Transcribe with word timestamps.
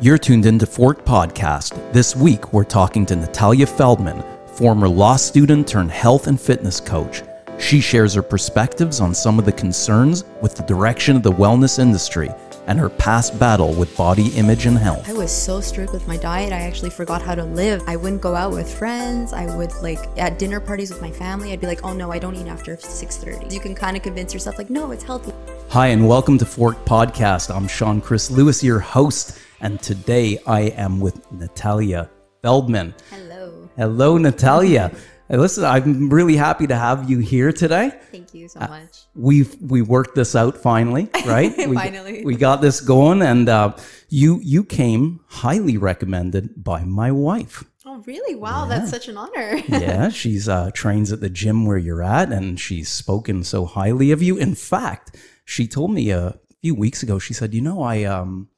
You're 0.00 0.18
tuned 0.18 0.44
into 0.44 0.66
Fork 0.66 1.04
Podcast. 1.04 1.92
This 1.92 2.16
week, 2.16 2.52
we're 2.52 2.64
talking 2.64 3.06
to 3.06 3.16
Natalia 3.16 3.66
Feldman, 3.66 4.24
former 4.46 4.88
law 4.88 5.16
student 5.16 5.68
turned 5.68 5.90
health 5.90 6.26
and 6.26 6.40
fitness 6.40 6.80
coach. 6.80 7.22
She 7.58 7.80
shares 7.80 8.14
her 8.14 8.22
perspectives 8.22 9.00
on 9.00 9.14
some 9.14 9.38
of 9.38 9.44
the 9.44 9.52
concerns 9.52 10.24
with 10.42 10.56
the 10.56 10.64
direction 10.64 11.16
of 11.16 11.22
the 11.22 11.32
wellness 11.32 11.78
industry 11.78 12.28
and 12.66 12.78
her 12.78 12.88
past 12.88 13.38
battle 13.38 13.72
with 13.74 13.96
body 13.96 14.28
image 14.36 14.66
and 14.66 14.76
health. 14.76 15.08
I 15.08 15.12
was 15.12 15.30
so 15.30 15.60
strict 15.60 15.92
with 15.92 16.08
my 16.08 16.16
diet, 16.16 16.52
I 16.52 16.60
actually 16.60 16.90
forgot 16.90 17.22
how 17.22 17.34
to 17.34 17.44
live. 17.44 17.82
I 17.86 17.94
wouldn't 17.94 18.22
go 18.22 18.34
out 18.34 18.52
with 18.52 18.72
friends. 18.72 19.32
I 19.32 19.54
would 19.54 19.72
like 19.82 20.00
at 20.16 20.38
dinner 20.38 20.60
parties 20.60 20.90
with 20.90 21.00
my 21.02 21.10
family, 21.10 21.52
I'd 21.52 21.60
be 21.60 21.66
like, 21.66 21.84
"Oh 21.84 21.92
no, 21.92 22.10
I 22.10 22.18
don't 22.18 22.34
eat 22.34 22.48
after 22.48 22.76
6:30." 22.78 23.52
You 23.52 23.60
can 23.60 23.74
kind 23.74 23.96
of 23.96 24.02
convince 24.02 24.32
yourself 24.32 24.58
like, 24.58 24.70
"No, 24.70 24.90
it's 24.92 25.04
healthy." 25.04 25.32
Hi, 25.68 25.88
and 25.88 26.08
welcome 26.08 26.38
to 26.38 26.46
Fork 26.46 26.84
Podcast. 26.84 27.54
I'm 27.54 27.68
Sean 27.68 28.00
Chris 28.00 28.30
Lewis, 28.30 28.62
your 28.64 28.80
host, 28.80 29.38
and 29.64 29.80
today 29.82 30.38
I 30.46 30.60
am 30.76 31.00
with 31.00 31.16
Natalia 31.32 32.10
Feldman. 32.42 32.94
Hello. 33.10 33.68
Hello, 33.76 34.18
Natalia. 34.18 34.92
Listen, 35.30 35.64
I'm 35.64 36.10
really 36.10 36.36
happy 36.36 36.66
to 36.66 36.76
have 36.76 37.08
you 37.10 37.18
here 37.18 37.50
today. 37.50 37.90
Thank 38.12 38.34
you 38.34 38.46
so 38.46 38.60
Uh, 38.60 38.68
much. 38.68 39.06
We've 39.14 39.56
we 39.62 39.80
worked 39.80 40.14
this 40.14 40.36
out 40.36 40.58
finally, 40.58 41.08
right? 41.26 41.56
We- 41.66 41.74
Finally. 41.74 42.24
we 42.26 42.36
got 42.36 42.60
this 42.60 42.80
going, 42.82 43.22
and 43.22 43.48
uh, 43.48 43.74
you 44.10 44.38
you 44.42 44.64
came 44.64 45.20
highly 45.28 45.78
recommended 45.78 46.62
by 46.62 46.84
my 46.84 47.10
wife. 47.10 47.64
Oh, 47.86 48.02
really? 48.06 48.34
Wow, 48.34 48.66
that's 48.66 48.90
such 48.90 49.08
an 49.08 49.16
honor. 49.16 49.56
Yeah, 49.68 50.10
she's 50.10 50.46
uh, 50.48 50.70
trains 50.74 51.10
at 51.10 51.20
the 51.20 51.30
gym 51.30 51.64
where 51.64 51.78
you're 51.78 52.02
at, 52.02 52.30
and 52.30 52.60
she's 52.60 52.88
spoken 52.90 53.44
so 53.44 53.64
highly 53.64 54.10
of 54.12 54.22
you. 54.22 54.36
In 54.36 54.54
fact, 54.54 55.16
she 55.46 55.66
told 55.66 55.90
me 55.92 56.10
a 56.10 56.38
few 56.62 56.74
weeks 56.74 57.02
ago. 57.02 57.18
She 57.18 57.32
said, 57.32 57.54
"You 57.54 57.62
know, 57.62 57.82
I 57.82 58.04
um." 58.04 58.48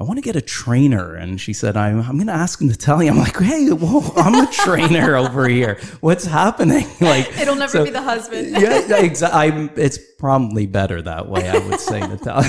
I 0.00 0.04
want 0.04 0.16
to 0.16 0.22
get 0.22 0.34
a 0.34 0.40
trainer. 0.40 1.14
And 1.14 1.38
she 1.38 1.52
said, 1.52 1.76
I'm, 1.76 2.00
I'm 2.00 2.14
going 2.16 2.28
to 2.28 2.32
ask 2.32 2.62
Natalia. 2.62 3.10
I'm 3.10 3.18
like, 3.18 3.36
hey, 3.38 3.68
whoa, 3.68 4.00
I'm 4.16 4.34
a 4.34 4.50
trainer 4.50 5.14
over 5.24 5.46
here. 5.46 5.78
What's 6.00 6.24
happening? 6.24 6.86
Like, 7.00 7.38
It'll 7.38 7.54
never 7.56 7.72
so- 7.72 7.84
be 7.84 7.90
the 7.90 8.00
husband. 8.02 8.50
yeah, 8.60 8.86
yeah, 8.86 8.98
exactly. 9.02 9.40
I'm. 9.40 9.70
It's 9.76 9.98
probably 10.18 10.66
better 10.66 11.00
that 11.02 11.28
way. 11.28 11.48
I 11.48 11.58
would 11.58 11.80
say, 11.80 12.00
Natalia. 12.00 12.48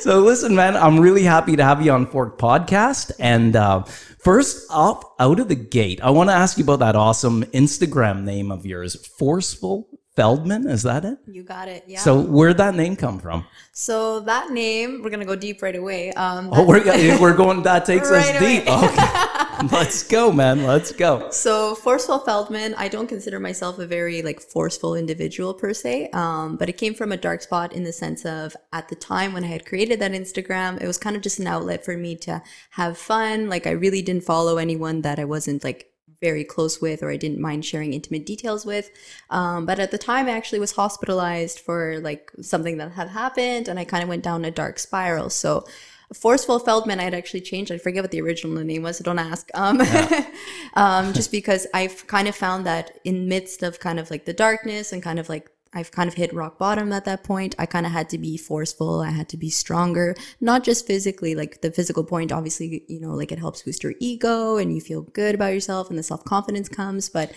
so, 0.00 0.20
listen, 0.20 0.54
man. 0.54 0.76
I'm 0.76 1.00
really 1.00 1.22
happy 1.22 1.56
to 1.56 1.64
have 1.64 1.82
you 1.84 1.92
on 1.92 2.06
Fork 2.06 2.38
Podcast. 2.38 3.10
And 3.18 3.56
uh, 3.56 3.82
first 4.20 4.66
up, 4.70 5.14
out 5.18 5.40
of 5.40 5.48
the 5.48 5.54
gate, 5.54 6.00
I 6.02 6.10
want 6.10 6.30
to 6.30 6.34
ask 6.34 6.58
you 6.58 6.64
about 6.64 6.80
that 6.80 6.94
awesome 6.94 7.42
Instagram 7.44 8.22
name 8.24 8.52
of 8.52 8.64
yours, 8.66 8.94
Forceful 9.18 9.88
Feldman. 10.14 10.68
Is 10.68 10.82
that 10.82 11.04
it? 11.04 11.18
You 11.26 11.42
got 11.42 11.68
it. 11.68 11.84
Yeah. 11.86 12.00
So, 12.00 12.20
where'd 12.20 12.58
that 12.58 12.74
name 12.74 12.96
come 12.96 13.18
from? 13.18 13.46
So 13.72 14.20
that 14.20 14.50
name, 14.50 15.00
we're 15.02 15.08
gonna 15.08 15.24
go 15.24 15.36
deep 15.36 15.62
right 15.62 15.74
away. 15.74 16.12
Um, 16.12 16.50
Oh, 16.52 16.66
we're 16.66 16.84
we're 17.18 17.34
going. 17.34 17.62
That 17.62 17.86
takes 17.86 18.10
us 18.10 18.30
Right 18.30 18.38
deep. 18.38 18.68
Okay, 18.68 19.66
let's 19.72 20.02
go, 20.02 20.30
man. 20.30 20.64
Let's 20.64 20.92
go. 20.92 21.30
So 21.30 21.74
forceful 21.74 22.18
Feldman, 22.18 22.74
I 22.76 22.88
don't 22.88 23.06
consider 23.06 23.40
myself 23.40 23.78
a 23.78 23.86
very 23.86 24.20
like 24.20 24.42
forceful 24.42 24.94
individual 24.94 25.54
per 25.54 25.72
se, 25.72 26.10
um, 26.12 26.56
but 26.58 26.68
it 26.68 26.76
came 26.76 26.92
from 26.92 27.12
a 27.12 27.16
dark 27.16 27.40
spot 27.40 27.72
in 27.72 27.84
the 27.84 27.92
sense 27.92 28.26
of 28.26 28.54
at 28.74 28.88
the 28.90 28.96
time 28.96 29.32
when 29.32 29.44
I 29.44 29.48
had 29.48 29.64
created 29.64 29.98
that 30.00 30.12
Instagram, 30.12 30.78
it 30.82 30.86
was 30.86 30.98
kind 30.98 31.16
of 31.16 31.22
just 31.22 31.38
an 31.38 31.46
outlet 31.46 31.82
for 31.82 31.96
me 31.96 32.16
to 32.16 32.42
have 32.72 32.98
fun. 32.98 33.48
Like 33.48 33.66
I 33.66 33.70
really 33.70 34.02
didn't 34.02 34.24
follow 34.24 34.58
anyone 34.58 35.00
that 35.02 35.18
I 35.18 35.24
wasn't 35.24 35.64
like 35.64 35.91
very 36.22 36.44
close 36.44 36.80
with 36.80 37.02
or 37.02 37.10
I 37.10 37.18
didn't 37.18 37.40
mind 37.40 37.66
sharing 37.66 37.92
intimate 37.92 38.24
details 38.24 38.64
with. 38.64 38.90
Um, 39.28 39.66
but 39.66 39.78
at 39.78 39.90
the 39.90 39.98
time, 39.98 40.26
I 40.26 40.30
actually 40.30 40.60
was 40.60 40.72
hospitalized 40.72 41.58
for 41.60 42.00
like 42.00 42.32
something 42.40 42.78
that 42.78 42.92
had 42.92 43.08
happened, 43.08 43.68
and 43.68 43.78
I 43.78 43.84
kind 43.84 44.02
of 44.02 44.08
went 44.08 44.22
down 44.22 44.46
a 44.46 44.50
dark 44.50 44.78
spiral. 44.78 45.28
So. 45.28 45.66
Forceful 46.14 46.58
Feldman, 46.58 47.00
I 47.00 47.04
had 47.04 47.14
actually 47.14 47.40
changed. 47.40 47.72
I 47.72 47.78
forget 47.78 48.02
what 48.02 48.10
the 48.10 48.20
original 48.20 48.62
name 48.62 48.82
was, 48.82 48.98
so 48.98 49.04
don't 49.04 49.18
ask. 49.18 49.48
Um, 49.54 49.80
um, 50.74 51.14
just 51.14 51.32
because 51.32 51.66
I've 51.72 52.06
kind 52.06 52.28
of 52.28 52.36
found 52.36 52.66
that 52.66 52.98
in 53.02 53.28
midst 53.28 53.62
of 53.62 53.80
kind 53.80 53.98
of 53.98 54.10
like 54.10 54.26
the 54.26 54.34
darkness 54.34 54.92
and 54.92 55.02
kind 55.02 55.18
of 55.18 55.30
like 55.30 55.48
I've 55.74 55.90
kind 55.90 56.08
of 56.08 56.14
hit 56.14 56.34
rock 56.34 56.58
bottom 56.58 56.92
at 56.92 57.04
that 57.06 57.24
point. 57.24 57.54
I 57.58 57.66
kind 57.66 57.86
of 57.86 57.92
had 57.92 58.10
to 58.10 58.18
be 58.18 58.36
forceful. 58.36 59.00
I 59.00 59.10
had 59.10 59.28
to 59.30 59.36
be 59.36 59.48
stronger, 59.48 60.14
not 60.40 60.64
just 60.64 60.86
physically, 60.86 61.34
like 61.34 61.62
the 61.62 61.70
physical 61.70 62.04
point, 62.04 62.30
obviously, 62.30 62.84
you 62.88 63.00
know, 63.00 63.14
like 63.14 63.32
it 63.32 63.38
helps 63.38 63.62
boost 63.62 63.82
your 63.82 63.94
ego 63.98 64.56
and 64.56 64.74
you 64.74 64.80
feel 64.80 65.02
good 65.02 65.34
about 65.34 65.54
yourself 65.54 65.88
and 65.88 65.98
the 65.98 66.02
self 66.02 66.24
confidence 66.24 66.68
comes, 66.68 67.08
but 67.08 67.32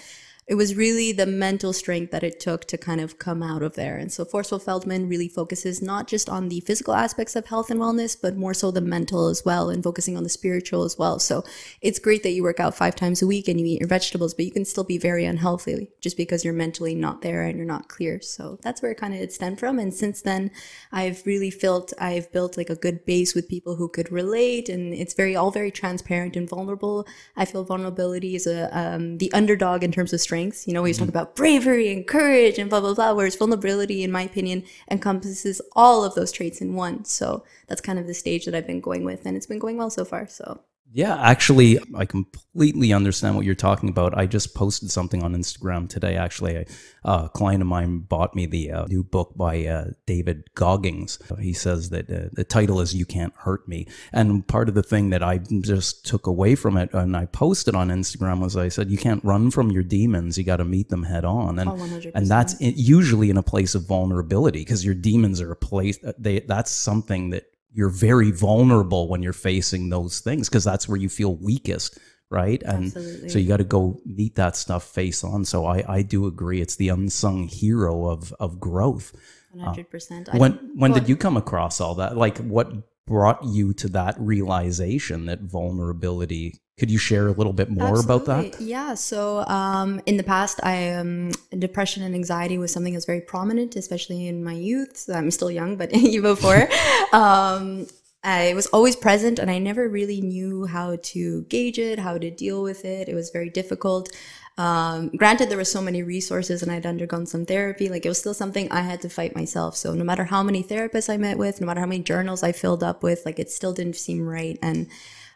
it 0.47 0.55
was 0.55 0.75
really 0.75 1.11
the 1.11 1.25
mental 1.25 1.73
strength 1.73 2.11
that 2.11 2.23
it 2.23 2.39
took 2.39 2.65
to 2.65 2.77
kind 2.77 3.01
of 3.01 3.17
come 3.17 3.41
out 3.41 3.63
of 3.63 3.73
there. 3.73 3.97
And 3.97 4.11
so 4.11 4.23
Forceful 4.23 4.59
Feldman 4.59 5.09
really 5.09 5.27
focuses 5.27 5.81
not 5.81 6.07
just 6.07 6.29
on 6.29 6.49
the 6.49 6.59
physical 6.59 6.93
aspects 6.93 7.35
of 7.35 7.47
health 7.47 7.71
and 7.71 7.79
wellness, 7.79 8.15
but 8.19 8.37
more 8.37 8.53
so 8.53 8.69
the 8.69 8.79
mental 8.79 9.27
as 9.27 9.43
well 9.43 9.71
and 9.71 9.83
focusing 9.83 10.15
on 10.15 10.21
the 10.21 10.29
spiritual 10.29 10.83
as 10.83 10.99
well. 10.99 11.17
So 11.17 11.43
it's 11.81 11.97
great 11.97 12.21
that 12.21 12.31
you 12.31 12.43
work 12.43 12.59
out 12.59 12.75
five 12.75 12.95
times 12.95 13.23
a 13.23 13.27
week 13.27 13.47
and 13.47 13.59
you 13.59 13.65
eat 13.65 13.79
your 13.79 13.89
vegetables, 13.89 14.35
but 14.35 14.45
you 14.45 14.51
can 14.51 14.65
still 14.65 14.83
be 14.83 14.99
very 14.99 15.25
unhealthy 15.25 15.89
just 15.99 16.15
because 16.15 16.45
you're 16.45 16.53
mentally 16.53 16.93
not 16.93 17.23
there 17.23 17.41
and 17.41 17.57
you're 17.57 17.65
not 17.65 17.89
clear. 17.89 18.21
So 18.21 18.59
that's 18.61 18.83
where 18.83 18.91
it 18.91 18.99
kind 18.99 19.15
of 19.15 19.31
stemmed 19.31 19.59
from. 19.59 19.79
And 19.79 19.91
since 19.91 20.21
then, 20.21 20.51
I've 20.91 21.25
really 21.25 21.49
felt 21.49 21.91
I've 21.97 22.31
built 22.31 22.55
like 22.55 22.69
a 22.69 22.75
good 22.75 23.03
base 23.05 23.33
with 23.33 23.49
people 23.49 23.77
who 23.77 23.89
could 23.89 24.11
relate, 24.11 24.69
and 24.69 24.93
it's 24.93 25.15
very 25.15 25.35
all 25.35 25.49
very 25.49 25.71
transparent 25.71 26.35
and 26.35 26.47
vulnerable. 26.47 27.07
I 27.35 27.45
feel 27.45 27.63
vulnerability 27.63 28.35
is 28.35 28.45
a 28.45 28.69
um, 28.77 29.17
the 29.17 29.33
underdog 29.33 29.83
in 29.83 29.91
terms 29.91 30.13
of 30.13 30.21
strengths. 30.35 30.67
You 30.67 30.73
know, 30.73 30.81
we 30.81 30.87
always 30.89 30.97
talk 30.97 31.07
mm-hmm. 31.07 31.17
about 31.17 31.35
bravery 31.35 31.91
and 31.91 32.05
courage 32.05 32.59
and 32.59 32.69
blah 32.69 32.81
blah 32.81 32.93
blah. 32.93 33.13
Whereas 33.13 33.35
vulnerability, 33.35 34.03
in 34.03 34.11
my 34.11 34.23
opinion, 34.23 34.63
encompasses 34.91 35.61
all 35.75 36.03
of 36.03 36.15
those 36.15 36.31
traits 36.31 36.61
in 36.61 36.75
one. 36.75 37.05
So 37.05 37.43
that's 37.67 37.81
kind 37.81 37.99
of 37.99 38.07
the 38.07 38.13
stage 38.13 38.45
that 38.45 38.55
I've 38.55 38.67
been 38.67 38.81
going 38.81 39.05
with, 39.05 39.25
and 39.25 39.37
it's 39.37 39.47
been 39.47 39.59
going 39.59 39.77
well 39.77 39.89
so 39.89 40.03
far. 40.05 40.27
So 40.27 40.61
Yeah, 40.95 41.19
actually, 41.19 41.77
I 41.93 42.05
completely 42.05 42.93
understand 42.93 43.35
what 43.35 43.43
you're 43.43 43.53
talking 43.53 43.89
about. 43.89 44.17
I 44.17 44.27
just 44.27 44.55
posted 44.55 44.89
something 44.89 45.23
on 45.23 45.35
Instagram 45.35 45.89
today. 45.89 46.15
Actually, 46.15 46.67
a, 47.03 47.29
client 47.33 47.61
of 47.61 47.67
mine 47.67 47.99
bought 47.99 48.33
me 48.33 48.45
the 48.45 48.71
uh, 48.71 48.85
new 48.85 49.03
book 49.03 49.33
by 49.35 49.65
uh, 49.65 49.87
David 50.05 50.45
Goggins. 50.55 51.19
He 51.37 51.51
says 51.51 51.89
that 51.89 52.09
uh, 52.09 52.29
the 52.31 52.45
title 52.45 52.79
is 52.79 52.95
"You 52.95 53.05
Can't 53.05 53.33
Hurt 53.35 53.67
Me," 53.67 53.87
and 54.13 54.47
part 54.47 54.69
of 54.69 54.75
the 54.75 54.83
thing 54.83 55.09
that 55.09 55.21
I 55.21 55.39
just 55.39 56.05
took 56.05 56.27
away 56.27 56.55
from 56.55 56.77
it, 56.77 56.93
and 56.93 57.17
I 57.17 57.25
posted 57.25 57.75
on 57.75 57.89
Instagram, 57.89 58.39
was 58.39 58.55
I 58.55 58.69
said, 58.69 58.89
"You 58.89 58.97
can't 58.97 59.21
run 59.25 59.51
from 59.51 59.71
your 59.71 59.83
demons. 59.83 60.37
You 60.37 60.45
got 60.45 60.57
to 60.57 60.65
meet 60.65 60.87
them 60.87 61.03
head 61.03 61.25
on." 61.25 61.59
And 61.59 61.71
Oh, 61.71 62.09
and 62.15 62.27
that's 62.27 62.55
usually 62.61 63.29
in 63.29 63.35
a 63.35 63.43
place 63.43 63.75
of 63.75 63.85
vulnerability 63.85 64.59
because 64.59 64.85
your 64.85 64.95
demons 64.95 65.41
are 65.41 65.51
a 65.51 65.57
place 65.57 65.99
they 66.17 66.39
that's 66.39 66.71
something 66.71 67.31
that 67.31 67.47
you're 67.75 67.89
very 67.89 68.31
vulnerable 68.31 69.07
when 69.09 69.21
you're 69.21 69.33
facing 69.33 69.89
those 69.89 70.21
things 70.21 70.49
because 70.49 70.63
that's 70.63 70.87
where 70.87 70.97
you 70.97 71.09
feel 71.09 71.35
weakest 71.35 71.99
right 72.31 72.63
and 72.63 72.85
Absolutely. 72.85 73.29
so 73.29 73.37
you 73.37 73.47
got 73.47 73.57
to 73.57 73.63
go 73.63 73.99
meet 74.05 74.35
that 74.35 74.55
stuff 74.55 74.83
face 74.83 75.23
on 75.23 75.45
so 75.45 75.65
i 75.65 75.83
i 75.87 76.01
do 76.01 76.25
agree 76.25 76.61
it's 76.61 76.77
the 76.77 76.89
unsung 76.89 77.47
hero 77.47 78.07
of 78.07 78.33
of 78.39 78.59
growth 78.59 79.13
one 79.51 79.61
uh, 79.61 79.67
hundred 79.67 79.89
percent. 79.89 80.29
when 80.33 80.53
when 80.75 80.91
did 80.91 81.07
you 81.07 81.15
come 81.15 81.37
across 81.37 81.79
all 81.79 81.95
that 81.95 82.17
like 82.17 82.39
what 82.39 82.71
brought 83.05 83.43
you 83.43 83.73
to 83.73 83.87
that 83.89 84.15
realization 84.17 85.27
that 85.27 85.41
vulnerability 85.41 86.59
could 86.77 86.91
you 86.91 86.97
share 86.97 87.27
a 87.27 87.31
little 87.31 87.53
bit 87.53 87.69
more 87.69 87.99
about 87.99 88.25
that 88.25 88.59
Yeah. 88.59 88.95
So 88.95 89.45
um, 89.47 90.01
in 90.05 90.17
the 90.17 90.23
past, 90.23 90.59
I 90.63 90.89
um, 90.91 91.31
depression 91.57 92.03
and 92.03 92.13
anxiety 92.13 92.57
was 92.57 92.73
something 92.73 92.93
that 92.93 92.97
was 92.97 93.05
very 93.05 93.21
prominent, 93.21 93.75
especially 93.75 94.27
in 94.27 94.43
my 94.43 94.53
youth. 94.53 94.97
So 94.97 95.13
I'm 95.13 95.31
still 95.31 95.51
young, 95.51 95.77
but 95.77 95.93
even 95.93 96.35
before. 96.35 96.67
um, 97.13 97.87
I 98.25 98.55
was 98.55 98.65
always 98.67 98.95
present, 98.95 99.37
and 99.37 99.51
I 99.51 99.59
never 99.59 99.87
really 99.87 100.19
knew 100.19 100.65
how 100.65 100.97
to 101.13 101.43
gauge 101.43 101.77
it, 101.77 101.99
how 101.99 102.17
to 102.17 102.31
deal 102.31 102.63
with 102.63 102.83
it. 102.83 103.07
It 103.07 103.13
was 103.13 103.29
very 103.29 103.51
difficult. 103.51 104.09
Um, 104.57 105.09
granted, 105.09 105.49
there 105.49 105.59
were 105.59 105.63
so 105.63 105.81
many 105.81 106.01
resources, 106.01 106.63
and 106.63 106.71
I'd 106.71 106.87
undergone 106.87 107.27
some 107.27 107.45
therapy. 107.45 107.87
Like 107.87 108.03
it 108.03 108.09
was 108.09 108.17
still 108.17 108.33
something 108.33 108.69
I 108.71 108.81
had 108.81 108.99
to 109.01 109.09
fight 109.09 109.35
myself. 109.35 109.77
So 109.77 109.93
no 109.93 110.03
matter 110.03 110.23
how 110.25 110.41
many 110.41 110.63
therapists 110.63 111.09
I 111.09 111.17
met 111.17 111.37
with, 111.37 111.61
no 111.61 111.67
matter 111.67 111.81
how 111.81 111.85
many 111.85 112.03
journals 112.03 112.41
I 112.41 112.51
filled 112.51 112.83
up 112.83 113.03
with, 113.03 113.21
like 113.25 113.37
it 113.37 113.51
still 113.51 113.73
didn't 113.73 113.95
seem 113.95 114.27
right. 114.27 114.57
And 114.61 114.87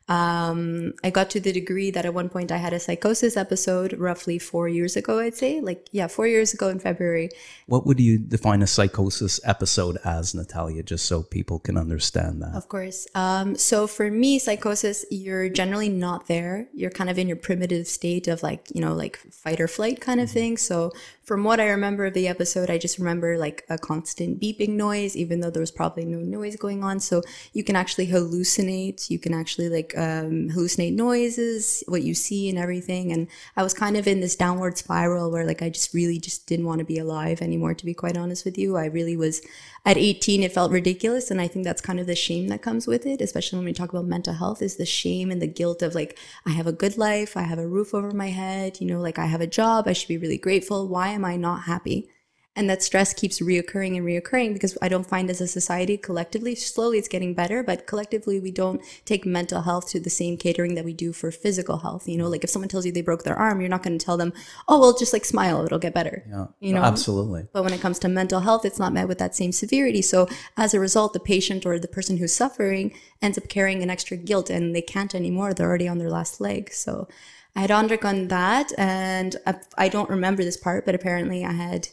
um, 0.10 0.94
I 1.04 1.12
got 1.12 1.30
to 1.32 1.40
the 1.40 1.54
degree 1.54 1.92
that 1.92 2.04
at 2.04 2.16
one 2.16 2.30
point 2.30 2.52
I 2.52 2.58
had 2.58 2.74
a 2.74 2.80
psychosis 2.80 3.38
episode 3.38 3.94
roughly 3.94 4.40
four 4.40 4.68
years 4.68 4.96
ago, 4.96 5.20
I'd 5.20 5.36
say. 5.36 5.62
Like, 5.62 5.88
yeah, 5.92 6.08
four 6.08 6.26
years 6.26 6.52
ago 6.52 6.68
in 6.70 6.80
February. 6.80 7.30
what 7.68 7.86
would 7.86 8.00
you 8.00 8.18
define 8.18 8.64
a 8.64 8.68
psychosis 8.68 9.40
episode 9.44 10.00
as 10.04 10.34
natalia 10.34 10.82
just 10.82 11.06
so 11.06 11.22
people 11.22 11.60
can 11.60 11.78
understand 11.78 12.42
that 12.42 12.56
Of 12.56 12.68
course. 12.68 13.08
Um, 13.14 13.56
so 13.56 13.86
for 13.86 14.10
me, 14.10 14.40
psychosis, 14.40 15.06
you're 15.12 15.48
generally 15.48 15.90
not 15.90 16.28
there. 16.28 16.68
You're 16.74 16.90
kind 16.90 17.12
of 17.12 17.20
in 17.20 17.28
your 17.28 17.38
primitive 17.38 17.86
state 17.88 18.28
of 18.28 18.42
like, 18.42 18.68
you 18.74 18.82
know, 18.82 18.96
like 18.96 19.18
fight 19.32 19.62
or 19.62 19.68
flight 19.68 20.02
kind 20.02 20.20
of 20.20 20.32
thing. 20.32 20.58
So 20.58 20.92
from 21.22 21.44
what 21.44 21.60
I 21.60 21.70
remember 21.70 22.08
of 22.08 22.16
the 22.16 22.28
episode, 22.28 22.72
I 22.72 22.80
just 22.80 22.98
remember 22.98 23.38
like 23.38 23.64
a 23.70 23.78
constant 23.78 24.42
beeping 24.42 24.70
noise, 24.70 25.16
even 25.16 25.42
though 25.42 25.52
there 25.52 25.60
was 25.60 25.70
probably 25.70 26.04
no 26.04 26.18
noise 26.18 26.56
going 26.56 26.84
on. 26.84 27.00
So 27.00 27.22
you 27.54 27.64
can 27.64 27.76
actually 27.76 28.08
hallucinate. 28.08 29.12
You 29.12 29.20
can 29.20 29.36
actually 29.36 29.70
like 29.70 29.94
um, 30.00 30.50
hallucinate 30.50 30.96
noises, 30.96 31.84
what 31.88 32.04
you 32.04 32.16
see 32.16 32.50
and 32.50 32.58
everything. 32.58 33.12
And 33.12 33.28
I 33.58 33.64
was 33.64 33.74
kind 33.74 33.98
of 33.98 34.08
in 34.08 34.22
this 34.22 34.36
downward 34.36 34.78
spiral 34.78 35.30
where 35.30 35.46
like 35.46 35.62
I 35.62 35.70
just 35.70 35.94
really 35.94 36.20
just 36.20 36.48
didn't 36.48 36.66
want 36.66 36.80
to 36.80 36.86
be 36.86 36.98
alive 36.98 37.42
anymore, 37.42 37.74
to 37.74 37.86
be 37.86 37.94
quite 37.94 38.18
honest 38.18 38.46
with 38.46 38.58
you. 38.58 38.78
I 38.78 38.86
really 38.86 39.18
was 39.18 39.42
at 39.86 39.98
18, 39.98 40.42
it 40.42 40.54
felt 40.54 40.72
ridiculous. 40.72 41.30
And 41.30 41.42
I 41.42 41.50
think 41.50 41.66
that's 41.66 41.82
kind 41.82 42.00
of 42.00 42.08
the 42.08 42.16
shame 42.16 42.48
that 42.48 42.62
comes 42.62 42.88
with 42.88 43.06
it, 43.06 43.20
especially 43.20 43.58
when 43.58 43.66
we 43.66 43.74
talk 43.74 43.90
about 43.90 44.06
mental 44.06 44.34
health, 44.34 44.62
is 44.62 44.78
the 44.78 44.86
shame 44.86 45.32
and 45.32 45.42
the 45.42 45.48
guilt 45.48 45.82
of 45.82 45.94
like, 45.94 46.18
I 46.46 46.52
have 46.52 46.68
a 46.68 46.72
good 46.72 46.98
life, 46.98 47.36
I 47.36 47.42
have 47.42 47.60
a 47.60 47.68
roof 47.68 47.94
over 47.94 48.12
my 48.12 48.30
head, 48.30 48.80
you 48.80 48.88
know, 48.88 49.02
like 49.02 49.20
I 49.20 49.26
have 49.26 49.42
a 49.42 49.48
job, 49.48 49.86
I 49.86 49.94
should 49.94 50.08
be 50.08 50.18
really 50.18 50.38
grateful. 50.38 50.88
Why 50.88 51.10
am 51.10 51.26
I 51.26 51.36
not 51.36 51.64
happy? 51.64 52.10
And 52.56 52.70
that 52.70 52.84
stress 52.84 53.14
keeps 53.14 53.40
reoccurring 53.40 53.96
and 53.96 54.06
reoccurring 54.06 54.54
because 54.54 54.78
I 54.82 54.90
don't 54.90 55.08
find 55.08 55.30
as 55.30 55.40
a 55.40 55.48
society 55.48 55.98
collectively, 55.98 56.56
slowly 56.56 56.98
it's 56.98 57.08
getting 57.08 57.34
better, 57.34 57.64
but 57.64 57.88
collectively 57.88 58.40
we 58.40 58.52
don't 58.52 58.82
take 59.06 59.26
mental 59.26 59.62
health 59.62 59.90
to 59.92 60.00
the 60.00 60.10
same 60.10 60.36
catering 60.36 60.76
that 60.76 60.84
we 60.84 60.92
do 60.92 61.14
for 61.14 61.32
physical 61.32 61.78
health. 61.78 62.08
You 62.08 62.18
know, 62.18 62.26
mm. 62.26 62.32
like 62.32 62.44
if 62.44 62.50
someone 62.50 62.68
tells 62.68 62.86
you 62.86 62.92
they 62.92 63.02
broke 63.02 63.24
their 63.24 63.38
arm, 63.38 63.62
you're 63.62 63.70
not 63.70 63.84
going 63.84 63.98
to 63.98 64.04
tell 64.04 64.18
them, 64.18 64.34
oh, 64.68 64.80
well, 64.80 64.98
just 64.98 65.14
like 65.14 65.26
smile, 65.26 65.64
it'll 65.64 65.80
get 65.80 65.94
better. 65.94 66.24
Yeah, 66.30 66.48
You 66.60 66.74
know, 66.74 66.82
absolutely. 66.82 67.48
but 67.54 67.64
when 67.64 67.74
it 67.74 67.82
comes 67.82 68.00
to 68.00 68.10
mental 68.10 68.42
health, 68.42 68.66
it's 68.66 68.80
not 68.80 68.94
met 68.94 69.08
with 69.08 69.20
that 69.20 69.36
same 69.36 69.52
severity. 69.52 70.02
So 70.02 70.28
as 70.58 70.74
a 70.74 70.80
result, 70.80 71.14
the 71.14 71.20
patient 71.20 71.66
or 71.66 71.80
the 71.80 71.88
person 71.88 72.18
who's 72.18 72.34
suffering 72.34 72.94
ends 73.22 73.38
up 73.38 73.48
carrying 73.48 73.84
an 73.84 73.90
extra 73.90 74.18
guilt 74.18 74.50
and 74.50 74.76
they 74.76 74.82
can't 74.82 75.16
anymore. 75.16 75.54
They're 75.54 75.68
already 75.68 75.88
on 75.88 76.00
their 76.00 76.10
last 76.10 76.42
leg. 76.42 76.74
So 76.74 77.08
I 77.56 77.62
had 77.62 77.72
undergone 77.72 78.28
that 78.28 78.72
and 78.78 79.36
I, 79.46 79.56
I 79.78 79.90
don't 79.90 80.10
remember 80.10 80.44
this 80.44 80.58
part, 80.58 80.86
but 80.86 80.96
apparently 80.96 81.46
I 81.46 81.54
had 81.54 81.88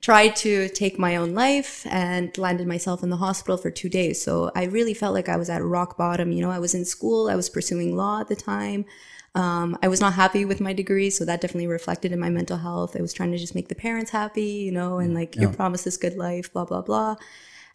tried 0.00 0.34
to 0.34 0.68
take 0.70 0.98
my 0.98 1.16
own 1.16 1.34
life 1.34 1.86
and 1.90 2.36
landed 2.38 2.66
myself 2.66 3.02
in 3.02 3.10
the 3.10 3.18
hospital 3.18 3.56
for 3.58 3.70
two 3.70 3.88
days. 3.88 4.22
So 4.22 4.50
I 4.54 4.64
really 4.64 4.94
felt 4.94 5.14
like 5.14 5.28
I 5.28 5.36
was 5.36 5.50
at 5.50 5.62
rock 5.62 5.98
bottom. 5.98 6.32
You 6.32 6.42
know, 6.42 6.50
I 6.50 6.58
was 6.58 6.74
in 6.74 6.84
school, 6.84 7.28
I 7.28 7.36
was 7.36 7.50
pursuing 7.50 7.96
law 7.96 8.20
at 8.20 8.28
the 8.28 8.36
time. 8.36 8.86
Um, 9.34 9.78
I 9.82 9.88
was 9.88 10.00
not 10.00 10.14
happy 10.14 10.44
with 10.44 10.60
my 10.60 10.72
degree, 10.72 11.08
so 11.10 11.24
that 11.24 11.40
definitely 11.40 11.68
reflected 11.68 12.10
in 12.12 12.18
my 12.18 12.30
mental 12.30 12.56
health. 12.56 12.96
I 12.96 13.02
was 13.02 13.12
trying 13.12 13.30
to 13.30 13.38
just 13.38 13.54
make 13.54 13.68
the 13.68 13.76
parents 13.76 14.10
happy, 14.10 14.42
you 14.42 14.72
know, 14.72 14.98
and 14.98 15.14
like 15.14 15.36
your 15.36 15.52
promise 15.52 15.86
is 15.86 15.96
good 15.96 16.16
life, 16.16 16.52
blah 16.52 16.64
blah 16.64 16.82
blah. 16.82 17.14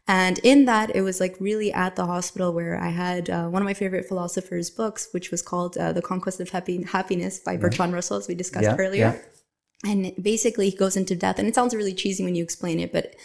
And 0.08 0.38
in 0.40 0.66
that, 0.66 0.96
it 0.96 1.02
was 1.02 1.20
like 1.20 1.36
really 1.40 1.72
at 1.72 1.96
the 1.96 2.06
hospital 2.06 2.54
where 2.54 2.78
I 2.78 2.90
had 2.90 3.30
uh, 3.30 3.48
one 3.48 3.62
of 3.62 3.66
my 3.66 3.74
favorite 3.74 4.06
philosophers' 4.06 4.70
books, 4.70 5.08
which 5.14 5.32
was 5.32 5.42
called 5.42 5.78
uh, 5.78 5.94
"The 5.94 6.02
Conquest 6.02 6.42
of 6.42 6.50
Happy- 6.50 6.84
Happiness" 6.84 7.40
by 7.40 7.56
Bertrand 7.56 7.94
Russell, 7.94 8.18
as 8.18 8.28
we 8.28 8.36
discussed 8.36 8.64
Yeah, 8.66 8.76
earlier 8.78 9.22
yeah. 9.24 9.35
And 9.84 10.14
basically 10.22 10.70
he 10.70 10.78
goes 10.78 10.96
into 10.96 11.16
death. 11.16 11.40
And 11.40 11.48
it 11.48 11.56
sounds 11.56 11.76
really 11.76 11.94
cheesy 11.94 12.24
when 12.24 12.36
you 12.36 12.44
explain 12.44 12.80
it 12.80 12.94
but 12.94 13.16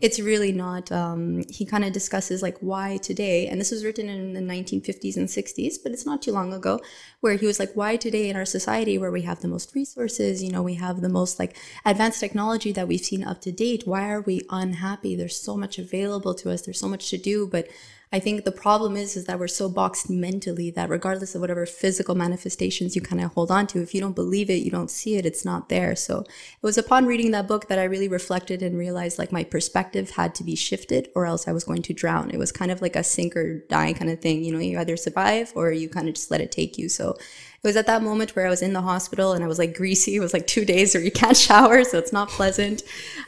it's 0.00 0.18
really 0.18 0.50
not 0.50 0.90
um, 0.90 1.44
he 1.48 1.66
kind 1.66 1.84
of 1.84 1.92
discusses 1.92 2.42
like 2.42 2.56
why 2.60 2.96
today? 2.98 3.46
And 3.46 3.60
this 3.60 3.70
was 3.70 3.84
written 3.84 4.08
in 4.08 4.32
the 4.32 4.40
1950s 4.40 5.16
and 5.16 5.28
60s 5.28 5.74
but 5.82 5.92
it's 5.92 6.06
not 6.06 6.22
too 6.22 6.32
long 6.32 6.52
ago 6.52 6.80
where 7.20 7.34
he 7.34 7.46
was 7.46 7.58
like 7.58 7.72
why 7.74 7.96
today 7.96 8.30
in 8.30 8.36
our 8.36 8.46
society 8.46 8.96
where 8.96 9.10
we 9.10 9.22
have 9.22 9.40
the 9.40 9.48
most 9.48 9.74
resources 9.74 10.42
you 10.42 10.50
know 10.50 10.62
we 10.62 10.74
have 10.74 11.00
the 11.00 11.08
most 11.08 11.38
like 11.38 11.56
advanced 11.84 12.20
technology 12.20 12.72
that 12.72 12.88
we've 12.88 13.00
seen 13.00 13.22
up 13.22 13.40
to 13.42 13.52
date 13.52 13.86
why 13.86 14.08
are 14.08 14.22
we 14.22 14.42
unhappy? 14.50 15.14
There's 15.14 15.40
so 15.40 15.56
much 15.56 15.78
available 15.78 16.34
to 16.34 16.50
us. 16.50 16.62
There's 16.62 16.80
so 16.80 16.88
much 16.88 17.10
to 17.10 17.18
do 17.18 17.46
but 17.46 17.68
I 18.12 18.18
think 18.18 18.44
the 18.44 18.50
problem 18.50 18.96
is 18.96 19.16
is 19.16 19.26
that 19.26 19.38
we're 19.38 19.46
so 19.46 19.68
boxed 19.68 20.10
mentally 20.10 20.72
that 20.72 20.90
regardless 20.90 21.36
of 21.36 21.40
whatever 21.40 21.64
physical 21.64 22.16
manifestations 22.16 22.96
you 22.96 23.02
kind 23.02 23.22
of 23.22 23.32
hold 23.34 23.52
on 23.52 23.68
to, 23.68 23.80
if 23.80 23.94
you 23.94 24.00
don't 24.00 24.16
believe 24.16 24.50
it, 24.50 24.64
you 24.64 24.70
don't 24.70 24.90
see 24.90 25.14
it, 25.14 25.24
it's 25.24 25.44
not 25.44 25.68
there. 25.68 25.94
So 25.94 26.20
it 26.22 26.62
was 26.62 26.76
upon 26.76 27.06
reading 27.06 27.30
that 27.30 27.46
book 27.46 27.68
that 27.68 27.78
I 27.78 27.84
really 27.84 28.08
reflected 28.08 28.62
and 28.62 28.76
realized 28.76 29.16
like 29.16 29.30
my 29.30 29.44
perspective 29.44 30.10
had 30.10 30.34
to 30.36 30.44
be 30.44 30.56
shifted 30.56 31.08
or 31.14 31.24
else 31.24 31.46
I 31.46 31.52
was 31.52 31.62
going 31.62 31.82
to 31.82 31.94
drown. 31.94 32.30
It 32.30 32.38
was 32.38 32.50
kind 32.50 32.72
of 32.72 32.82
like 32.82 32.96
a 32.96 33.04
sink 33.04 33.36
or 33.36 33.60
die 33.68 33.92
kind 33.92 34.10
of 34.10 34.20
thing. 34.20 34.42
You 34.42 34.54
know, 34.54 34.58
you 34.58 34.76
either 34.80 34.96
survive 34.96 35.52
or 35.54 35.70
you 35.70 35.88
kind 35.88 36.08
of 36.08 36.14
just 36.16 36.32
let 36.32 36.40
it 36.40 36.50
take 36.50 36.78
you. 36.78 36.88
So 36.88 37.10
it 37.12 37.66
was 37.66 37.76
at 37.76 37.86
that 37.86 38.02
moment 38.02 38.34
where 38.34 38.46
I 38.46 38.50
was 38.50 38.62
in 38.62 38.72
the 38.72 38.82
hospital 38.82 39.34
and 39.34 39.44
I 39.44 39.46
was 39.46 39.58
like 39.60 39.76
greasy. 39.76 40.16
It 40.16 40.20
was 40.20 40.32
like 40.32 40.48
two 40.48 40.64
days 40.64 40.94
where 40.94 41.04
you 41.04 41.12
can't 41.12 41.36
shower, 41.46 41.84
so 41.84 41.98
it's 41.98 42.12
not 42.12 42.28
pleasant. 42.28 42.82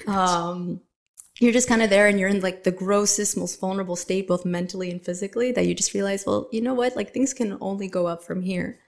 Um, 0.08 0.80
you're 1.42 1.52
just 1.52 1.68
kind 1.68 1.82
of 1.82 1.90
there 1.90 2.06
and 2.06 2.18
you're 2.20 2.28
in 2.28 2.40
like 2.40 2.64
the 2.64 2.70
grossest, 2.70 3.36
most 3.36 3.60
vulnerable 3.60 3.96
state, 3.96 4.28
both 4.28 4.44
mentally 4.44 4.90
and 4.90 5.02
physically, 5.04 5.52
that 5.52 5.66
you 5.66 5.74
just 5.74 5.92
realize, 5.94 6.24
well, 6.26 6.48
you 6.52 6.60
know 6.60 6.74
what? 6.74 6.94
Like 6.96 7.12
things 7.12 7.34
can 7.34 7.58
only 7.60 7.88
go 7.88 8.06
up 8.06 8.22
from 8.22 8.42
here. 8.42 8.78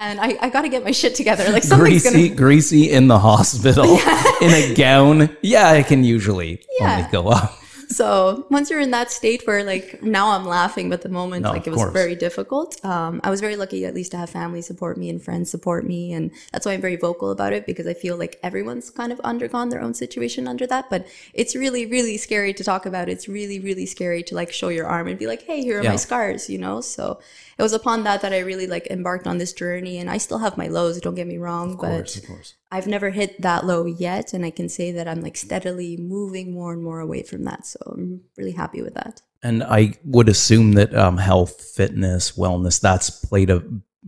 And 0.00 0.20
I, 0.20 0.38
I 0.40 0.48
got 0.48 0.62
to 0.62 0.68
get 0.68 0.84
my 0.84 0.92
shit 0.92 1.16
together. 1.16 1.50
Like 1.50 1.64
something's 1.64 2.02
Greasy, 2.04 2.28
gonna. 2.28 2.36
greasy 2.36 2.90
in 2.92 3.08
the 3.08 3.18
hospital 3.18 3.84
in 4.40 4.50
a 4.54 4.74
gown. 4.74 5.36
Yeah, 5.42 5.68
I 5.70 5.82
can 5.82 6.04
usually 6.04 6.62
Yeah. 6.78 6.98
only 6.98 7.10
go 7.10 7.28
up. 7.28 7.57
So 7.90 8.46
once 8.50 8.68
you're 8.70 8.80
in 8.80 8.90
that 8.90 9.10
state 9.10 9.46
where 9.46 9.64
like 9.64 10.02
now 10.02 10.30
I'm 10.30 10.44
laughing, 10.46 10.90
but 10.90 11.00
the 11.02 11.08
moment 11.08 11.44
No, 11.44 11.50
like 11.52 11.66
it 11.66 11.70
was 11.70 11.78
course. 11.80 11.92
very 11.92 12.14
difficult. 12.14 12.82
Um, 12.84 13.20
I 13.24 13.30
was 13.30 13.40
very 13.40 13.56
lucky 13.56 13.86
at 13.86 13.94
least 13.94 14.10
to 14.12 14.18
have 14.18 14.28
family 14.30 14.60
support 14.60 14.98
me 14.98 15.08
and 15.08 15.22
friends 15.22 15.50
support 15.50 15.86
me, 15.86 16.12
and 16.12 16.30
that's 16.52 16.66
why 16.66 16.72
I'm 16.74 16.82
very 16.82 16.96
vocal 16.96 17.30
about 17.30 17.52
it 17.54 17.64
because 17.64 17.86
I 17.86 17.94
feel 17.94 18.16
like 18.18 18.38
everyone's 18.42 18.90
kind 18.90 19.10
of 19.10 19.18
undergone 19.20 19.70
their 19.70 19.80
own 19.80 19.94
situation 19.94 20.46
under 20.46 20.66
that. 20.66 20.90
But 20.90 21.06
it's 21.32 21.56
really 21.56 21.86
really 21.86 22.18
scary 22.18 22.52
to 22.54 22.62
talk 22.62 22.84
about. 22.84 23.08
It's 23.08 23.26
really 23.26 23.58
really 23.58 23.86
scary 23.86 24.22
to 24.24 24.34
like 24.34 24.52
show 24.52 24.68
your 24.68 24.86
arm 24.86 25.08
and 25.08 25.18
be 25.18 25.26
like, 25.26 25.42
hey, 25.42 25.62
here 25.62 25.80
are 25.80 25.82
Yeah. 25.82 25.90
my 25.90 25.96
scars, 25.96 26.50
you 26.50 26.58
know. 26.58 26.82
So 26.82 27.20
it 27.58 27.62
was 27.62 27.72
upon 27.72 28.04
that 28.04 28.20
that 28.20 28.32
I 28.34 28.40
really 28.40 28.66
like 28.66 28.86
embarked 28.88 29.26
on 29.26 29.38
this 29.38 29.54
journey, 29.54 29.96
and 29.98 30.10
I 30.10 30.18
still 30.18 30.38
have 30.38 30.58
my 30.58 30.68
lows. 30.68 31.00
Don't 31.00 31.14
get 31.14 31.26
me 31.26 31.38
wrong, 31.38 31.76
but 31.76 32.20
course. 32.26 32.54
I've 32.70 32.86
never 32.86 33.10
hit 33.10 33.40
that 33.40 33.64
low 33.64 33.86
yet, 33.86 34.34
and 34.34 34.44
I 34.44 34.50
can 34.50 34.68
say 34.68 34.92
that 34.92 35.08
I'm 35.08 35.22
like 35.22 35.36
steadily 35.36 35.96
moving 35.96 36.52
more 36.52 36.72
and 36.72 36.82
more 36.82 37.00
away 37.00 37.22
from 37.22 37.44
that. 37.44 37.66
So 37.66 37.78
I'm 37.96 38.20
really 38.36 38.52
happy 38.52 38.82
with 38.82 38.94
that. 38.94 39.22
And 39.42 39.62
I 39.62 39.94
would 40.04 40.28
assume 40.28 40.72
that 40.72 40.94
um, 40.94 41.16
health, 41.16 41.62
fitness, 41.62 42.32
wellness, 42.32 42.80
that's 42.80 43.08
played 43.08 43.50
a 43.50 43.62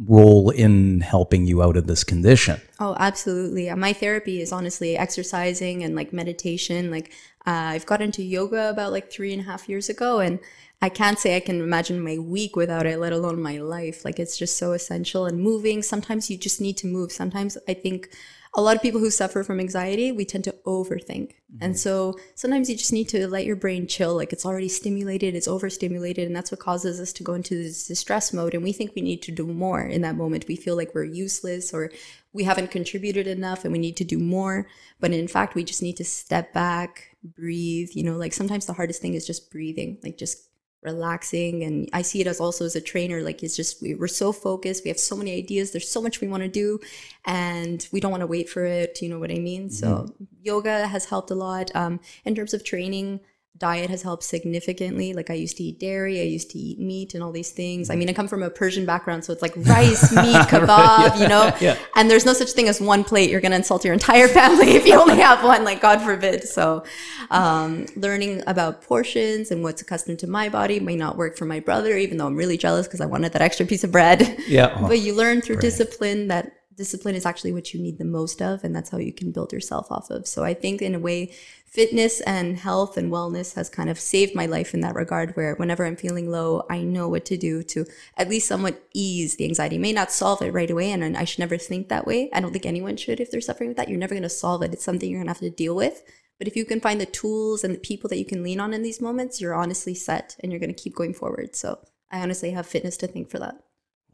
role 0.07 0.51
in 0.51 1.01
helping 1.01 1.47
you 1.47 1.63
out 1.63 1.77
of 1.77 1.87
this 1.87 2.05
condition. 2.05 2.61
Oh, 2.79 2.97
absolutely. 2.99 3.69
Uh, 3.71 3.77
My 3.77 3.93
therapy 3.93 4.41
is 4.41 4.53
honestly 4.53 4.97
exercising 4.97 5.83
and 5.83 5.95
like 5.95 6.13
meditation. 6.13 6.91
Like 6.91 7.13
uh, 7.47 7.75
I've 7.75 7.87
got 7.87 8.03
into 8.03 8.23
yoga 8.23 8.71
about 8.71 8.93
like 8.93 9.11
three 9.11 9.33
and 9.33 9.43
a 9.43 9.45
half 9.45 9.69
years 9.69 9.89
ago, 9.89 10.21
and 10.21 10.39
I 10.83 10.89
can't 10.89 11.19
say 11.19 11.37
I 11.37 11.41
can 11.41 11.61
imagine 11.61 12.01
my 12.01 12.19
week 12.19 12.57
without 12.57 12.87
it, 12.87 12.99
let 12.99 13.13
alone 13.13 13.43
my 13.43 13.59
life. 13.59 14.05
Like 14.05 14.19
it's 14.19 14.39
just 14.39 14.57
so 14.59 14.73
essential 14.73 15.27
and 15.27 15.41
moving. 15.41 15.83
Sometimes 15.83 16.31
you 16.31 16.39
just 16.39 16.61
need 16.61 16.77
to 16.79 16.87
move. 16.87 17.13
Sometimes 17.13 17.59
I 17.69 17.75
think 17.75 18.11
a 18.55 18.61
lot 18.61 18.75
of 18.75 18.83
people 18.83 18.99
who 18.99 19.11
suffer 19.11 19.45
from 19.45 19.61
anxiety, 19.61 20.11
we 20.11 20.25
tend 20.25 20.43
to 20.45 20.55
overthink. 20.67 21.35
And 21.61 21.75
mm-hmm. 21.75 21.79
so 21.79 22.19
sometimes 22.35 22.69
you 22.69 22.77
just 22.77 22.93
need 22.93 23.09
to 23.11 23.29
let 23.29 23.45
your 23.45 23.55
brain 23.55 23.87
chill. 23.87 24.17
Like 24.17 24.33
it's 24.33 24.45
already 24.45 24.69
stimulated, 24.69 25.37
it's 25.37 25.47
overstimulated. 25.47 26.27
And 26.27 26.35
that's 26.35 26.51
what 26.51 26.59
causes 26.59 26.99
us 26.99 27.13
to 27.15 27.23
go 27.23 27.35
into 27.35 27.55
this 27.55 27.87
distress 27.87 28.33
mode. 28.33 28.55
And 28.55 28.65
we 28.65 28.73
think 28.73 28.93
we 28.95 29.03
need 29.03 29.23
to 29.23 29.33
do 29.33 29.47
more 29.47 29.83
in 29.83 30.03
that 30.03 30.17
moment. 30.17 30.49
We 30.49 30.57
feel 30.57 30.77
like 30.77 30.95
we're 30.95 31.05
useless 31.05 31.73
or 31.73 31.93
we 32.33 32.43
haven't 32.43 32.73
contributed 32.73 33.29
enough 33.29 33.65
and 33.65 33.73
we 33.73 33.79
need 33.79 33.97
to 33.99 34.05
do 34.05 34.19
more. 34.19 34.67
But 34.99 35.13
in 35.13 35.29
fact, 35.29 35.55
we 35.55 35.63
just 35.63 35.83
need 35.83 35.97
to 35.99 36.05
step 36.05 36.53
back, 36.53 37.17
breathe. 37.23 37.91
You 37.93 38.03
know, 38.03 38.17
like 38.17 38.33
sometimes 38.33 38.67
the 38.67 38.73
hardest 38.73 39.01
thing 39.01 39.15
is 39.15 39.27
just 39.27 39.51
breathing, 39.53 39.99
like 40.03 40.19
just 40.19 40.50
relaxing 40.83 41.63
and 41.63 41.89
i 41.93 42.01
see 42.01 42.21
it 42.21 42.27
as 42.27 42.41
also 42.41 42.65
as 42.65 42.75
a 42.75 42.81
trainer 42.81 43.21
like 43.23 43.43
it's 43.43 43.55
just 43.55 43.83
we, 43.83 43.95
we're 43.95 44.07
so 44.07 44.33
focused 44.33 44.83
we 44.83 44.89
have 44.89 44.99
so 44.99 45.15
many 45.15 45.37
ideas 45.37 45.73
there's 45.73 45.91
so 45.91 46.01
much 46.01 46.21
we 46.21 46.29
want 46.29 46.43
to 46.43 46.49
do 46.49 46.79
and 47.27 47.87
we 47.93 48.01
don't 48.01 48.11
want 48.11 48.23
to 48.23 48.27
wait 48.27 48.49
for 48.49 48.65
it 48.65 49.03
you 49.03 49.09
know 49.09 49.19
what 49.19 49.31
i 49.31 49.39
mean? 49.39 49.69
So 49.71 50.09
yoga 50.43 50.87
has 50.87 51.05
helped 51.05 51.31
a 51.31 51.35
lot 51.35 51.75
um, 51.75 52.01
in 52.25 52.35
terms 52.35 52.55
of 52.55 52.65
training 52.65 53.21
diet 53.57 53.91
has 53.91 54.03
helped 54.03 54.23
significantly. 54.23 55.13
Like 55.13 55.31
i 55.31 55.35
used 55.35 55.57
to 55.59 55.63
eat 55.63 55.79
dairy 55.79 56.21
i 56.21 56.25
used 56.25 56.51
to 56.51 56.59
eat 56.59 56.79
meat 56.79 57.15
and 57.15 57.23
all 57.23 57.33
these 57.33 57.51
things. 57.51 57.91
I 57.91 57.97
mean 57.97 58.09
i 58.09 58.13
come 58.13 58.29
from 58.29 58.43
a 58.43 58.51
persian 58.51 58.87
background 58.87 59.25
so 59.25 59.33
it's 59.33 59.43
like 59.43 59.55
rice 59.57 60.13
meat 60.17 60.47
kebab 60.49 61.19
you 61.21 61.29
know? 61.29 61.55
yeah. 61.61 61.77
and 61.97 62.11
there's 62.11 62.25
no 62.25 62.33
such 62.33 62.51
thing 62.53 62.69
as 62.69 62.81
one 62.81 63.05
plate. 63.05 63.31
You're 63.31 63.41
going 63.41 63.53
to 63.53 63.57
insult 63.57 63.85
your 63.85 63.93
entire 63.93 64.29
family 64.41 64.71
if 64.71 64.87
you 64.87 64.95
only 64.95 65.17
have 65.17 65.45
one 65.45 65.65
like 65.65 65.81
god 65.81 66.01
forbid. 66.01 66.49
So 66.49 66.85
um, 67.31 67.87
learning 67.97 68.43
about 68.47 68.83
portions 68.83 69.51
and 69.51 69.63
what's 69.63 69.83
accustomed 69.83 70.19
to 70.21 70.27
my 70.27 70.49
body 70.49 70.81
may 70.81 70.97
not 70.97 71.17
work 71.17 71.37
for 71.37 71.45
my 71.45 71.61
brother 71.61 71.97
even 71.97 72.19
though 72.19 72.27
i'm 72.27 72.37
really 72.37 72.57
jealous 72.57 72.87
because 72.87 73.01
i 73.01 73.07
wanted 73.07 73.33
that 73.33 73.43
extra 73.43 73.67
piece 73.67 73.85
of 73.85 73.93
bread. 73.93 74.39
Yeah. 74.47 74.77
but 74.81 75.01
you 75.01 75.15
learn 75.15 75.43
through 75.43 75.57
discipline 75.57 76.29
that 76.29 76.60
discipline 76.81 77.15
is 77.15 77.27
actually 77.27 77.53
what 77.53 77.75
you 77.75 77.81
need 77.81 77.99
the 77.99 78.05
most 78.05 78.41
of 78.41 78.65
and 78.65 78.75
that's 78.75 78.89
how 78.89 78.97
you 78.99 79.13
can 79.13 79.31
build 79.31 79.53
yourself 79.53 79.93
off 79.93 80.11
of. 80.11 80.27
So 80.27 80.45
i 80.45 80.55
think 80.55 80.81
in 80.81 80.95
a 80.95 80.99
way 80.99 81.33
fitness 81.67 82.21
and 82.23 82.57
health 82.57 82.97
and 82.97 83.13
wellness 83.13 83.55
has 83.55 83.69
kind 83.69 83.91
of 83.91 84.01
saved 84.01 84.35
my 84.35 84.47
life 84.47 84.73
in 84.75 84.81
that 84.81 84.95
regard 84.95 85.37
where 85.37 85.55
whenever 85.55 85.85
i'm 85.85 85.95
feeling 86.05 86.29
low 86.31 86.65
i 86.69 86.79
know 86.95 87.07
what 87.09 87.25
to 87.27 87.37
do 87.37 87.63
to 87.63 87.87
at 88.17 88.31
least 88.33 88.49
somewhat 88.49 88.83
ease 88.95 89.37
the 89.37 89.45
anxiety. 89.45 89.79
May 89.79 89.93
not 89.93 90.11
solve 90.11 90.41
it 90.43 90.55
right 90.55 90.71
away 90.71 90.91
and, 90.91 91.17
i 91.23 91.25
should 91.25 91.45
never 91.45 91.59
think 91.59 91.89
that 91.89 92.07
way. 92.07 92.31
I 92.33 92.41
don't 92.41 92.53
think 92.53 92.67
anyone 92.67 92.97
should 92.97 93.21
if 93.21 93.31
they're 93.31 93.49
suffering 93.49 93.69
with 93.71 93.77
that. 93.77 93.89
You're 93.91 94.05
never 94.05 94.15
going 94.19 94.31
to 94.31 94.43
solve 94.45 94.63
it. 94.63 94.73
It's 94.73 94.85
something 94.89 95.09
you're 95.09 95.21
going 95.21 95.33
to 95.33 95.39
have 95.39 95.49
to 95.49 95.63
deal 95.65 95.77
with. 95.77 96.03
But 96.39 96.49
if 96.49 96.57
you 96.57 96.65
can 96.65 96.81
find 96.81 96.99
the 96.99 97.15
tools 97.23 97.63
and 97.65 97.75
the 97.75 97.89
people 97.91 98.09
that 98.09 98.19
you 98.23 98.29
can 98.33 98.43
lean 98.43 98.61
on 98.61 98.73
in 98.73 98.83
these 98.83 99.03
moments 99.09 99.41
you're 99.41 99.63
honestly 99.63 99.95
set 99.95 100.37
and 100.41 100.51
you're 100.51 100.65
going 100.65 100.75
to 100.75 100.83
keep 100.83 100.95
going 101.01 101.15
forward. 101.21 101.55
So 101.55 101.79
i 102.11 102.21
honestly 102.21 102.51
have 102.53 102.67
fitness 102.67 102.97
to 102.99 103.07
thank 103.07 103.31
for 103.31 103.39
that 103.39 103.57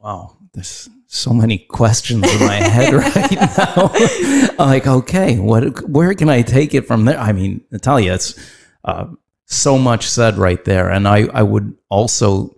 Wow, 0.06 0.36
there's 0.52 0.88
so 1.08 1.32
many 1.32 1.58
questions 1.58 2.32
in 2.32 2.46
my 2.46 2.54
head 2.54 2.94
right 2.94 3.32
now. 3.32 3.90
I'm 4.56 4.68
like, 4.68 4.86
okay, 4.86 5.40
what? 5.40 5.82
Where 5.88 6.14
can 6.14 6.28
I 6.28 6.42
take 6.42 6.74
it 6.74 6.86
from 6.86 7.06
there? 7.06 7.18
I 7.18 7.32
mean, 7.32 7.62
Natalia, 7.72 8.14
it's 8.14 8.38
uh, 8.84 9.06
so 9.46 9.76
much 9.76 10.06
said 10.06 10.38
right 10.38 10.64
there, 10.64 10.88
and 10.90 11.08
I 11.08 11.26
I 11.34 11.42
would 11.42 11.74
also 11.88 12.56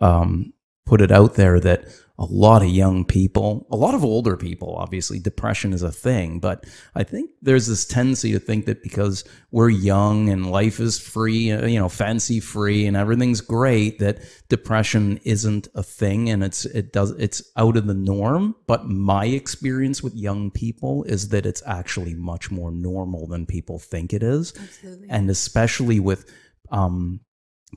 um, 0.00 0.54
put 0.86 1.02
it 1.02 1.12
out 1.12 1.34
there 1.34 1.60
that 1.60 1.84
a 2.18 2.24
lot 2.24 2.62
of 2.62 2.68
young 2.68 3.04
people, 3.04 3.66
a 3.70 3.76
lot 3.76 3.94
of 3.94 4.02
older 4.02 4.36
people, 4.36 4.74
obviously, 4.76 5.18
depression 5.18 5.74
is 5.74 5.82
a 5.82 5.92
thing. 5.92 6.40
But 6.40 6.64
I 6.94 7.02
think 7.02 7.30
there's 7.42 7.66
this 7.66 7.84
tendency 7.84 8.32
to 8.32 8.38
think 8.38 8.64
that 8.66 8.82
because 8.82 9.24
we're 9.50 9.68
young 9.68 10.30
and 10.30 10.50
life 10.50 10.80
is 10.80 10.98
free, 10.98 11.52
uh, 11.52 11.66
you 11.66 11.78
know, 11.78 11.90
fancy 11.90 12.40
free 12.40 12.86
and 12.86 12.96
everything's 12.96 13.42
great, 13.42 13.98
that 13.98 14.20
depression 14.48 15.18
isn't 15.24 15.68
a 15.74 15.82
thing 15.82 16.30
and 16.30 16.42
it's 16.42 16.64
it 16.64 16.92
does 16.92 17.10
it's 17.12 17.42
out 17.56 17.76
of 17.76 17.86
the 17.86 17.94
norm. 17.94 18.54
But 18.66 18.88
my 18.88 19.26
experience 19.26 20.02
with 20.02 20.14
young 20.14 20.50
people 20.50 21.04
is 21.04 21.28
that 21.28 21.44
it's 21.44 21.62
actually 21.66 22.14
much 22.14 22.50
more 22.50 22.70
normal 22.70 23.26
than 23.26 23.44
people 23.44 23.78
think 23.78 24.14
it 24.14 24.22
is. 24.22 24.54
Absolutely. 24.58 25.08
And 25.10 25.28
especially 25.28 26.00
with 26.00 26.32
um, 26.70 27.20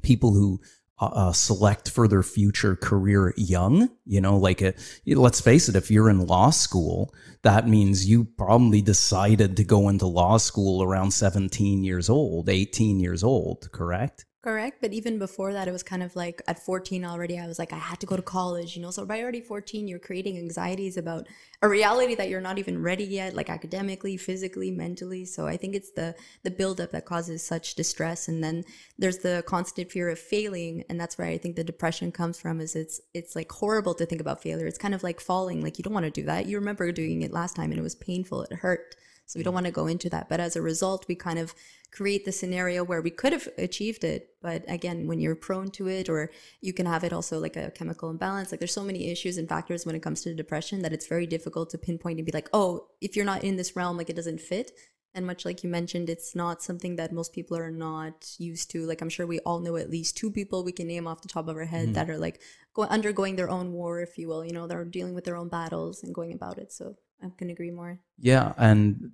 people 0.02 0.34
who 0.34 0.62
uh, 1.00 1.06
uh, 1.06 1.32
select 1.32 1.90
for 1.90 2.08
their 2.08 2.24
future 2.24 2.76
career 2.76 3.34
young. 3.38 3.90
You 4.06 4.22
know, 4.22 4.38
like 4.38 4.62
a, 4.62 4.74
let's 5.06 5.42
face 5.42 5.70
it, 5.70 5.76
if 5.76 5.90
you're 5.90 6.10
in 6.10 6.26
law 6.26 6.50
school, 6.50 7.14
that 7.44 7.68
means 7.68 8.10
you 8.10 8.26
probably 8.26 8.82
decided 8.82 9.58
to 9.58 9.64
go 9.64 9.90
into 9.90 10.06
law 10.06 10.38
school 10.38 10.84
around 10.84 11.12
17 11.12 11.84
years 11.84 12.10
old, 12.10 12.50
18 12.50 13.00
years 13.00 13.24
old, 13.24 13.72
correct? 13.72 14.26
Correct. 14.42 14.78
But 14.80 14.94
even 14.94 15.20
before 15.20 15.52
that, 15.52 15.68
it 15.68 15.74
was 15.74 15.84
kind 15.84 16.02
of 16.02 16.16
like 16.16 16.42
at 16.48 16.64
14 16.64 17.04
already, 17.04 17.38
I 17.38 17.46
was 17.46 17.60
like, 17.60 17.74
I 17.74 17.78
had 17.78 18.00
to 18.00 18.06
go 18.06 18.16
to 18.16 18.22
college, 18.22 18.74
you 18.74 18.82
know? 18.82 18.90
So 18.90 19.06
by 19.06 19.22
already 19.22 19.42
14, 19.42 19.86
you're 19.86 20.00
creating 20.00 20.38
anxieties 20.38 20.96
about 20.96 21.28
a 21.62 21.68
reality 21.68 22.16
that 22.16 22.30
you're 22.30 22.40
not 22.40 22.58
even 22.58 22.82
ready 22.82 23.04
yet, 23.04 23.36
like 23.36 23.50
academically, 23.50 24.16
physically, 24.16 24.72
mentally. 24.72 25.26
So 25.26 25.46
I 25.46 25.58
think 25.58 25.76
it's 25.76 25.92
the, 25.92 26.16
the 26.44 26.52
buildup 26.52 26.92
that 26.92 27.04
causes 27.04 27.46
such 27.46 27.76
distress. 27.76 28.30
And 28.30 28.42
then 28.42 28.64
there's 28.98 29.18
the 29.18 29.44
constant 29.46 29.92
fear 29.92 30.08
of 30.08 30.18
failing. 30.18 30.86
And 30.88 30.98
that's 30.98 31.18
where 31.18 31.28
I 31.28 31.38
think 31.38 31.58
the 31.58 31.64
depression 31.66 32.10
comes 32.10 32.40
from 32.40 32.62
is 32.62 32.78
it's, 32.78 33.02
it's 33.14 33.36
like 33.36 33.52
horrible 33.52 33.94
to 33.96 34.06
think 34.06 34.22
about 34.22 34.42
failure. 34.42 34.68
It's 34.68 34.78
kind 34.78 34.96
of 34.96 35.04
like 35.04 35.20
falling. 35.20 35.62
Like 35.62 35.78
you 35.78 35.84
don't 35.84 35.94
want 35.94 36.06
to 36.06 36.12
do 36.12 36.24
that. 36.24 36.46
You 36.46 36.60
remember 36.60 36.90
doing 36.94 37.24
it 37.24 37.34
last 37.34 37.58
time 37.58 37.72
and 37.72 37.80
it 37.80 37.84
was 37.84 37.96
painful. 37.96 38.44
It 38.44 38.54
hurt. 38.54 38.96
So 39.30 39.40
we 39.40 39.44
don't 39.44 39.54
want 39.54 39.68
to 39.68 39.72
go 39.72 39.86
into 39.86 40.10
that. 40.10 40.28
But 40.28 40.40
as 40.40 40.56
a 40.56 40.62
result, 40.62 41.06
we 41.08 41.14
kind 41.14 41.38
of 41.38 41.54
create 41.92 42.26
the 42.26 42.32
scenario 42.32 42.84
where 42.84 43.00
we 43.00 43.12
could 43.12 43.32
have 43.32 43.48
achieved 43.60 44.04
it. 44.04 44.30
But 44.42 44.64
again, 44.68 45.06
when 45.06 45.20
you're 45.20 45.36
prone 45.36 45.70
to 45.72 45.88
it, 45.88 46.10
or 46.10 46.32
you 46.62 46.74
can 46.74 46.88
have 46.88 47.04
it 47.04 47.14
also 47.14 47.38
like 47.40 47.56
a 47.56 47.70
chemical 47.70 48.10
imbalance, 48.10 48.50
like 48.50 48.60
there's 48.60 48.74
so 48.74 48.84
many 48.84 49.12
issues 49.12 49.38
and 49.38 49.48
factors 49.48 49.86
when 49.86 49.94
it 49.94 50.02
comes 50.02 50.22
to 50.22 50.34
depression 50.34 50.82
that 50.82 50.94
it's 50.94 51.06
very 51.06 51.28
difficult 51.28 51.70
to 51.70 51.78
pinpoint 51.78 52.18
and 52.18 52.26
be 52.26 52.32
like, 52.32 52.50
oh, 52.54 52.88
if 53.02 53.16
you're 53.16 53.24
not 53.24 53.44
in 53.44 53.56
this 53.56 53.76
realm, 53.76 53.98
like 53.98 54.10
it 54.10 54.16
doesn't 54.16 54.42
fit. 54.42 54.72
And 55.14 55.28
much 55.28 55.46
like 55.46 55.64
you 55.64 55.70
mentioned, 55.70 56.10
it's 56.10 56.36
not 56.36 56.64
something 56.64 56.96
that 56.96 57.14
most 57.14 57.32
people 57.32 57.56
are 57.56 57.72
not 57.72 58.34
used 58.40 58.72
to. 58.72 58.88
Like 58.88 59.00
I'm 59.00 59.10
sure 59.10 59.28
we 59.28 59.40
all 59.42 59.60
know 59.60 59.76
at 59.76 59.92
least 59.92 60.18
two 60.18 60.32
people 60.32 60.64
we 60.64 60.72
can 60.72 60.88
name 60.88 61.06
off 61.06 61.22
the 61.22 61.28
top 61.28 61.48
of 61.48 61.56
our 61.56 61.66
head 61.66 61.86
mm-hmm. 61.86 61.94
that 61.94 62.10
are 62.10 62.18
like 62.18 62.42
go- 62.74 62.84
undergoing 62.84 63.36
their 63.36 63.50
own 63.52 63.74
war, 63.74 64.02
if 64.02 64.18
you 64.18 64.28
will. 64.28 64.44
You 64.44 64.54
know, 64.54 64.66
they're 64.66 64.86
dealing 64.86 65.14
with 65.14 65.26
their 65.26 65.36
own 65.36 65.50
battles 65.50 66.02
and 66.02 66.16
going 66.16 66.34
about 66.34 66.58
it. 66.58 66.72
So 66.72 66.96
I 67.22 67.30
can 67.38 67.50
agree 67.50 67.72
more. 67.72 68.00
Yeah, 68.18 68.54
and 68.58 69.12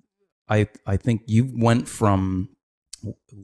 I 0.49 0.67
I 0.85 0.97
think 0.97 1.23
you 1.25 1.51
went 1.53 1.87
from 1.87 2.49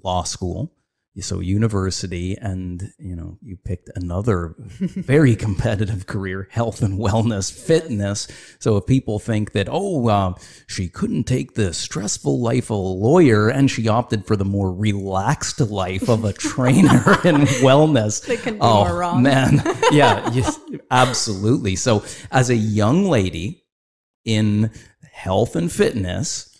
law 0.03 0.23
school 0.23 0.71
so 1.19 1.41
university 1.41 2.37
and 2.37 2.93
you 2.97 3.15
know 3.15 3.37
you 3.41 3.57
picked 3.57 3.89
another 3.95 4.55
very 4.79 5.35
competitive 5.35 6.07
career 6.07 6.47
health 6.51 6.81
and 6.81 6.97
wellness 6.97 7.51
fitness. 7.51 8.27
So 8.59 8.77
if 8.77 8.85
people 8.85 9.19
think 9.19 9.51
that 9.51 9.67
oh 9.69 10.07
uh, 10.07 10.35
she 10.67 10.87
couldn't 10.87 11.25
take 11.25 11.55
the 11.55 11.73
stressful 11.73 12.39
life 12.39 12.65
of 12.65 12.77
a 12.77 12.81
lawyer 12.81 13.49
and 13.49 13.69
she 13.69 13.89
opted 13.89 14.25
for 14.25 14.37
the 14.37 14.45
more 14.45 14.73
relaxed 14.73 15.59
life 15.59 16.07
of 16.07 16.23
a 16.23 16.31
trainer 16.31 16.87
in 17.25 17.41
wellness. 17.61 18.25
They 18.25 18.37
can 18.37 18.53
be 18.53 18.61
oh 18.61 18.85
more 18.85 18.99
wrong. 18.99 19.21
man. 19.21 19.61
Yeah 19.91 20.31
yes, 20.31 20.57
absolutely. 20.89 21.75
So 21.75 22.05
as 22.31 22.49
a 22.49 22.55
young 22.55 23.05
lady 23.05 23.65
in 24.23 24.71
health 25.11 25.57
and 25.57 25.69
fitness 25.69 26.50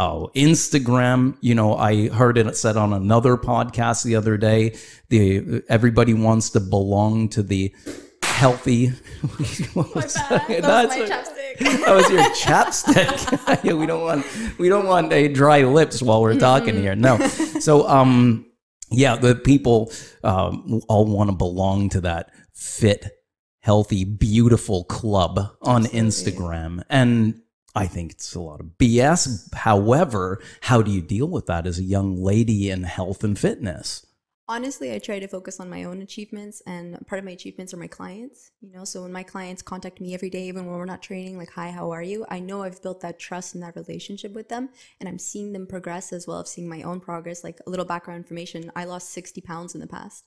Oh, 0.00 0.30
Instagram, 0.36 1.36
you 1.40 1.56
know, 1.56 1.74
I 1.74 2.08
heard 2.08 2.38
it 2.38 2.56
said 2.56 2.76
on 2.76 2.92
another 2.92 3.36
podcast 3.36 4.04
the 4.04 4.14
other 4.14 4.36
day, 4.36 4.76
the 5.08 5.64
everybody 5.68 6.14
wants 6.14 6.50
to 6.50 6.60
belong 6.60 7.28
to 7.30 7.42
the 7.42 7.74
healthy 8.22 8.86
what 9.74 9.92
was 9.96 10.14
that? 10.14 10.46
that? 10.46 10.62
That's 10.62 10.96
was 10.96 11.10
my 11.10 11.16
chapstick. 11.16 11.84
that 11.84 11.94
was 11.96 12.10
your 12.10 12.22
chapstick. 12.30 13.64
yeah, 13.64 13.72
we 13.72 13.86
don't 13.86 14.02
want 14.02 14.58
we 14.58 14.68
don't 14.68 14.86
want 14.86 15.12
a 15.12 15.26
dry 15.26 15.62
lips 15.62 16.00
while 16.00 16.22
we're 16.22 16.38
talking 16.38 16.74
mm-hmm. 16.74 16.82
here. 16.82 16.94
No. 16.94 17.18
So 17.18 17.88
um 17.88 18.46
yeah, 18.90 19.16
the 19.16 19.34
people 19.34 19.92
um, 20.22 20.80
all 20.88 21.04
want 21.06 21.28
to 21.30 21.36
belong 21.36 21.88
to 21.90 22.00
that 22.02 22.30
fit, 22.54 23.06
healthy, 23.60 24.04
beautiful 24.04 24.84
club 24.84 25.38
on 25.60 25.84
Absolutely. 25.84 26.00
Instagram. 26.00 26.82
And 26.88 27.42
I 27.74 27.86
think 27.86 28.12
it's 28.12 28.34
a 28.34 28.40
lot 28.40 28.60
of 28.60 28.78
BS. 28.78 29.54
However, 29.54 30.40
how 30.62 30.82
do 30.82 30.90
you 30.90 31.02
deal 31.02 31.26
with 31.28 31.46
that 31.46 31.66
as 31.66 31.78
a 31.78 31.84
young 31.84 32.16
lady 32.16 32.70
in 32.70 32.82
health 32.84 33.22
and 33.22 33.38
fitness? 33.38 34.04
Honestly, 34.50 34.94
I 34.94 34.98
try 34.98 35.18
to 35.18 35.28
focus 35.28 35.60
on 35.60 35.68
my 35.68 35.84
own 35.84 36.00
achievements, 36.00 36.62
and 36.66 37.06
part 37.06 37.18
of 37.18 37.26
my 37.26 37.32
achievements 37.32 37.74
are 37.74 37.76
my 37.76 37.86
clients. 37.86 38.50
You 38.62 38.72
know, 38.72 38.84
so 38.84 39.02
when 39.02 39.12
my 39.12 39.22
clients 39.22 39.60
contact 39.60 40.00
me 40.00 40.14
every 40.14 40.30
day, 40.30 40.48
even 40.48 40.64
when 40.64 40.78
we're 40.78 40.86
not 40.86 41.02
training, 41.02 41.36
like, 41.36 41.50
"Hi, 41.50 41.70
how 41.70 41.90
are 41.90 42.02
you?" 42.02 42.24
I 42.30 42.40
know 42.40 42.62
I've 42.62 42.80
built 42.80 43.02
that 43.02 43.18
trust 43.18 43.54
and 43.54 43.62
that 43.62 43.76
relationship 43.76 44.32
with 44.32 44.48
them, 44.48 44.70
and 44.98 45.08
I'm 45.08 45.18
seeing 45.18 45.52
them 45.52 45.66
progress 45.66 46.14
as 46.14 46.26
well 46.26 46.40
as 46.40 46.50
seeing 46.50 46.66
my 46.66 46.80
own 46.80 46.98
progress. 46.98 47.44
Like 47.44 47.60
a 47.66 47.70
little 47.70 47.84
background 47.84 48.24
information: 48.24 48.72
I 48.74 48.86
lost 48.86 49.10
60 49.10 49.42
pounds 49.42 49.74
in 49.74 49.82
the 49.82 49.86
past. 49.86 50.24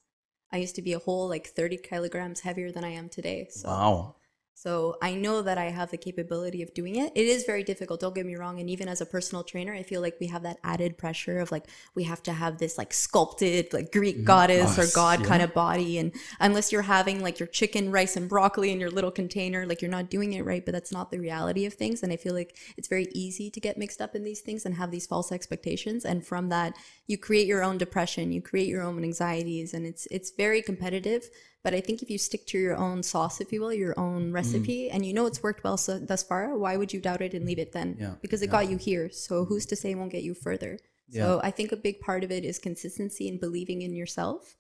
I 0.52 0.58
used 0.58 0.76
to 0.76 0.84
be 0.84 0.94
a 0.94 1.00
whole 1.00 1.28
like 1.28 1.48
30 1.48 1.78
kilograms 1.78 2.42
heavier 2.42 2.72
than 2.72 2.84
I 2.84 2.90
am 2.90 3.10
today. 3.10 3.48
So 3.50 3.70
wow. 3.70 4.16
So 4.54 4.98
I 5.02 5.16
know 5.16 5.42
that 5.42 5.58
I 5.58 5.66
have 5.66 5.90
the 5.90 5.98
capability 5.98 6.62
of 6.62 6.74
doing 6.74 6.96
it. 6.96 7.12
It 7.16 7.26
is 7.26 7.46
very 7.46 7.64
difficult, 7.64 8.00
don't 8.00 8.14
get 8.14 8.26
me 8.26 8.36
wrong. 8.36 8.60
And 8.60 8.70
even 8.70 8.88
as 8.88 9.02
a 9.02 9.06
personal 9.06 9.44
trainer, 9.44 9.74
I 9.74 9.82
feel 9.82 10.02
like 10.02 10.18
we 10.20 10.28
have 10.28 10.44
that 10.44 10.58
added 10.64 10.98
pressure 10.98 11.40
of 11.40 11.52
like, 11.52 11.66
we 11.96 12.04
have 12.04 12.22
to 12.24 12.34
have 12.34 12.60
this 12.60 12.78
like 12.78 12.94
sculpted, 12.94 13.74
like 13.74 13.92
Greek 13.92 14.18
mm-hmm. 14.18 14.26
goddess 14.26 14.78
or 14.78 14.86
god 14.94 15.22
yeah. 15.22 15.26
kind 15.26 15.42
of 15.42 15.54
body. 15.54 15.98
And 15.98 16.14
unless 16.40 16.72
you're 16.72 16.84
having 16.84 17.24
like 17.24 17.40
your 17.40 17.48
chicken, 17.48 17.92
rice, 17.92 18.16
and 18.16 18.30
broccoli 18.30 18.72
in 18.72 18.80
your 18.80 18.92
little 18.92 19.10
container, 19.10 19.66
like 19.66 19.82
you're 19.82 19.90
not 19.90 20.10
doing 20.10 20.34
it 20.34 20.46
right, 20.46 20.64
but 20.64 20.74
that's 20.74 20.92
not 20.92 21.10
the 21.10 21.20
reality 21.20 21.66
of 21.66 21.74
things. 21.74 22.04
And 22.04 22.14
I 22.14 22.18
feel 22.18 22.36
like 22.36 22.56
it's 22.78 22.88
very 22.88 23.08
easy 23.14 23.50
to 23.50 23.60
get 23.60 23.78
mixed 23.78 24.02
up 24.02 24.16
in 24.16 24.24
these 24.24 24.42
things 24.42 24.66
and 24.66 24.76
have 24.76 24.92
these 24.92 25.08
false 25.08 25.32
expectations. 25.32 26.06
And 26.06 26.26
from 26.26 26.50
that, 26.50 26.76
you 27.08 27.18
create 27.18 27.48
your 27.48 27.64
own 27.64 27.78
depression, 27.78 28.32
you 28.32 28.42
create 28.42 28.68
your 28.68 28.84
own 28.84 29.04
anxieties, 29.04 29.74
and 29.74 29.86
it's 29.86 30.08
it's 30.12 30.32
very 30.32 30.62
competitive 30.62 31.30
but 31.64 31.74
I 31.74 31.82
think 31.82 32.02
if 32.02 32.10
you 32.10 32.18
stick 32.18 32.46
to 32.48 32.58
your 32.58 32.76
own 32.76 33.04
sauce, 33.04 33.40
if 33.40 33.54
you 33.54 33.62
will, 33.62 33.74
your 33.74 34.00
own 34.00 34.32
mm. 34.32 34.34
recipe, 34.34 34.90
mm. 34.90 34.96
and 34.96 35.06
you 35.06 35.14
know 35.14 35.26
it's 35.26 35.44
worked 35.44 35.64
well 35.64 35.78
so, 35.78 36.00
thus 36.00 36.24
far, 36.24 36.58
why 36.58 36.78
would 36.78 36.92
you 36.92 37.00
doubt 37.00 37.22
it 37.22 37.34
and 37.34 37.46
leave 37.46 37.60
it 37.60 37.72
then? 37.72 37.96
Yeah. 38.00 38.16
Because 38.22 38.42
it 38.42 38.48
yeah. 38.48 38.52
got 38.52 38.70
you 38.70 38.78
here. 38.78 39.10
So 39.12 39.46
who's 39.46 39.66
to 39.68 39.76
say 39.76 39.92
it 39.92 39.96
won't 39.96 40.12
get 40.12 40.24
you 40.24 40.34
further? 40.34 40.80
Yeah. 41.08 41.24
So 41.24 41.42
I 41.44 41.52
think 41.52 41.72
a 41.72 41.78
big 41.78 42.00
part 42.00 42.24
of 42.24 42.32
it 42.32 42.46
is 42.46 42.58
consistency 42.58 43.28
and 43.30 43.40
believing 43.40 43.82
in 43.84 43.94
yourself. 43.94 44.56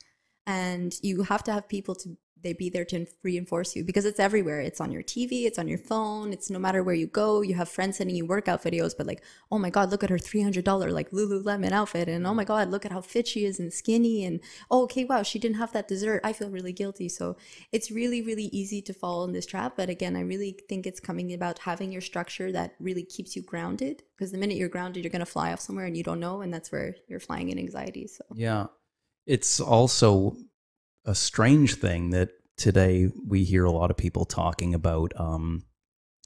And 0.46 0.94
you 1.02 1.24
have 1.24 1.44
to 1.46 1.54
have 1.54 1.68
people 1.70 1.96
to 1.96 2.18
they 2.44 2.54
be 2.54 2.70
there 2.70 2.86
to 2.86 3.06
reinforce 3.24 3.76
you 3.76 3.84
because 3.84 4.06
it's 4.06 4.20
everywhere. 4.20 4.62
It's 4.62 4.82
on 4.82 4.92
your 4.92 5.04
TV, 5.04 5.46
it's 5.46 5.60
on 5.60 5.68
your 5.68 5.78
phone, 5.78 6.34
it's 6.34 6.50
no 6.50 6.60
matter 6.60 6.84
where 6.84 6.96
you 6.96 7.08
go. 7.08 7.42
You 7.42 7.56
have 7.56 7.70
friends 7.70 7.98
sending 7.98 8.16
you 8.16 8.26
workout 8.26 8.64
videos, 8.64 8.94
but 8.98 9.08
like, 9.08 9.24
oh 9.52 9.60
my 9.60 9.70
God, 9.70 9.92
look 9.92 10.04
at 10.04 10.10
her 10.10 10.18
$300 10.18 10.92
like 10.92 11.12
Lululemon 11.12 11.72
outfit. 11.72 12.08
And 12.08 12.26
oh 12.26 12.34
my 12.34 12.44
God, 12.44 12.70
look 12.70 12.86
at 12.86 12.92
how 12.92 13.02
fit 13.02 13.28
she 13.28 13.46
is 13.46 13.60
and 13.60 13.72
skinny. 13.72 14.26
And 14.26 14.40
oh, 14.70 14.84
okay, 14.84 15.06
wow, 15.06 15.24
she 15.24 15.40
didn't 15.40 15.58
have 15.58 15.72
that 15.74 15.88
dessert. 15.88 16.22
I 16.24 16.34
feel 16.34 16.50
really 16.50 16.74
guilty. 16.74 17.10
So 17.10 17.38
it's 17.72 17.92
really, 17.92 18.22
really 18.22 18.46
easy 18.46 18.82
to 18.84 18.94
fall 18.94 19.24
in 19.24 19.34
this 19.34 19.46
trap. 19.46 19.74
But 19.76 19.90
again, 19.90 20.16
I 20.16 20.22
really 20.22 20.58
think 20.68 20.86
it's 20.86 21.00
coming 21.00 21.34
about 21.34 21.60
having 21.60 21.92
your 21.92 22.02
structure 22.02 22.52
that 22.52 22.76
really 22.80 23.04
keeps 23.04 23.36
you 23.36 23.42
grounded 23.42 24.04
because 24.18 24.32
the 24.32 24.38
minute 24.38 24.58
you're 24.58 24.70
grounded, 24.70 25.04
you're 25.04 25.12
going 25.12 25.20
to 25.20 25.26
fly 25.26 25.52
off 25.52 25.60
somewhere 25.60 25.86
and 25.86 25.98
you 25.98 26.04
don't 26.04 26.20
know. 26.20 26.42
And 26.42 26.54
that's 26.54 26.72
where 26.72 26.96
you're 27.08 27.20
flying 27.20 27.50
in 27.50 27.60
anxiety. 27.60 28.08
So, 28.08 28.24
yeah. 28.34 28.68
It's 29.28 29.60
also 29.60 30.36
a 31.06 31.16
strange 31.16 31.76
thing 31.76 32.12
that 32.12 32.30
today 32.58 33.10
we 33.28 33.44
hear 33.44 33.66
a 33.66 33.72
lot 33.72 33.92
of 33.92 33.98
people 33.98 34.26
talking 34.26 34.74
about 34.74 35.12
um, 35.20 35.64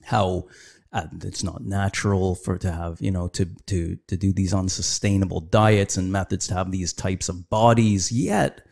how 0.03 0.45
uh, 0.91 1.07
it's 1.23 1.43
not 1.43 1.63
natural 1.63 2.35
for 2.35 2.57
to 2.57 2.71
have 2.71 3.01
you 3.01 3.11
know 3.11 3.27
to 3.27 3.45
to 3.65 3.97
to 4.07 4.17
do 4.17 4.31
these 4.31 4.53
unsustainable 4.53 5.41
diets 5.41 5.97
and 5.97 6.11
methods 6.11 6.47
to 6.47 6.53
have 6.53 6.71
these 6.71 6.93
types 6.93 7.29
of 7.29 7.49
bodies 7.49 8.11
yet 8.11 8.65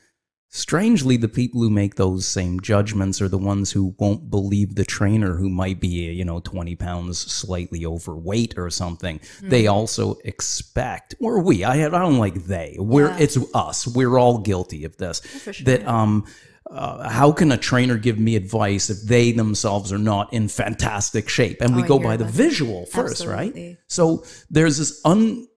strangely 0.53 1.17
the 1.17 1.27
people 1.27 1.59
who 1.59 1.69
make 1.69 1.95
those 1.95 2.27
same 2.27 2.59
judgments 2.59 3.19
are 3.19 3.27
the 3.27 3.39
ones 3.39 3.71
who 3.71 3.95
won't 3.97 4.29
believe 4.29 4.75
the 4.75 4.85
trainer 4.85 5.35
who 5.35 5.49
might 5.49 5.79
be 5.79 5.87
you 5.87 6.23
know 6.23 6.39
20 6.41 6.75
pounds 6.75 7.17
slightly 7.17 7.87
overweight 7.87 8.53
or 8.55 8.69
something. 8.69 9.17
Mm. 9.17 9.49
they 9.49 9.65
also 9.65 10.15
expect 10.23 11.15
or 11.19 11.41
we 11.41 11.63
i, 11.63 11.83
I 11.83 11.89
don't 11.89 12.19
like 12.19 12.45
they. 12.45 12.75
We're 12.77 13.09
yeah. 13.09 13.17
it's 13.17 13.37
us. 13.55 13.87
We're 13.87 14.17
all 14.19 14.37
guilty 14.37 14.85
of 14.85 14.95
this. 14.97 15.21
Sure, 15.41 15.53
that 15.65 15.87
um 15.87 16.25
uh, 16.69 17.09
how 17.09 17.31
can 17.31 17.51
a 17.51 17.57
trainer 17.57 17.97
give 17.97 18.17
me 18.17 18.35
advice 18.35 18.89
if 18.89 19.01
they 19.01 19.31
themselves 19.31 19.91
are 19.91 19.97
not 19.97 20.31
in 20.33 20.47
fantastic 20.47 21.29
shape? 21.29 21.61
And 21.61 21.75
we 21.75 21.83
oh, 21.83 21.87
go 21.87 21.99
by 21.99 22.15
the 22.15 22.25
visual 22.25 22.85
first 22.85 23.21
Absolutely. 23.21 23.69
right 23.69 23.77
so 23.87 24.23
there's 24.51 24.77
this 24.77 25.01
un 25.03 25.47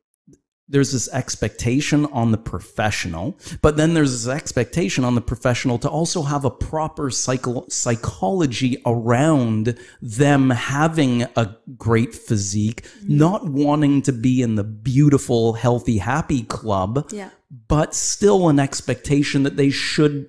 there's 0.69 0.93
this 0.93 1.09
expectation 1.13 2.07
on 2.07 2.33
the 2.33 2.39
professional, 2.39 3.39
but 3.63 3.77
then 3.77 3.95
there's 3.95 4.25
this 4.25 4.35
expectation 4.35 5.05
on 5.05 5.15
the 5.15 5.21
professional 5.21 5.79
to 5.79 5.89
also 5.89 6.23
have 6.23 6.45
a 6.45 6.51
proper 6.51 7.11
psycho- 7.11 7.67
psychology 7.69 8.83
around 8.85 9.79
them 10.03 10.51
having 10.51 11.23
a 11.23 11.57
great 11.79 12.15
physique, 12.15 12.83
mm-hmm. 12.83 13.17
not 13.17 13.49
wanting 13.49 14.03
to 14.03 14.13
be 14.13 14.43
in 14.43 14.57
the 14.57 14.65
beautiful, 14.65 15.53
healthy, 15.53 15.99
happy 15.99 16.43
club, 16.43 17.09
Yeah. 17.13 17.31
but 17.69 17.95
still 17.95 18.49
an 18.49 18.59
expectation 18.59 19.45
that 19.45 19.57
they 19.57 19.71
should 19.71 20.29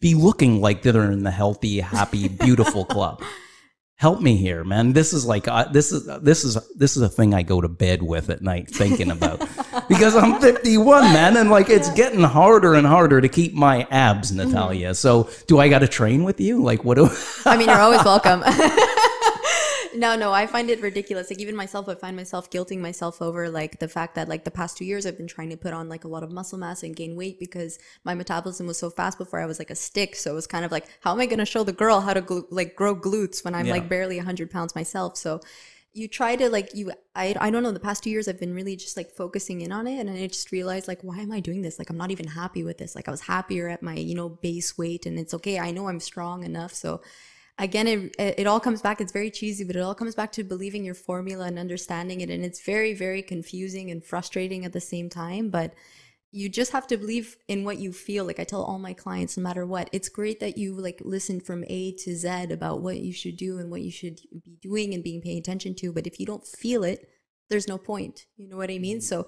be 0.00 0.14
looking 0.14 0.60
like 0.60 0.82
they're 0.82 1.10
in 1.10 1.24
the 1.24 1.30
healthy, 1.30 1.80
happy, 1.80 2.28
beautiful 2.28 2.84
club. 2.94 3.22
Help 3.96 4.20
me 4.20 4.36
here, 4.36 4.64
man. 4.64 4.92
This 4.92 5.12
is 5.12 5.24
like 5.24 5.46
uh, 5.46 5.68
this 5.68 5.92
is 5.92 6.08
this 6.20 6.42
is 6.42 6.58
this 6.74 6.96
is 6.96 7.02
a 7.02 7.08
thing 7.08 7.32
I 7.32 7.42
go 7.42 7.60
to 7.60 7.68
bed 7.68 8.02
with 8.02 8.28
at 8.28 8.42
night 8.42 8.68
thinking 8.68 9.10
about 9.12 9.38
because 9.88 10.16
I'm 10.16 10.40
51, 10.40 11.12
man, 11.12 11.36
and 11.36 11.48
like 11.48 11.70
it's 11.70 11.90
getting 11.90 12.22
harder 12.22 12.74
and 12.74 12.84
harder 12.84 13.20
to 13.20 13.28
keep 13.28 13.54
my 13.54 13.86
abs, 13.92 14.32
Natalia. 14.32 14.94
So, 14.94 15.30
do 15.46 15.60
I 15.60 15.68
got 15.68 15.78
to 15.78 15.88
train 15.88 16.24
with 16.24 16.40
you? 16.40 16.60
Like, 16.60 16.82
what 16.82 16.96
do? 16.96 17.08
I 17.44 17.56
mean, 17.56 17.68
you're 17.68 17.78
always 17.78 18.04
welcome. 18.04 18.42
no, 19.94 20.16
no, 20.16 20.32
I 20.32 20.46
find 20.46 20.68
it 20.70 20.80
ridiculous. 20.80 21.30
Like 21.30 21.40
even 21.40 21.56
myself, 21.56 21.88
I 21.88 21.94
find 21.94 22.16
myself 22.16 22.50
guilting 22.50 22.78
myself 22.80 23.22
over 23.22 23.48
like 23.48 23.78
the 23.78 23.88
fact 23.88 24.14
that 24.16 24.28
like 24.28 24.44
the 24.44 24.50
past 24.50 24.76
two 24.76 24.84
years 24.84 25.06
I've 25.06 25.16
been 25.16 25.26
trying 25.26 25.50
to 25.50 25.56
put 25.56 25.72
on 25.72 25.88
like 25.88 26.04
a 26.04 26.08
lot 26.08 26.22
of 26.22 26.30
muscle 26.32 26.58
mass 26.58 26.82
and 26.82 26.94
gain 26.94 27.16
weight 27.16 27.38
because 27.38 27.78
my 28.04 28.14
metabolism 28.14 28.66
was 28.66 28.78
so 28.78 28.90
fast 28.90 29.18
before 29.18 29.40
I 29.40 29.46
was 29.46 29.58
like 29.58 29.70
a 29.70 29.74
stick. 29.74 30.16
So 30.16 30.32
it 30.32 30.34
was 30.34 30.46
kind 30.46 30.64
of 30.64 30.72
like, 30.72 30.86
how 31.00 31.12
am 31.12 31.20
I 31.20 31.26
going 31.26 31.38
to 31.38 31.46
show 31.46 31.64
the 31.64 31.72
girl 31.72 32.00
how 32.00 32.14
to 32.14 32.20
glu- 32.20 32.46
like 32.50 32.76
grow 32.76 32.94
glutes 32.94 33.44
when 33.44 33.54
I'm 33.54 33.66
Yeah. 33.66 33.72
like 33.72 33.88
barely 33.88 34.16
100 34.16 34.50
pounds 34.50 34.74
myself? 34.74 35.16
So 35.16 35.40
you 35.92 36.08
try 36.08 36.34
to 36.34 36.50
like 36.50 36.74
you 36.74 36.90
I, 37.14 37.36
I 37.40 37.50
don't 37.50 37.62
know 37.62 37.70
the 37.70 37.78
past 37.78 38.02
two 38.02 38.10
years 38.10 38.26
i've 38.26 38.40
been 38.40 38.52
really 38.52 38.74
just 38.74 38.96
like 38.96 39.12
focusing 39.12 39.60
in 39.60 39.70
on 39.70 39.86
it 39.86 40.00
and 40.00 40.10
i 40.10 40.26
just 40.26 40.50
realized 40.50 40.88
like 40.88 41.00
why 41.02 41.18
am 41.18 41.30
i 41.30 41.38
doing 41.38 41.62
this 41.62 41.78
like 41.78 41.88
i'm 41.88 41.96
not 41.96 42.10
even 42.10 42.26
happy 42.26 42.64
with 42.64 42.78
this 42.78 42.96
like 42.96 43.06
i 43.06 43.12
was 43.12 43.20
happier 43.20 43.68
at 43.68 43.80
my 43.80 43.94
you 43.94 44.12
know 44.16 44.28
base 44.28 44.76
weight 44.76 45.06
and 45.06 45.20
it's 45.20 45.32
okay 45.32 45.56
i 45.60 45.70
know 45.70 45.86
i'm 45.88 46.00
strong 46.00 46.42
enough 46.42 46.74
so 46.74 47.00
again 47.58 47.86
it, 47.86 48.14
it 48.18 48.46
all 48.46 48.60
comes 48.60 48.82
back 48.82 49.00
it's 49.00 49.12
very 49.12 49.30
cheesy 49.30 49.64
but 49.64 49.76
it 49.76 49.80
all 49.80 49.94
comes 49.94 50.14
back 50.14 50.32
to 50.32 50.42
believing 50.42 50.84
your 50.84 50.94
formula 50.94 51.46
and 51.46 51.58
understanding 51.58 52.20
it 52.20 52.30
and 52.30 52.44
it's 52.44 52.64
very 52.64 52.94
very 52.94 53.22
confusing 53.22 53.90
and 53.90 54.04
frustrating 54.04 54.64
at 54.64 54.72
the 54.72 54.80
same 54.80 55.08
time 55.08 55.50
but 55.50 55.74
you 56.36 56.48
just 56.48 56.72
have 56.72 56.88
to 56.88 56.96
believe 56.96 57.36
in 57.46 57.62
what 57.62 57.78
you 57.78 57.92
feel. 57.92 58.24
Like 58.24 58.40
i 58.40 58.44
tell 58.44 58.64
all 58.64 58.78
my 58.80 58.92
clients 58.92 59.36
no 59.36 59.42
matter 59.42 59.64
what 59.64 59.88
it's 59.92 60.08
great 60.08 60.40
that 60.40 60.58
you 60.58 60.74
like 60.74 61.00
listen 61.04 61.40
from 61.40 61.64
a 61.68 61.92
to 61.92 62.16
z 62.16 62.28
about 62.50 62.82
what 62.82 62.98
you 62.98 63.12
should 63.12 63.36
do 63.36 63.58
and 63.58 63.70
what 63.70 63.82
you 63.82 63.92
should 63.92 64.20
be 64.44 64.58
doing 64.60 64.94
and 64.94 65.04
being 65.04 65.22
paying 65.22 65.38
attention 65.38 65.76
to 65.76 65.92
but 65.92 66.08
if 66.08 66.18
you 66.18 66.26
don't 66.26 66.46
feel 66.46 66.82
it 66.82 67.08
there's 67.50 67.68
no 67.68 67.78
point. 67.78 68.26
You 68.36 68.48
know 68.48 68.56
what 68.56 68.70
i 68.70 68.78
mean? 68.78 68.98
Mm-hmm. 68.98 69.04
So 69.04 69.26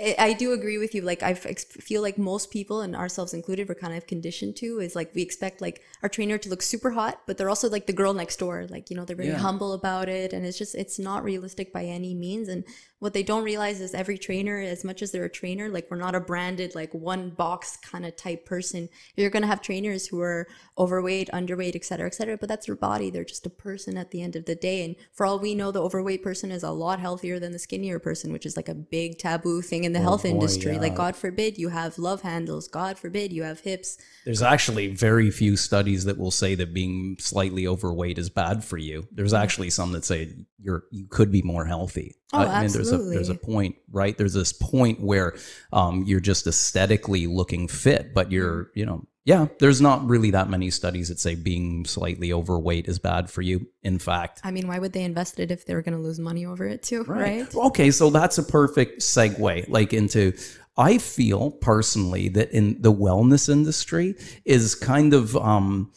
I 0.00 0.14
I 0.18 0.32
do 0.32 0.52
agree 0.52 0.78
with 0.78 0.94
you. 0.94 1.02
Like 1.02 1.22
I 1.22 1.34
feel 1.34 2.02
like 2.02 2.18
most 2.18 2.50
people, 2.50 2.80
and 2.80 2.96
ourselves 2.96 3.32
included, 3.34 3.68
we're 3.68 3.74
kind 3.76 3.96
of 3.96 4.06
conditioned 4.06 4.56
to 4.56 4.80
is 4.80 4.96
like 4.96 5.14
we 5.14 5.22
expect 5.22 5.60
like 5.60 5.82
our 6.02 6.08
trainer 6.08 6.38
to 6.38 6.48
look 6.48 6.62
super 6.62 6.90
hot, 6.90 7.20
but 7.26 7.38
they're 7.38 7.48
also 7.48 7.68
like 7.68 7.86
the 7.86 7.92
girl 7.92 8.12
next 8.14 8.36
door. 8.38 8.66
Like 8.68 8.90
you 8.90 8.96
know 8.96 9.04
they're 9.04 9.16
very 9.16 9.28
Yeah. 9.28 9.38
humble 9.38 9.72
about 9.72 10.08
it, 10.08 10.32
and 10.32 10.44
it's 10.44 10.58
just 10.58 10.74
it's 10.74 10.98
not 10.98 11.22
realistic 11.24 11.72
by 11.72 11.84
any 11.84 12.14
means. 12.14 12.48
And 12.48 12.64
what 13.04 13.12
they 13.12 13.22
don't 13.22 13.44
realize 13.44 13.82
is 13.82 13.92
every 13.92 14.16
trainer, 14.16 14.58
as 14.58 14.82
much 14.82 15.02
as 15.02 15.12
they're 15.12 15.26
a 15.26 15.28
trainer, 15.28 15.68
like 15.68 15.90
we're 15.90 15.98
not 15.98 16.14
a 16.14 16.20
branded 16.20 16.74
like 16.74 16.94
one 16.94 17.28
box 17.28 17.76
kind 17.76 18.06
of 18.06 18.16
type 18.16 18.46
person. 18.46 18.88
You're 19.14 19.28
gonna 19.28 19.46
have 19.46 19.60
trainers 19.60 20.06
who 20.06 20.22
are 20.22 20.48
overweight, 20.78 21.28
underweight, 21.30 21.76
et 21.76 21.84
cetera, 21.84 22.06
et 22.06 22.14
cetera. 22.14 22.38
But 22.38 22.48
that's 22.48 22.64
their 22.64 22.76
body. 22.76 23.10
They're 23.10 23.22
just 23.22 23.44
a 23.44 23.50
person 23.50 23.98
at 23.98 24.10
the 24.10 24.22
end 24.22 24.36
of 24.36 24.46
the 24.46 24.54
day. 24.54 24.86
And 24.86 24.96
for 25.12 25.26
all 25.26 25.38
we 25.38 25.54
know, 25.54 25.70
the 25.70 25.82
overweight 25.82 26.22
person 26.22 26.50
is 26.50 26.62
a 26.62 26.70
lot 26.70 26.98
healthier 26.98 27.38
than 27.38 27.52
the 27.52 27.58
skinnier 27.58 27.98
person, 27.98 28.32
which 28.32 28.46
is 28.46 28.56
like 28.56 28.70
a 28.70 28.74
big 28.74 29.18
taboo 29.18 29.60
thing 29.60 29.84
in 29.84 29.92
the 29.92 30.00
health 30.00 30.22
boy, 30.22 30.30
industry. 30.30 30.72
yeah. 30.72 30.80
Like 30.80 30.94
God 30.94 31.14
forbid 31.14 31.58
you 31.58 31.68
have 31.68 31.98
love 31.98 32.22
handles. 32.22 32.68
God 32.68 32.98
forbid 32.98 33.34
you 33.34 33.42
have 33.42 33.60
hips. 33.60 33.98
There's 34.24 34.40
actually 34.40 34.86
very 34.86 35.30
few 35.30 35.58
studies 35.58 36.06
that 36.06 36.16
will 36.16 36.30
say 36.30 36.54
that 36.54 36.72
being 36.72 37.18
slightly 37.20 37.66
overweight 37.66 38.16
is 38.16 38.30
bad 38.30 38.64
for 38.64 38.78
you. 38.78 39.06
There's 39.12 39.34
actually 39.34 39.68
some 39.68 39.92
that 39.92 40.06
say 40.06 40.32
you're 40.58 40.84
you 40.90 41.06
could 41.06 41.30
be 41.30 41.42
more 41.42 41.66
healthy. 41.66 42.16
Oh, 42.32 42.38
I 42.38 42.62
mean, 42.62 42.70
a 42.94 42.98
there's 42.98 43.28
a 43.28 43.34
point, 43.34 43.76
right? 43.90 44.16
There's 44.16 44.34
this 44.34 44.52
point 44.52 45.00
where 45.00 45.34
um, 45.72 46.04
you're 46.04 46.20
just 46.20 46.46
aesthetically 46.46 47.26
looking 47.26 47.68
fit, 47.68 48.14
but 48.14 48.30
you're 48.32 48.64
Mm-hmm. 48.64 48.78
you 48.78 48.86
know 48.86 49.06
yeah. 49.26 49.46
There's 49.58 49.80
not 49.80 50.06
really 50.06 50.32
that 50.32 50.50
many 50.50 50.70
studies 50.70 51.08
that 51.08 51.18
say 51.18 51.34
being 51.34 51.86
slightly 51.86 52.30
overweight 52.30 52.88
is 52.88 52.98
bad 52.98 53.30
for 53.30 53.40
you. 53.40 53.66
In 53.82 53.98
fact, 53.98 54.40
I 54.44 54.50
mean, 54.50 54.68
why 54.68 54.78
would 54.78 54.92
they 54.92 55.02
invest 55.02 55.40
it 55.40 55.50
if 55.50 55.64
they 55.64 55.74
were 55.74 55.80
going 55.80 55.96
to 55.96 56.02
lose 56.02 56.18
money 56.18 56.44
over 56.44 56.66
it 56.66 56.82
too? 56.82 57.04
Right. 57.04 57.46
Okay, 57.54 57.90
so 57.90 58.10
that's 58.10 58.36
a 58.36 58.42
perfect 58.42 59.00
segue 59.00 59.68
like 59.68 59.94
into 59.94 60.34
I 60.76 60.98
feel 60.98 61.52
personally 61.52 62.28
that 62.30 62.50
in 62.50 62.82
the 62.82 62.92
wellness 62.92 63.48
industry 63.48 64.16
is 64.44 64.74
kind 64.74 65.14
of 65.14 65.36
um 65.36 65.90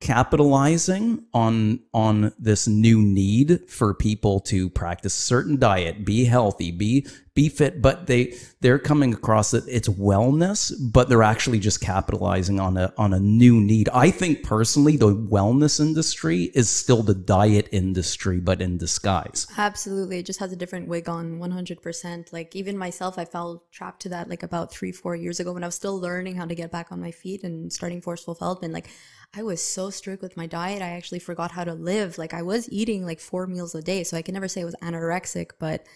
capitalizing 0.00 1.24
on 1.34 1.80
on 1.92 2.32
this 2.38 2.66
new 2.66 3.02
need 3.02 3.68
for 3.68 3.92
people 3.92 4.40
to 4.40 4.70
practice 4.70 5.14
a 5.14 5.22
certain 5.22 5.58
diet, 5.58 6.04
be 6.04 6.24
healthy, 6.24 6.70
be 6.70 7.06
be 7.34 7.48
fit, 7.48 7.80
but 7.80 8.06
they 8.06 8.34
they're 8.60 8.78
coming 8.78 9.14
across 9.14 9.52
that 9.52 9.64
it's 9.68 9.88
wellness, 9.88 10.72
but 10.92 11.08
they're 11.08 11.22
actually 11.22 11.58
just 11.58 11.80
capitalizing 11.80 12.58
on 12.58 12.76
a 12.76 12.92
on 12.96 13.12
a 13.12 13.20
new 13.20 13.60
need. 13.60 13.88
I 13.92 14.10
think 14.10 14.42
personally 14.42 14.96
the 14.96 15.14
wellness 15.14 15.80
industry 15.80 16.50
is 16.54 16.68
still 16.68 17.02
the 17.02 17.14
diet 17.14 17.68
industry 17.70 18.40
but 18.40 18.60
in 18.60 18.78
disguise. 18.78 19.46
Absolutely. 19.56 20.18
It 20.18 20.26
just 20.26 20.40
has 20.40 20.52
a 20.52 20.56
different 20.56 20.88
wig 20.88 21.08
on 21.08 21.38
100%. 21.38 22.32
Like, 22.32 22.56
even 22.56 22.76
myself, 22.76 23.18
I 23.18 23.24
fell 23.24 23.64
trapped 23.70 24.02
to 24.02 24.08
that 24.10 24.28
like 24.28 24.42
about 24.42 24.72
three, 24.72 24.92
four 24.92 25.14
years 25.14 25.40
ago 25.40 25.52
when 25.52 25.62
I 25.62 25.66
was 25.66 25.74
still 25.74 25.98
learning 25.98 26.36
how 26.36 26.46
to 26.46 26.54
get 26.54 26.70
back 26.70 26.90
on 26.90 27.00
my 27.00 27.10
feet 27.10 27.44
and 27.44 27.72
starting 27.72 28.00
Forceful 28.00 28.34
Feldman. 28.34 28.72
Like, 28.72 28.90
I 29.34 29.42
was 29.42 29.62
so 29.62 29.90
strict 29.90 30.22
with 30.22 30.36
my 30.36 30.46
diet. 30.46 30.82
I 30.82 30.90
actually 30.90 31.20
forgot 31.20 31.52
how 31.52 31.64
to 31.64 31.74
live. 31.74 32.18
Like, 32.18 32.34
I 32.34 32.42
was 32.42 32.68
eating 32.70 33.06
like 33.06 33.20
four 33.20 33.46
meals 33.46 33.74
a 33.74 33.82
day. 33.82 34.02
So 34.02 34.16
I 34.16 34.22
can 34.22 34.34
never 34.34 34.48
say 34.48 34.62
I 34.62 34.64
was 34.64 34.74
anorexic, 34.82 35.52
but 35.58 35.86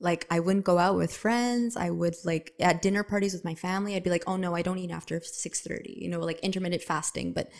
like 0.00 0.26
I 0.30 0.40
wouldn't 0.40 0.64
go 0.64 0.78
out 0.78 0.96
with 0.96 1.16
friends. 1.16 1.76
I 1.76 1.90
would 1.90 2.14
like 2.24 2.52
at 2.60 2.82
dinner 2.82 3.02
parties 3.02 3.32
with 3.32 3.44
my 3.44 3.54
family. 3.54 3.94
I'd 3.94 4.04
be 4.04 4.10
like, 4.10 4.24
oh 4.26 4.36
no, 4.36 4.54
I 4.54 4.62
don't 4.62 4.78
eat 4.78 4.90
after 4.90 5.20
six 5.22 5.60
thirty. 5.60 5.98
You 6.00 6.08
know, 6.08 6.20
like 6.20 6.40
intermittent 6.40 6.82
fasting. 6.82 7.32
But 7.32 7.50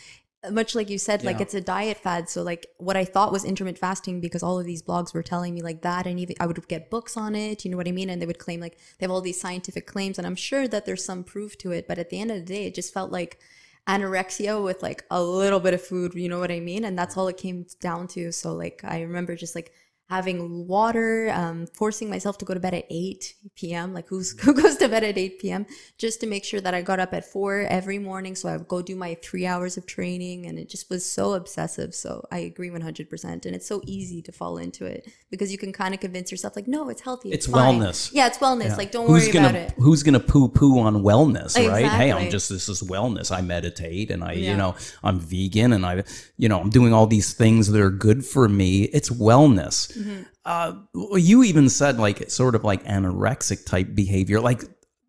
much 0.51 0.75
like 0.75 0.91
you 0.91 0.99
said, 0.99 1.23
like 1.23 1.41
it's 1.41 1.55
a 1.55 1.61
diet 1.61 1.97
fad. 1.97 2.29
So 2.29 2.43
like 2.43 2.67
what 2.77 2.95
I 2.95 3.05
thought 3.05 3.31
was 3.31 3.45
intermittent 3.45 3.79
fasting 3.79 4.21
because 4.21 4.43
all 4.43 4.59
of 4.59 4.65
these 4.65 4.83
blogs 4.83 5.13
were 5.13 5.23
telling 5.23 5.55
me 5.55 5.61
like 5.61 5.81
that, 5.81 6.05
and 6.05 6.19
even 6.19 6.35
I 6.39 6.45
would 6.45 6.67
get 6.67 6.91
books 6.91 7.17
on 7.17 7.35
it. 7.35 7.65
You 7.65 7.71
know 7.71 7.77
what 7.77 7.87
I 7.87 7.91
mean? 7.91 8.09
And 8.09 8.21
they 8.21 8.27
would 8.27 8.37
claim 8.37 8.59
like 8.59 8.77
they 8.99 9.05
have 9.05 9.11
all 9.11 9.21
these 9.21 9.41
scientific 9.41 9.87
claims, 9.87 10.17
and 10.17 10.27
I'm 10.27 10.35
sure 10.35 10.67
that 10.67 10.85
there's 10.85 11.03
some 11.03 11.23
proof 11.23 11.57
to 11.59 11.71
it. 11.71 11.87
But 11.87 11.97
at 11.97 12.09
the 12.09 12.19
end 12.19 12.31
of 12.31 12.37
the 12.37 12.53
day, 12.53 12.65
it 12.67 12.75
just 12.75 12.93
felt 12.93 13.11
like 13.11 13.39
anorexia 13.87 14.63
with 14.63 14.81
like 14.81 15.05
a 15.11 15.21
little 15.21 15.59
bit 15.59 15.73
of 15.73 15.81
food. 15.81 16.13
You 16.15 16.29
know 16.29 16.39
what 16.39 16.51
I 16.51 16.59
mean? 16.59 16.85
And 16.85 16.97
that's 16.97 17.17
all 17.17 17.27
it 17.27 17.37
came 17.37 17.65
down 17.79 18.07
to. 18.09 18.31
So 18.31 18.53
like 18.53 18.81
I 18.83 19.01
remember 19.01 19.35
just 19.35 19.55
like 19.55 19.73
having 20.09 20.67
water, 20.67 21.31
um, 21.33 21.67
forcing 21.67 22.09
myself 22.09 22.37
to 22.37 22.45
go 22.45 22.53
to 22.53 22.59
bed 22.59 22.73
at 22.73 22.85
8 22.89 23.35
p.m. 23.55 23.93
Like 23.93 24.07
who's 24.07 24.39
who 24.41 24.53
goes 24.53 24.77
to 24.77 24.87
bed 24.87 25.03
at 25.03 25.17
8 25.17 25.39
p.m. 25.39 25.65
just 25.97 26.19
to 26.21 26.27
make 26.27 26.43
sure 26.43 26.61
that 26.61 26.73
I 26.73 26.81
got 26.81 26.99
up 26.99 27.13
at 27.13 27.25
four 27.25 27.61
every 27.61 27.99
morning. 27.99 28.35
So 28.35 28.49
I 28.49 28.57
would 28.57 28.67
go 28.67 28.81
do 28.81 28.95
my 28.95 29.15
three 29.21 29.45
hours 29.45 29.77
of 29.77 29.85
training 29.85 30.45
and 30.45 30.57
it 30.57 30.69
just 30.69 30.89
was 30.89 31.09
so 31.09 31.33
obsessive. 31.33 31.93
So 31.93 32.25
I 32.31 32.39
agree 32.39 32.69
100%. 32.69 33.45
And 33.45 33.55
it's 33.55 33.67
so 33.67 33.81
easy 33.85 34.21
to 34.23 34.31
fall 34.31 34.57
into 34.57 34.85
it 34.85 35.07
because 35.29 35.51
you 35.51 35.57
can 35.57 35.73
kind 35.73 35.93
of 35.93 35.99
convince 35.99 36.31
yourself 36.31 36.55
like, 36.55 36.67
no, 36.67 36.89
it's 36.89 37.01
healthy. 37.01 37.31
It's 37.31 37.47
fine." 37.47 37.65
wellness. 37.65 38.11
Yeah, 38.13 38.27
it's 38.27 38.37
wellness. 38.37 38.77
Like 38.77 38.91
don't 38.91 39.07
who's 39.07 39.23
worry 39.23 39.31
gonna 39.31 39.49
about 39.49 39.59
it. 39.59 39.73
who's 39.77 40.03
gonna 40.03 40.19
poo 40.19 40.47
poo 40.47 40.79
on 40.79 41.03
wellness, 41.03 41.55
right? 41.67 41.85
Hey, 41.85 42.11
I'm 42.11 42.29
just 42.29 42.49
this 42.49 42.69
is 42.69 42.81
wellness. 42.83 43.31
I 43.35 43.41
meditate 43.41 44.11
and 44.11 44.23
I, 44.23 44.33
you 44.33 44.55
know, 44.55 44.75
I'm 45.03 45.19
vegan 45.19 45.73
and 45.73 45.85
I, 45.85 46.03
you 46.37 46.49
know, 46.49 46.59
I'm 46.59 46.69
doing 46.69 46.93
all 46.93 47.07
these 47.07 47.33
things 47.33 47.71
that 47.71 47.81
are 47.81 47.91
good 47.91 48.25
for 48.25 48.47
me. 48.47 48.83
It's 48.83 49.09
wellness. 49.09 49.94
Mm-hmm. 49.95 50.23
Uh, 50.43 50.73
you 51.17 51.43
even 51.43 51.69
said 51.69 51.97
like 51.97 52.21
it's 52.21 52.33
sort 52.33 52.55
of 52.55 52.63
like 52.63 52.83
anorexic 52.85 53.65
type 53.65 53.93
behavior, 53.93 54.39
like. 54.39 54.63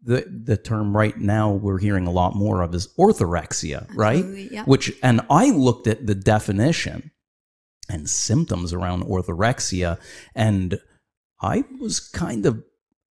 The, 0.08 0.24
the 0.44 0.56
term 0.56 0.96
right 0.96 1.18
now 1.18 1.50
we're 1.50 1.80
hearing 1.80 2.06
a 2.06 2.12
lot 2.12 2.36
more 2.36 2.62
of 2.62 2.72
is 2.76 2.86
orthorexia, 2.96 3.88
right? 3.92 4.24
Yeah. 4.24 4.62
Which 4.62 4.92
and 5.02 5.20
I 5.28 5.50
looked 5.50 5.88
at 5.88 6.06
the 6.06 6.14
definition 6.14 7.10
and 7.88 8.08
symptoms 8.08 8.72
around 8.72 9.02
orthorexia 9.02 9.98
and 10.32 10.78
I 11.40 11.64
was 11.80 11.98
kind 11.98 12.46
of 12.46 12.62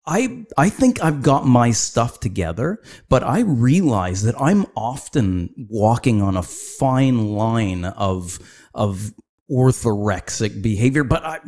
I 0.05 0.45
I 0.57 0.69
think 0.69 1.03
I've 1.03 1.21
got 1.21 1.45
my 1.45 1.71
stuff 1.71 2.19
together, 2.19 2.79
but 3.09 3.23
I 3.23 3.39
realize 3.41 4.23
that 4.23 4.39
I'm 4.39 4.65
often 4.75 5.67
walking 5.69 6.21
on 6.21 6.35
a 6.35 6.43
fine 6.43 7.29
line 7.29 7.85
of 7.85 8.39
of 8.73 9.13
orthorexic 9.49 10.61
behavior, 10.61 11.03
but 11.03 11.23
I 11.23 11.39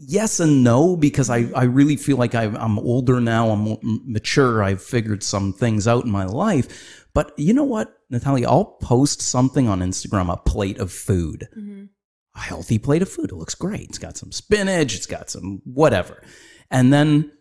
yes 0.00 0.40
and 0.40 0.64
no 0.64 0.96
because 0.96 1.28
I, 1.28 1.50
I 1.54 1.64
really 1.64 1.96
feel 1.96 2.16
like 2.16 2.34
I, 2.34 2.44
I'm 2.44 2.78
older 2.78 3.20
now. 3.20 3.50
I'm 3.50 3.76
mature. 3.82 4.62
I've 4.62 4.82
figured 4.82 5.22
some 5.22 5.52
things 5.52 5.86
out 5.86 6.04
in 6.04 6.10
my 6.10 6.24
life. 6.24 7.06
But 7.12 7.32
you 7.38 7.52
know 7.52 7.64
what, 7.64 7.92
Natalia? 8.08 8.48
I'll 8.48 8.64
post 8.64 9.20
something 9.20 9.68
on 9.68 9.80
Instagram, 9.80 10.32
a 10.32 10.36
plate 10.36 10.78
of 10.78 10.90
food, 10.90 11.48
mm-hmm. 11.56 11.84
a 12.34 12.38
healthy 12.38 12.78
plate 12.78 13.02
of 13.02 13.10
food. 13.10 13.30
It 13.30 13.36
looks 13.36 13.54
great. 13.54 13.88
It's 13.88 13.98
got 13.98 14.16
some 14.16 14.32
spinach. 14.32 14.94
It's 14.94 15.06
got 15.06 15.28
some 15.28 15.60
whatever. 15.64 16.22
And 16.70 16.92
then 16.92 17.32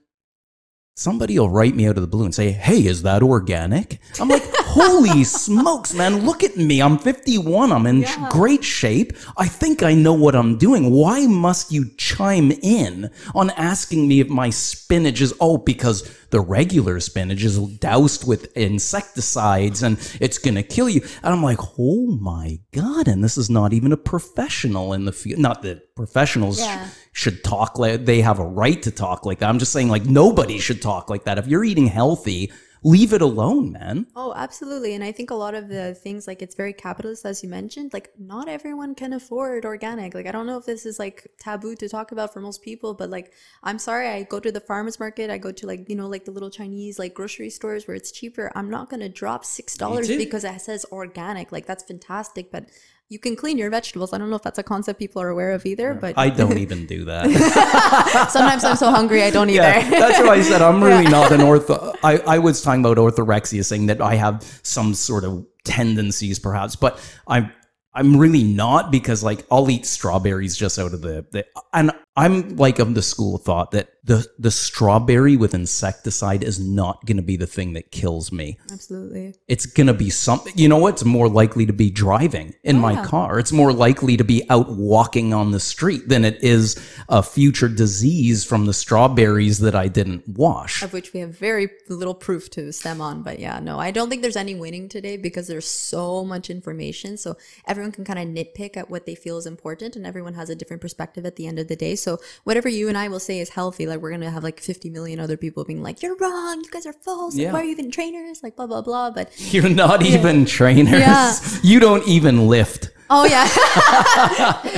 somebody 0.95 1.39
will 1.39 1.49
write 1.49 1.75
me 1.75 1.87
out 1.87 1.95
of 1.95 2.01
the 2.01 2.07
blue 2.07 2.25
and 2.25 2.35
say, 2.35 2.51
Hey, 2.51 2.85
is 2.85 3.03
that 3.03 3.23
organic? 3.23 3.99
I'm 4.19 4.27
like, 4.27 4.43
Holy 4.71 5.23
smokes, 5.43 5.93
man, 5.93 6.25
look 6.25 6.43
at 6.43 6.55
me. 6.55 6.81
I'm 6.81 6.97
51. 6.99 7.71
I'm 7.71 7.87
in 7.87 8.01
Yeah. 8.01 8.29
great 8.29 8.63
shape. 8.63 9.13
I 9.35 9.47
think 9.47 9.81
I 9.83 9.93
know 9.95 10.13
what 10.13 10.35
I'm 10.35 10.57
doing. 10.57 10.91
Why 10.91 11.25
must 11.25 11.71
you 11.71 11.89
chime 11.97 12.51
in 12.51 13.09
on 13.33 13.49
asking 13.51 14.07
me 14.07 14.19
if 14.19 14.29
my 14.29 14.49
spinach 14.51 15.21
is, 15.21 15.33
oh, 15.39 15.57
because 15.57 16.09
the 16.29 16.39
regular 16.39 16.99
spinach 16.99 17.43
is 17.43 17.57
doused 17.57 18.27
with 18.27 18.55
insecticides 18.55 19.81
and 19.81 19.97
it's 20.21 20.37
going 20.37 20.55
to 20.55 20.63
kill 20.63 20.87
you. 20.87 21.01
And 21.23 21.33
I'm 21.33 21.41
like, 21.43 21.59
oh 21.79 22.07
my 22.21 22.59
God. 22.71 23.07
And 23.07 23.23
this 23.23 23.37
is 23.37 23.49
not 23.49 23.73
even 23.73 23.91
a 23.91 23.97
professional 23.97 24.93
in 24.93 25.05
the 25.05 25.11
field. 25.11 25.39
Not 25.39 25.63
that 25.63 25.95
professionals 25.95 26.59
Yeah. 26.59 26.87
sh- 26.87 26.91
should 27.13 27.43
talk 27.43 27.79
like 27.79 28.05
they 28.05 28.21
have 28.21 28.39
a 28.39 28.45
right 28.45 28.81
to 28.83 28.91
talk 28.91 29.25
like 29.25 29.39
that. 29.39 29.49
I'm 29.49 29.59
just 29.59 29.73
saying, 29.73 29.89
like, 29.89 30.05
nobody 30.05 30.59
should 30.59 30.81
talk 30.81 31.09
like 31.09 31.23
that. 31.25 31.37
If 31.39 31.47
you're 31.47 31.63
eating 31.65 31.87
healthy, 31.87 32.51
leave 32.83 33.11
it 33.13 33.21
alone, 33.21 33.71
man. 33.71 34.07
Oh, 34.15 34.33
absolutely. 34.35 34.95
And 34.95 35.03
I 35.03 35.11
think 35.11 35.31
a 35.31 35.35
lot 35.35 35.53
of 35.53 35.67
the 35.67 35.93
things, 35.95 36.27
like 36.27 36.41
it's 36.41 36.55
very 36.55 36.71
capitalist, 36.71 37.25
as 37.25 37.43
you 37.43 37.49
mentioned, 37.49 37.91
like 37.93 38.11
not 38.17 38.47
everyone 38.47 38.95
can 38.95 39.13
afford 39.13 39.65
organic. 39.65 40.13
Like, 40.13 40.27
I 40.27 40.31
don't 40.31 40.45
know 40.45 40.57
if 40.57 40.65
this 40.65 40.85
is 40.85 40.99
like 40.99 41.27
taboo 41.39 41.75
to 41.75 41.89
talk 41.89 42.11
about 42.11 42.33
for 42.33 42.39
most 42.39 42.61
people, 42.61 42.93
but 42.93 43.09
like, 43.09 43.33
I'm 43.63 43.79
sorry, 43.79 44.07
I 44.07 44.23
go 44.23 44.39
to 44.39 44.51
the 44.51 44.61
farmer's 44.61 44.99
market, 44.99 45.29
I 45.29 45.37
go 45.37 45.51
to 45.51 45.67
like, 45.67 45.89
you 45.89 45.95
know, 45.95 46.07
like 46.07 46.25
the 46.25 46.31
little 46.31 46.49
Chinese 46.49 46.97
like 46.97 47.13
grocery 47.13 47.49
stores 47.49 47.87
where 47.87 47.95
it's 47.95 48.11
cheaper. 48.11 48.51
I'm 48.55 48.69
not 48.69 48.89
going 48.89 49.01
to 49.01 49.09
drop 49.09 49.43
$6 49.43 50.17
because 50.17 50.43
it 50.43 50.61
says 50.61 50.85
organic. 50.91 51.51
Like, 51.51 51.65
that's 51.65 51.83
fantastic. 51.83 52.51
But 52.51 52.69
you 53.09 53.17
can 53.17 53.35
clean 53.35 53.57
your 53.57 53.71
vegetables. 53.71 54.13
I 54.13 54.19
don't 54.19 54.29
know 54.29 54.35
if 54.35 54.43
that's 54.43 54.59
a 54.59 54.63
concept 54.63 54.99
people 54.99 55.19
are 55.19 55.29
aware 55.29 55.51
of 55.53 55.65
either, 55.65 55.95
but 55.95 56.15
I 56.15 56.29
don't 56.29 56.57
even 56.65 56.85
do 56.85 57.05
that. 57.05 57.27
sometimes 58.31 58.63
I'm 58.63 58.75
so 58.75 58.91
hungry 58.91 59.23
I 59.23 59.31
don't 59.31 59.49
either. 59.49 59.63
Yeah, 59.63 59.89
that's 59.89 60.19
why 60.19 60.35
I 60.35 60.41
said 60.41 60.61
I'm 60.61 60.83
really 60.89 61.07
not 61.07 61.31
an 61.31 61.41
ortho. 61.41 61.95
I, 62.03 62.19
I 62.19 62.37
was 62.37 62.61
talking 62.61 62.85
about 62.85 62.97
orthorexia, 62.97 63.65
saying 63.65 63.87
that 63.87 63.99
I 63.99 64.15
have 64.15 64.43
some 64.61 64.93
sort 64.93 65.23
of 65.23 65.45
tendencies, 65.63 66.37
perhaps, 66.37 66.75
but 66.75 66.99
I'm 67.27 67.51
I'm 67.95 68.15
really 68.15 68.43
not 68.43 68.91
because 68.91 69.23
like 69.23 69.43
I'll 69.49 69.69
eat 69.71 69.87
strawberries 69.87 70.55
just 70.55 70.77
out 70.77 70.93
of 70.93 71.01
the, 71.01 71.25
the 71.31 71.45
and 71.73 71.91
I'm 72.19 72.57
like 72.57 72.79
of 72.79 72.95
the 72.95 73.01
school 73.01 73.37
of 73.37 73.43
thought 73.43 73.71
that 73.71 73.93
the 74.03 74.27
the 74.37 74.51
strawberry 74.51 75.37
with 75.37 75.53
insecticide 75.53 76.43
is 76.43 76.59
not 76.59 77.05
going 77.05 77.15
to 77.15 77.23
be 77.23 77.37
the 77.37 77.47
thing 77.47 77.73
that 77.73 77.91
kills 77.91 78.31
me. 78.31 78.57
Absolutely. 78.71 79.35
It's 79.47 79.65
going 79.65 79.87
to 79.87 79.93
be 79.93 80.09
something. 80.09 80.51
You 80.55 80.67
know 80.67 80.79
what? 80.79 80.95
It's 80.95 81.05
more 81.05 81.29
likely 81.29 81.65
to 81.67 81.73
be 81.73 81.91
driving 81.91 82.55
in 82.63 82.79
my 82.79 82.99
oh, 82.99 83.05
car. 83.05 83.39
It's 83.39 83.53
more 83.53 83.71
likely 83.71 84.17
to 84.17 84.23
be 84.23 84.43
out 84.49 84.69
walking 84.69 85.33
on 85.33 85.51
the 85.51 85.59
street 85.59 86.09
than 86.09 86.25
it 86.25 86.43
is 86.43 86.75
a 87.07 87.21
future 87.21 87.69
disease 87.69 88.43
from 88.43 88.65
the 88.65 88.73
strawberries 88.73 89.59
that 89.59 89.75
I 89.75 89.87
didn't 89.87 90.27
wash. 90.27 90.81
of 90.81 90.91
which 90.91 91.13
we 91.13 91.19
have 91.19 91.37
very 91.37 91.69
little 91.87 92.15
proof 92.15 92.49
to 92.51 92.73
stem 92.73 92.99
on. 92.99 93.21
But 93.21 93.39
yeah, 93.39 93.59
no, 93.59 93.79
I 93.79 93.91
don't 93.91 94.09
think 94.09 94.23
there's 94.23 94.35
any 94.35 94.55
winning 94.55 94.89
today 94.89 95.17
because 95.17 95.47
there's 95.47 95.67
so 95.67 96.25
much 96.25 96.49
information. 96.49 97.15
So 97.15 97.37
everyone 97.67 97.91
can 97.91 98.05
kind 98.05 98.19
of 98.19 98.27
nitpick 98.27 98.75
at 98.75 98.89
what 98.89 99.05
they 99.05 99.15
feel 99.15 99.37
is 99.37 99.45
important, 99.45 99.95
and 99.95 100.05
everyone 100.05 100.33
has 100.33 100.49
a 100.49 100.55
different 100.55 100.81
perspective 100.81 101.27
at 101.27 101.35
the 101.35 101.45
end 101.45 101.59
of 101.59 101.67
the 101.67 101.75
day. 101.75 101.95
So 101.95 102.08
whatever 102.43 102.67
you 102.69 102.87
and 102.89 102.97
I 102.97 103.07
will 103.07 103.19
say 103.19 103.39
is 103.39 103.49
healthy, 103.49 103.85
like 103.85 103.99
we're 104.01 104.11
gonna 104.11 104.31
have 104.31 104.43
like 104.43 104.59
50 104.59 104.89
million 104.89 105.19
other 105.19 105.37
people 105.37 105.63
being 105.65 105.83
like, 105.83 106.01
"You're 106.01 106.15
wrong. 106.17 106.61
You 106.63 106.69
guys 106.71 106.85
are 106.85 106.93
false. 106.93 107.35
Like, 107.37 107.53
Why 107.53 107.61
are 107.61 107.63
you 107.63 107.71
even 107.71 107.91
trainers? 107.91 108.41
Like 108.41 108.55
blah 108.55 108.67
blah 108.67 108.81
blah." 108.81 109.11
But 109.11 109.31
You're 109.53 109.69
not 109.69 110.03
even 110.03 110.45
trainers. 110.45 110.99
Yeah. 110.99 111.33
You 111.63 111.79
don't 111.79 112.07
even 112.07 112.47
lift. 112.47 112.89
oh 113.09 113.25
yeah, 113.25 113.47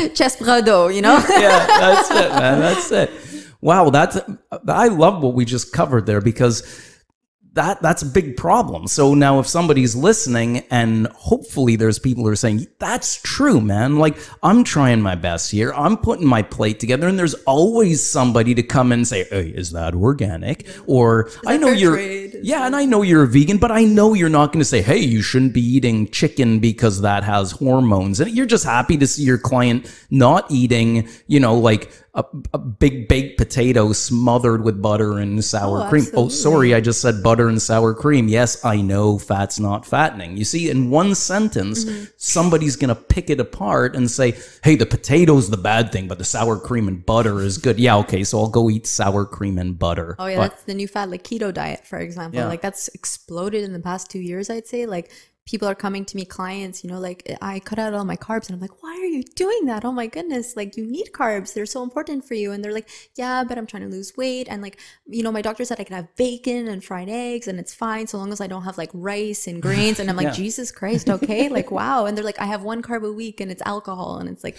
chest 0.13 0.39
brado, 0.39 0.93
you 0.93 1.01
know. 1.01 1.17
yeah, 1.29 1.65
that's 1.67 2.09
it, 2.11 2.29
man. 2.31 2.59
That's 2.59 2.91
it. 2.91 3.11
Wow, 3.61 3.89
that's 3.89 4.17
I 4.67 4.87
love 4.87 5.21
what 5.21 5.33
we 5.33 5.45
just 5.45 5.71
covered 5.73 6.05
there 6.05 6.21
because 6.21 6.63
that 7.53 7.81
that's 7.81 8.01
a 8.01 8.05
big 8.05 8.37
problem. 8.37 8.87
So 8.87 9.13
now 9.13 9.39
if 9.39 9.47
somebody's 9.47 9.93
listening 9.93 10.59
and 10.71 11.07
hopefully 11.07 11.75
there's 11.75 11.99
people 11.99 12.23
who 12.23 12.29
are 12.29 12.35
saying 12.35 12.67
that's 12.79 13.21
true, 13.21 13.59
man. 13.59 13.97
Like 13.97 14.17
I'm 14.41 14.63
trying 14.63 15.01
my 15.01 15.15
best 15.15 15.51
here. 15.51 15.73
I'm 15.73 15.97
putting 15.97 16.25
my 16.25 16.43
plate 16.43 16.79
together 16.79 17.09
and 17.09 17.19
there's 17.19 17.33
always 17.45 18.01
somebody 18.01 18.55
to 18.55 18.63
come 18.63 18.93
and 18.93 19.05
say, 19.05 19.25
"Hey, 19.25 19.49
is 19.49 19.71
that 19.71 19.93
organic?" 19.95 20.65
Or 20.87 21.29
I 21.45 21.57
know 21.57 21.71
you're? 21.71 21.99
Yeah, 21.99 22.65
and 22.65 22.75
I 22.75 22.85
know 22.85 23.01
you're 23.01 23.23
a 23.23 23.27
vegan, 23.27 23.57
but 23.57 23.71
I 23.71 23.83
know 23.83 24.13
you're 24.13 24.29
not 24.29 24.53
going 24.53 24.61
to 24.61 24.65
say, 24.65 24.81
"Hey, 24.81 24.99
you 24.99 25.21
shouldn't 25.21 25.53
be 25.53 25.61
eating 25.61 26.09
chicken 26.09 26.59
because 26.59 27.01
that 27.01 27.25
has 27.25 27.51
hormones." 27.51 28.21
And 28.21 28.31
you're 28.31 28.45
just 28.45 28.63
happy 28.63 28.97
to 28.97 29.07
see 29.07 29.23
your 29.23 29.37
client 29.37 29.93
not 30.09 30.49
eating, 30.49 31.09
you 31.27 31.41
know, 31.41 31.55
like 31.55 31.91
a, 32.13 32.25
a 32.53 32.57
big 32.57 33.07
baked 33.07 33.37
potato 33.37 33.93
smothered 33.93 34.63
with 34.65 34.81
butter 34.81 35.17
and 35.17 35.41
sour 35.45 35.83
Oh, 35.85 35.89
cream. 35.89 36.05
Oh, 36.13 36.27
sorry, 36.27 36.75
I 36.75 36.81
just 36.81 36.99
said 36.99 37.23
butter 37.23 37.47
and 37.47 37.61
sour 37.61 37.93
cream. 37.93 38.27
Yes, 38.27 38.65
I 38.65 38.81
know 38.81 39.17
fat's 39.17 39.59
not 39.61 39.85
fattening. 39.85 40.35
You 40.35 40.43
see, 40.43 40.69
in 40.69 40.89
one 40.89 41.15
sentence, 41.15 41.85
Mm-hmm. 41.85 42.03
somebody's 42.17 42.75
going 42.75 42.89
to 42.89 42.95
pick 43.01 43.29
it 43.29 43.39
apart 43.39 43.95
and 43.95 44.11
say, 44.11 44.37
"Hey, 44.63 44.75
the 44.75 44.85
potato's 44.85 45.49
the 45.49 45.57
bad 45.57 45.91
thing, 45.93 46.07
but 46.09 46.17
the 46.17 46.25
sour 46.25 46.59
cream 46.59 46.87
and 46.89 47.05
butter 47.05 47.39
is 47.39 47.57
good." 47.57 47.79
Yeah, 47.79 47.95
okay, 47.99 48.23
so 48.25 48.39
I'll 48.39 48.49
go 48.49 48.69
eat 48.69 48.87
sour 48.87 49.25
cream 49.25 49.57
and 49.57 49.79
butter. 49.79 50.15
Oh 50.19 50.25
yeah, 50.27 50.35
But- 50.37 50.49
that's 50.51 50.63
the 50.63 50.73
new 50.73 50.87
fad, 50.89 51.09
like 51.11 51.23
keto 51.23 51.53
diet, 51.53 51.87
for 51.87 51.97
example. 51.99 52.39
Yeah. 52.41 52.47
Like 52.47 52.61
that's 52.61 52.89
exploded 52.89 53.63
in 53.63 53.71
the 53.73 53.79
past 53.79 54.11
two 54.11 54.19
years, 54.19 54.49
I'd 54.49 54.67
say. 54.67 54.85
Like 54.85 55.11
people 55.45 55.67
are 55.67 55.75
coming 55.75 56.05
to 56.05 56.15
me, 56.15 56.23
clients, 56.23 56.83
you 56.83 56.89
know, 56.89 56.99
like 56.99 57.35
I 57.41 57.59
cut 57.59 57.79
out 57.79 57.93
all 57.93 58.05
my 58.05 58.15
carbs, 58.15 58.47
and 58.47 58.55
I'm 58.55 58.61
like, 58.61 58.83
why 58.83 58.91
are 58.91 59.05
you 59.05 59.23
doing 59.23 59.65
that? 59.65 59.83
Oh 59.83 59.91
my 59.91 60.07
goodness, 60.07 60.55
like 60.55 60.77
you 60.77 60.85
need 60.85 61.11
carbs; 61.13 61.53
they're 61.53 61.65
so 61.65 61.83
important 61.83 62.25
for 62.25 62.35
you. 62.35 62.51
And 62.51 62.63
they're 62.63 62.73
like, 62.73 62.89
yeah, 63.15 63.43
but 63.43 63.57
I'm 63.57 63.65
trying 63.65 63.83
to 63.83 63.89
lose 63.89 64.15
weight, 64.15 64.47
and 64.49 64.61
like, 64.61 64.79
you 65.07 65.23
know, 65.23 65.31
my 65.31 65.41
doctor 65.41 65.65
said 65.65 65.79
I 65.79 65.83
can 65.83 65.95
have 65.95 66.15
bacon 66.15 66.67
and 66.67 66.83
fried 66.83 67.09
eggs, 67.09 67.47
and 67.47 67.59
it's 67.59 67.73
fine 67.73 68.07
so 68.07 68.17
long 68.17 68.31
as 68.31 68.41
I 68.41 68.47
don't 68.47 68.63
have 68.63 68.77
like 68.77 68.91
rice 68.93 69.47
and 69.47 69.61
grains. 69.61 69.99
And 69.99 70.09
I'm 70.09 70.15
like, 70.15 70.25
Yeah. 70.31 70.31
Jesus 70.31 70.71
Christ, 70.71 71.09
okay, 71.09 71.49
like 71.49 71.71
wow. 71.71 72.05
And 72.05 72.15
they're 72.17 72.25
like, 72.25 72.39
I 72.39 72.45
have 72.45 72.63
one 72.63 72.81
carb 72.81 73.03
a 73.07 73.11
week, 73.11 73.41
and 73.41 73.51
it's 73.51 73.61
alcohol, 73.63 74.17
and 74.17 74.29
it's 74.29 74.43
like. 74.43 74.57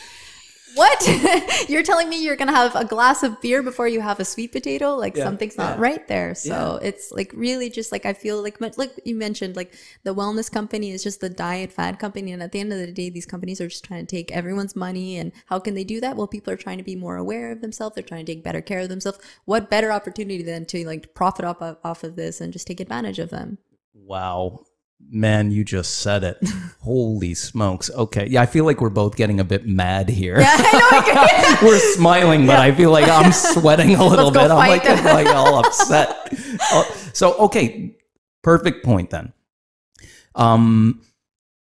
What? 0.75 1.69
you're 1.69 1.83
telling 1.83 2.09
me 2.09 2.23
you're 2.23 2.37
gonna 2.37 2.53
have 2.53 2.75
a 2.75 2.85
glass 2.85 3.23
of 3.23 3.41
beer 3.41 3.63
before 3.63 3.89
you 3.89 4.01
have 4.01 4.21
a 4.21 4.25
sweet 4.25 4.53
potato? 4.53 4.97
Like 4.97 5.17
Yeah, 5.17 5.25
something's 5.25 5.57
not 5.57 5.77
yeah. 5.77 5.83
right 5.83 6.09
there. 6.09 6.35
So 6.35 6.79
it's 6.83 7.11
like 7.13 7.33
really 7.35 7.71
just 7.71 7.93
like 7.93 8.07
I 8.07 8.13
feel 8.13 8.43
like 8.43 8.61
much 8.61 8.79
like 8.79 8.93
you 9.05 9.15
mentioned, 9.15 9.57
like 9.57 9.75
the 10.05 10.15
wellness 10.15 10.51
company 10.51 10.91
is 10.91 11.03
just 11.03 11.21
the 11.21 11.29
diet 11.29 11.73
fad 11.73 11.99
company, 11.99 12.33
and 12.33 12.43
at 12.43 12.53
the 12.53 12.61
end 12.61 12.73
of 12.73 12.79
the 12.79 12.91
day, 12.91 13.11
these 13.11 13.27
companies 13.27 13.61
are 13.61 13.69
just 13.69 13.85
trying 13.85 14.07
to 14.07 14.17
take 14.17 14.33
everyone's 14.33 14.77
money. 14.77 15.17
And 15.19 15.33
how 15.47 15.59
can 15.59 15.75
they 15.75 15.85
do 15.85 16.01
that? 16.01 16.17
Well, 16.17 16.27
people 16.27 16.53
are 16.53 16.57
trying 16.57 16.79
to 16.79 16.85
be 16.85 16.97
more 16.97 17.17
aware 17.17 17.53
of 17.53 17.61
themselves. 17.61 17.95
They're 17.95 18.05
trying 18.05 18.27
to 18.27 18.33
take 18.33 18.45
better 18.45 18.63
care 18.63 18.81
of 18.81 18.89
themselves. 18.89 19.19
What 19.45 19.71
better 19.71 19.93
opportunity 19.93 20.43
than 20.43 20.67
to 20.67 20.87
like 20.87 21.15
profit 21.15 21.45
off 21.45 21.61
of, 21.61 21.79
off 21.85 22.05
of 22.05 22.17
this 22.17 22.41
and 22.41 22.53
just 22.53 22.67
take 22.67 22.81
advantage 22.81 23.19
of 23.19 23.31
them? 23.31 23.59
Wow. 23.95 24.65
Man, 25.11 25.51
you 25.51 25.65
just 25.65 25.99
said 25.99 26.25
it. 26.25 26.38
Holy 26.81 27.35
smokes. 27.35 27.91
Okay. 27.91 28.27
Yeah, 28.29 28.43
I 28.43 28.47
feel 28.47 28.65
like 28.65 28.81
we're 28.81 28.88
both 28.91 29.17
getting 29.17 29.41
a 29.41 29.45
bit 29.45 29.67
mad 29.67 30.09
here. 30.09 30.37
we're 31.62 31.79
smiling, 31.95 32.47
but 32.47 32.59
I 32.59 32.73
feel 32.75 32.91
like 32.91 33.09
I'm 33.09 33.33
sweating 33.33 33.95
a 33.95 34.05
little 34.05 34.31
bit. 34.31 34.51
I'm 34.51 34.57
like. 34.57 34.88
I'm 34.88 35.05
like 35.05 35.27
all 35.29 35.65
upset. 35.65 36.33
Uh, 36.73 36.85
so, 37.12 37.35
okay. 37.35 37.95
Perfect 38.43 38.85
point 38.85 39.11
then. 39.11 39.33
Um, 40.35 41.03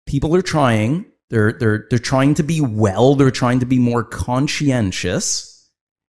people 0.05 0.35
are 0.35 0.41
trying. 0.41 1.05
They're 1.29 1.53
they're 1.53 1.87
they're 1.89 1.99
trying 1.99 2.35
to 2.35 2.43
be 2.43 2.61
well. 2.61 3.15
They're 3.15 3.31
trying 3.31 3.59
to 3.59 3.65
be 3.65 3.79
more 3.79 4.03
conscientious. 4.03 5.54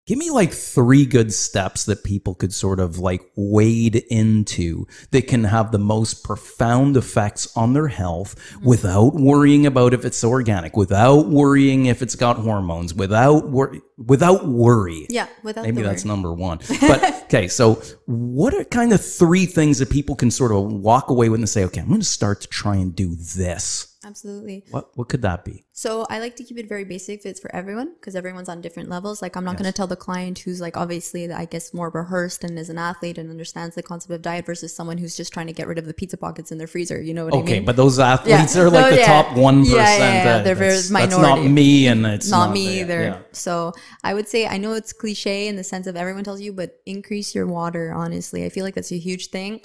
Give 0.05 0.19
me 0.19 0.29
like 0.29 0.53
three 0.53 1.07
good 1.07 1.33
steps 1.33 1.85
that 1.85 2.03
people 2.03 2.35
could 2.35 2.53
sort 2.53 2.79
of 2.79 2.99
like 2.99 3.23
wade 3.35 3.95
into 4.11 4.85
that 5.09 5.27
can 5.27 5.45
have 5.45 5.71
the 5.71 5.79
most 5.79 6.23
profound 6.23 6.95
effects 6.95 7.55
on 7.57 7.73
their 7.73 7.87
health 7.87 8.35
hmm. 8.53 8.65
without 8.65 9.15
worrying 9.15 9.65
about 9.65 9.95
if 9.95 10.05
it's 10.05 10.23
organic, 10.23 10.77
without 10.77 11.27
worrying 11.27 11.87
if 11.87 12.03
it's 12.03 12.15
got 12.15 12.37
hormones, 12.37 12.93
without 12.93 13.49
wor- 13.49 13.77
without 13.97 14.47
worry. 14.47 15.07
Yeah, 15.09 15.27
without 15.41 15.65
Maybe 15.65 15.81
that's 15.81 16.05
number 16.05 16.33
one. 16.33 16.59
But 16.85 17.23
okay, 17.23 17.47
so 17.47 17.81
what 18.05 18.53
are 18.53 18.63
kind 18.63 18.93
of 18.93 19.03
three 19.03 19.47
things 19.47 19.79
that 19.79 19.89
people 19.89 20.15
can 20.15 20.29
sort 20.29 20.51
of 20.51 20.71
walk 20.71 21.09
away 21.09 21.29
with 21.29 21.39
and 21.39 21.49
say, 21.49 21.63
okay, 21.65 21.81
I'm 21.81 21.87
going 21.87 21.99
to 21.99 22.05
start 22.05 22.41
to 22.41 22.47
try 22.47 22.75
and 22.75 22.95
do 22.95 23.15
this? 23.15 23.97
Absolutely. 24.03 24.65
What 24.69 24.95
what 24.95 25.09
could 25.09 25.23
that 25.23 25.43
be? 25.43 25.64
So 25.77 26.07
I 26.09 26.19
like 26.19 26.37
to 26.37 26.43
keep 26.45 26.57
it 26.57 26.69
very 26.69 26.85
basic. 26.85 27.25
It's 27.25 27.41
for 27.41 27.53
everyone 27.53 27.95
because 27.95 28.15
everyone's 28.15 28.47
on 28.47 28.61
different 28.61 28.87
levels. 28.87 29.21
Like 29.21 29.35
I'm 29.35 29.43
not 29.43 29.57
going 29.57 29.65
to 29.65 29.73
tell 29.73 29.87
the 29.87 29.97
client 29.97 30.39
who's 30.39 30.61
like 30.61 30.77
obviously 30.77 31.29
I 31.29 31.43
guess 31.43 31.73
more 31.73 31.89
rehearsed 31.89 32.45
and 32.45 32.57
is 32.57 32.69
an 32.69 32.77
athlete 32.77 33.17
and 33.17 33.29
understands 33.29 33.75
the 33.75 33.83
concept 33.83 34.13
of 34.13 34.21
diet 34.21 34.45
versus 34.45 34.73
someone 34.73 34.97
who's 34.97 35.17
just 35.17 35.33
trying 35.33 35.47
to 35.47 35.53
get 35.53 35.67
rid 35.67 35.77
of 35.77 35.85
the 35.85 35.93
pizza 35.93 36.15
pockets 36.15 36.49
in 36.49 36.59
their 36.59 36.65
freezer. 36.67 37.01
You 37.01 37.13
know 37.13 37.25
what 37.25 37.33
I 37.33 37.37
mean? 37.39 37.45
Okay, 37.45 37.59
but 37.59 37.75
those 37.75 37.99
athletes 37.99 38.55
Yeah. 38.55 38.61
are 38.61 38.69
like 38.77 38.85
No, 38.85 38.89
the 38.91 38.95
yeah. 38.99 39.05
top 39.05 39.35
one 39.37 39.65
Yeah, 39.65 39.71
percent. 39.71 39.99
yeah, 39.99 40.23
yeah. 40.37 40.41
They're 40.43 40.55
very 40.55 40.75
that's, 40.75 40.89
that's 40.89 41.17
not 41.17 41.43
me, 41.43 41.87
and 41.87 42.05
it's 42.05 42.29
not, 42.31 42.45
not, 42.47 42.53
me 42.53 42.79
either. 42.79 43.25
So 43.33 43.73
I 44.01 44.13
would 44.13 44.29
say 44.29 44.47
I 44.47 44.57
know 44.57 44.75
it's 44.75 44.93
cliche 44.93 45.49
in 45.49 45.57
the 45.57 45.63
sense 45.65 45.87
of 45.87 45.97
everyone 45.97 46.23
tells 46.23 46.39
you, 46.39 46.53
but 46.53 46.79
increase 46.85 47.35
your 47.35 47.47
water. 47.47 47.91
Honestly, 47.93 48.45
I 48.45 48.49
feel 48.49 48.63
like 48.63 48.75
that's 48.75 48.93
a 48.93 48.97
huge 48.97 49.27
thing. 49.27 49.59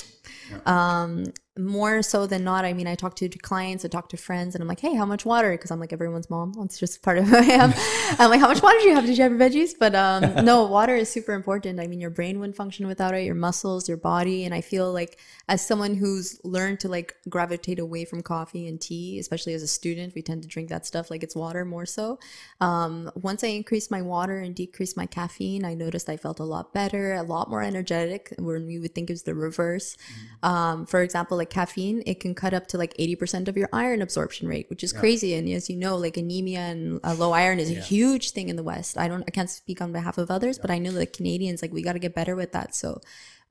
Um, 0.66 1.26
more 1.58 2.02
so 2.02 2.26
than 2.26 2.44
not, 2.44 2.64
I 2.64 2.72
mean, 2.72 2.86
I 2.86 2.94
talk 2.94 3.16
to 3.16 3.28
clients, 3.28 3.84
I 3.84 3.88
talk 3.88 4.08
to 4.10 4.16
friends, 4.16 4.54
and 4.54 4.62
I'm 4.62 4.68
like, 4.68 4.80
hey, 4.80 4.94
how 4.94 5.04
much 5.04 5.24
water? 5.24 5.50
Because 5.52 5.70
I'm 5.70 5.80
like 5.80 5.92
everyone's 6.04 6.30
mom. 6.30 6.52
That's 6.52 6.78
just 6.78 7.02
part 7.02 7.18
of 7.18 7.26
who 7.26 7.36
I 7.36 7.42
am. 7.42 7.72
I'm 8.18 8.30
like, 8.30 8.40
how 8.40 8.48
much 8.48 8.62
water 8.62 8.78
do 8.78 8.88
you 8.88 8.94
have? 8.94 9.06
Did 9.06 9.16
you 9.16 9.22
have 9.22 9.32
your 9.32 9.40
veggies? 9.40 9.72
But 9.78 9.94
um, 9.94 10.44
no, 10.44 10.64
water 10.64 10.94
is 10.94 11.10
super 11.10 11.32
important. 11.32 11.80
I 11.80 11.86
mean, 11.86 12.00
your 12.00 12.10
brain 12.10 12.38
wouldn't 12.38 12.56
function 12.56 12.86
without 12.86 13.14
it, 13.14 13.24
your 13.24 13.34
muscles, 13.34 13.88
your 13.88 13.96
body. 13.98 14.44
And 14.44 14.54
I 14.54 14.60
feel 14.60 14.92
like 14.92 15.18
as 15.48 15.64
someone 15.66 15.94
who's 15.94 16.40
learned 16.44 16.80
to 16.80 16.88
like 16.88 17.16
gravitate 17.28 17.78
away 17.78 18.04
from 18.04 18.22
coffee 18.22 18.68
and 18.68 18.80
tea, 18.80 19.18
especially 19.18 19.54
as 19.54 19.62
a 19.62 19.68
student, 19.68 20.14
we 20.14 20.22
tend 20.22 20.42
to 20.42 20.48
drink 20.48 20.68
that 20.68 20.86
stuff 20.86 21.10
like 21.10 21.22
it's 21.22 21.36
water 21.36 21.64
more 21.64 21.86
so. 21.86 22.18
Um, 22.60 23.10
once 23.14 23.44
I 23.44 23.48
increased 23.48 23.90
my 23.90 24.02
water 24.02 24.38
and 24.38 24.54
decreased 24.54 24.96
my 24.96 25.06
caffeine, 25.06 25.64
I 25.64 25.74
noticed 25.74 26.08
I 26.08 26.16
felt 26.16 26.40
a 26.40 26.44
lot 26.44 26.72
better, 26.72 27.14
a 27.14 27.22
lot 27.22 27.50
more 27.50 27.62
energetic 27.62 28.32
when 28.38 28.66
we 28.66 28.78
would 28.78 28.94
think 28.94 29.10
it's 29.10 29.22
the 29.22 29.34
reverse. 29.34 29.96
Um, 30.42 30.86
for 30.86 31.02
example, 31.02 31.36
like 31.36 31.50
caffeine, 31.50 32.02
it 32.06 32.20
can 32.20 32.34
cut 32.34 32.54
up 32.54 32.66
to 32.68 32.78
like 32.78 32.96
80% 32.96 33.48
of 33.48 33.56
your 33.56 33.68
iron 33.72 34.02
absorption 34.02 34.48
rate, 34.48 34.68
which 34.70 34.84
is 34.84 34.92
crazy. 34.92 35.34
And 35.34 35.48
as 35.48 35.68
you 35.68 35.76
know, 35.76 35.89
like 35.96 36.16
anemia 36.16 36.60
and 36.60 37.00
uh, 37.04 37.14
low 37.14 37.32
iron 37.32 37.58
is 37.58 37.70
a 37.70 37.74
huge 37.74 38.30
thing 38.32 38.48
in 38.48 38.56
the 38.56 38.62
West. 38.62 38.98
I 38.98 39.08
don't, 39.08 39.24
I 39.26 39.30
can't 39.30 39.50
speak 39.50 39.80
on 39.80 39.92
behalf 39.92 40.18
of 40.18 40.30
others, 40.30 40.58
but 40.58 40.70
I 40.70 40.78
know 40.78 40.92
that 40.92 41.12
Canadians, 41.12 41.62
like, 41.62 41.72
we 41.72 41.82
got 41.82 41.94
to 41.94 41.98
get 41.98 42.14
better 42.14 42.36
with 42.36 42.52
that. 42.52 42.74
So, 42.74 43.00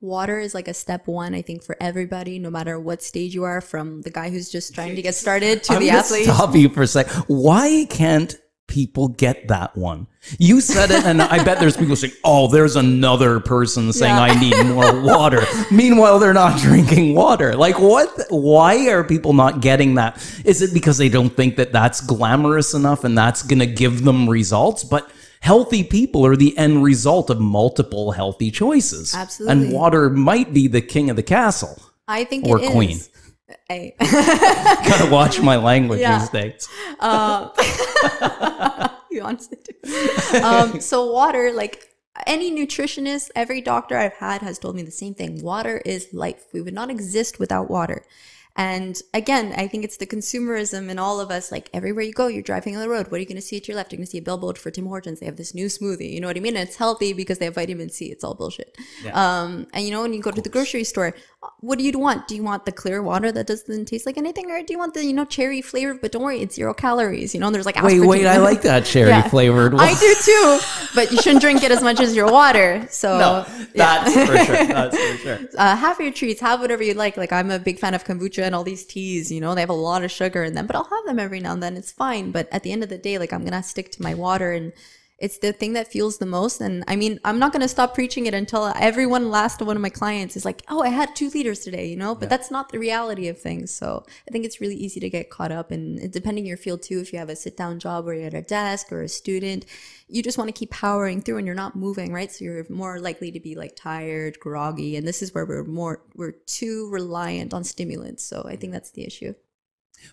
water 0.00 0.38
is 0.38 0.54
like 0.54 0.68
a 0.68 0.74
step 0.74 1.06
one, 1.06 1.34
I 1.34 1.42
think, 1.42 1.62
for 1.62 1.76
everybody, 1.80 2.38
no 2.38 2.50
matter 2.50 2.78
what 2.80 3.02
stage 3.02 3.34
you 3.34 3.44
are, 3.44 3.60
from 3.60 4.02
the 4.02 4.10
guy 4.10 4.30
who's 4.30 4.50
just 4.50 4.74
trying 4.74 4.96
to 4.96 5.02
get 5.02 5.14
started 5.14 5.62
to 5.64 5.72
I'm 5.74 5.80
the 5.80 5.90
athlete. 5.90 6.24
Stop 6.24 6.54
you 6.54 6.68
for 6.68 6.82
a 6.82 6.86
sec. 6.86 7.08
Why 7.26 7.86
can't 7.90 8.34
people 8.70 9.08
get 9.08 9.48
that 9.48 9.76
one? 9.76 10.06
You 10.38 10.60
said 10.62 10.90
it, 10.90 11.04
and 11.04 11.20
I 11.20 11.42
bet 11.44 11.60
there's 11.60 11.76
people 11.76 11.96
saying, 11.96 12.14
"Oh, 12.24 12.46
there's 12.46 12.76
another 12.76 13.40
person 13.40 13.92
saying 13.92 14.14
Yeah. 14.14 14.22
I 14.22 14.40
need 14.40 14.56
more 14.66 15.00
water." 15.14 15.42
Meanwhile, 15.70 16.18
they're 16.18 16.32
not 16.32 16.58
drinking 16.60 17.14
water. 17.14 17.54
Like, 17.54 17.78
what? 17.78 18.08
Why 18.30 18.88
are 18.88 19.02
people 19.04 19.32
not 19.34 19.60
getting 19.60 19.96
that? 19.96 20.16
Is 20.44 20.62
it 20.62 20.72
because 20.72 20.96
they 20.98 21.08
don't 21.08 21.34
think 21.36 21.56
that 21.56 21.72
that's 21.72 22.00
glamorous 22.00 22.72
enough 22.72 23.04
and 23.04 23.16
that's 23.18 23.42
going 23.42 23.58
to 23.58 23.66
give 23.66 24.04
them 24.04 24.28
results? 24.28 24.84
But 24.84 25.10
healthy 25.40 25.82
people 25.82 26.24
are 26.26 26.36
the 26.36 26.56
end 26.56 26.82
result 26.84 27.30
of 27.30 27.40
multiple 27.40 28.12
healthy 28.12 28.50
choices. 28.50 29.14
Absolutely. 29.14 29.66
And 29.66 29.72
water 29.72 30.10
might 30.10 30.52
be 30.54 30.68
the 30.68 30.82
king 30.82 31.10
of 31.10 31.16
the 31.16 31.22
castle. 31.22 31.80
I 32.06 32.24
think 32.24 32.46
Or 32.46 32.58
it 32.58 32.64
is. 32.90 33.08
Hey. 33.68 33.94
Gotta 34.00 35.10
watch 35.10 35.40
my 35.40 35.56
language 35.56 36.00
Yeah. 36.00 36.18
these 36.18 36.28
days. 36.30 36.68
Um, 37.00 37.50
he 39.10 39.20
wants 39.22 39.46
to 39.48 39.56
do. 39.56 40.42
Um, 40.42 40.80
so 40.80 41.10
water, 41.10 41.50
like 41.52 41.88
any 42.26 42.50
nutritionist, 42.52 43.30
every 43.34 43.60
doctor 43.62 43.96
I've 43.96 44.12
had 44.14 44.42
has 44.42 44.58
told 44.58 44.76
me 44.76 44.82
the 44.82 44.90
same 44.90 45.14
thing. 45.14 45.42
Water 45.42 45.80
is 45.86 46.08
life. 46.12 46.44
We 46.52 46.60
would 46.60 46.74
not 46.74 46.90
exist 46.90 47.38
without 47.38 47.70
water. 47.70 48.04
And 48.56 49.00
again, 49.14 49.54
I 49.56 49.68
think 49.68 49.84
it's 49.84 49.96
the 49.96 50.06
consumerism 50.06 50.88
in 50.90 50.98
all 50.98 51.20
of 51.20 51.30
us. 51.30 51.50
Like 51.50 51.70
everywhere 51.72 52.02
you 52.04 52.12
go, 52.12 52.26
you're 52.26 52.42
driving 52.42 52.76
on 52.76 52.82
the 52.82 52.88
road. 52.88 53.06
What 53.10 53.16
are 53.16 53.20
you 53.20 53.26
going 53.26 53.36
to 53.36 53.42
see 53.42 53.56
at 53.56 53.66
your 53.68 53.76
left? 53.76 53.92
You're 53.92 53.98
going 53.98 54.06
to 54.06 54.10
see 54.10 54.18
a 54.18 54.22
billboard 54.22 54.58
for 54.58 54.70
Tim 54.70 54.86
Hortons. 54.86 55.20
They 55.20 55.26
have 55.26 55.36
this 55.36 55.54
new 55.54 55.66
smoothie. 55.66 56.12
You 56.12 56.20
know 56.20 56.26
what 56.26 56.36
I 56.36 56.40
mean? 56.40 56.56
And 56.56 56.68
it's 56.68 56.76
healthy 56.76 57.12
because 57.12 57.38
they 57.38 57.46
have 57.46 57.54
vitamin 57.54 57.88
C. 57.90 58.06
It's 58.06 58.24
all 58.24 58.34
bullshit. 58.34 58.76
Um, 59.12 59.66
and 59.72 59.84
you 59.84 59.90
know, 59.90 60.02
when 60.02 60.12
you 60.12 60.20
go 60.20 60.30
to 60.30 60.40
the 60.42 60.48
grocery 60.50 60.84
store, 60.84 61.14
what 61.60 61.78
do 61.78 61.84
you 61.84 61.98
want? 61.98 62.28
Do 62.28 62.34
you 62.36 62.42
want 62.42 62.66
the 62.66 62.72
clear 62.72 63.02
water 63.02 63.32
that 63.32 63.46
doesn't 63.46 63.86
taste 63.86 64.04
like 64.04 64.18
anything, 64.18 64.50
or 64.50 64.62
do 64.62 64.74
you 64.74 64.78
want 64.78 64.92
the 64.92 65.02
you 65.04 65.14
know 65.14 65.24
cherry 65.24 65.62
flavored? 65.62 66.02
But 66.02 66.12
don't 66.12 66.22
worry, 66.22 66.42
it's 66.42 66.54
zero 66.56 66.74
calories. 66.74 67.32
You 67.32 67.40
know, 67.40 67.46
and 67.46 67.54
there's 67.54 67.64
like 67.64 67.82
Wait, 67.82 67.96
aspartame. 67.98 68.06
wait, 68.08 68.26
I 68.26 68.36
like 68.36 68.60
that 68.62 68.84
cherry 68.84 69.08
Yeah. 69.08 69.22
flavored 69.28 69.72
one. 69.72 69.82
I 69.82 69.94
do 69.94 70.14
too, 70.22 70.58
but 70.94 71.10
you 71.10 71.16
shouldn't 71.22 71.40
drink 71.40 71.62
it 71.62 71.70
as 71.70 71.82
much 71.82 71.98
as 72.00 72.14
your 72.14 72.30
water. 72.30 72.86
So 72.90 73.16
No, 73.18 73.46
yeah. 73.74 74.04
that's 74.04 74.12
for 74.14 74.36
sure. 74.44 74.66
That's 74.66 74.98
for 74.98 75.16
sure. 75.22 75.38
uh, 75.56 75.76
have 75.76 75.98
your 75.98 76.12
treats, 76.12 76.40
have 76.42 76.60
whatever 76.60 76.82
you 76.82 76.92
like. 76.92 77.16
Like 77.16 77.32
I'm 77.32 77.50
a 77.50 77.58
big 77.58 77.78
fan 77.78 77.94
of 77.94 78.04
kombucha 78.04 78.39
and 78.44 78.54
all 78.54 78.64
these 78.64 78.84
teas. 78.84 79.30
You 79.30 79.40
know, 79.40 79.54
they 79.54 79.60
have 79.60 79.70
a 79.70 79.74
lot 79.74 80.04
of 80.04 80.10
sugar 80.10 80.44
in 80.44 80.54
them, 80.54 80.66
but 80.66 80.76
I'll 80.76 80.84
have 80.84 81.04
them 81.04 81.18
every 81.18 81.40
now 81.40 81.52
and 81.52 81.62
then. 81.62 81.76
It's 81.76 81.92
fine. 81.92 82.30
But 82.30 82.48
at 82.52 82.62
the 82.62 82.72
end 82.72 82.82
of 82.82 82.88
the 82.88 82.98
day, 82.98 83.18
like 83.18 83.32
I'm 83.32 83.44
gonna 83.44 83.62
stick 83.62 83.90
to 83.92 84.02
my 84.02 84.14
water, 84.14 84.52
and 84.52 84.72
it's 85.20 85.38
the 85.38 85.52
thing 85.52 85.74
that 85.74 85.88
fuels 85.88 86.18
the 86.18 86.26
most. 86.26 86.60
And 86.60 86.82
I 86.88 86.96
mean, 86.96 87.20
I'm 87.24 87.38
not 87.38 87.52
gonna 87.52 87.68
stop 87.68 87.94
preaching 87.94 88.26
it 88.26 88.34
until 88.34 88.72
everyone 88.76 89.30
last 89.30 89.60
one 89.60 89.76
of 89.76 89.82
my 89.82 89.90
clients 89.90 90.36
is 90.36 90.44
like, 90.44 90.62
"Oh, 90.68 90.80
I 90.82 90.88
had 90.88 91.14
two 91.14 91.28
liters 91.30 91.60
today," 91.60 91.86
you 91.88 91.96
know. 91.96 92.14
But 92.14 92.30
that's 92.30 92.50
not 92.50 92.70
the 92.70 92.78
reality 92.78 93.28
of 93.28 93.38
things. 93.38 93.70
So 93.70 94.04
I 94.26 94.30
think 94.30 94.44
it's 94.44 94.60
really 94.60 94.76
easy 94.76 94.98
to 95.00 95.10
get 95.10 95.30
caught 95.30 95.52
up, 95.52 95.70
and 95.70 96.10
depending 96.10 96.46
your 96.46 96.56
field 96.56 96.82
too. 96.82 97.00
If 97.00 97.12
you 97.12 97.18
have 97.18 97.28
a 97.28 97.36
sit 97.36 97.56
down 97.56 97.78
job 97.78 98.08
or 98.08 98.14
you're 98.14 98.26
at 98.26 98.34
a 98.34 98.42
desk 98.42 98.90
or 98.92 99.02
a 99.02 99.08
student, 99.08 99.66
you 100.10 100.22
just 100.22 100.38
want 100.38 100.48
to 100.48 100.52
keep 100.52 100.70
powering 100.70 101.20
through 101.22 101.38
and 101.38 101.46
you're 101.46 101.54
not 101.54 101.76
moving 101.76 102.12
right 102.12 102.32
so 102.32 102.44
you're 102.44 102.66
more 102.68 102.98
likely 102.98 103.30
to 103.30 103.40
be 103.40 103.54
like 103.54 103.76
tired 103.76 104.38
groggy 104.40 104.96
and 104.96 105.06
this 105.06 105.22
is 105.22 105.32
where 105.34 105.46
we're 105.46 105.64
more 105.64 106.02
we're 106.14 106.32
too 106.46 106.88
reliant 106.90 107.54
on 107.54 107.62
stimulants 107.62 108.24
so 108.24 108.44
i 108.48 108.56
think 108.56 108.72
that's 108.72 108.90
the 108.90 109.04
issue 109.04 109.32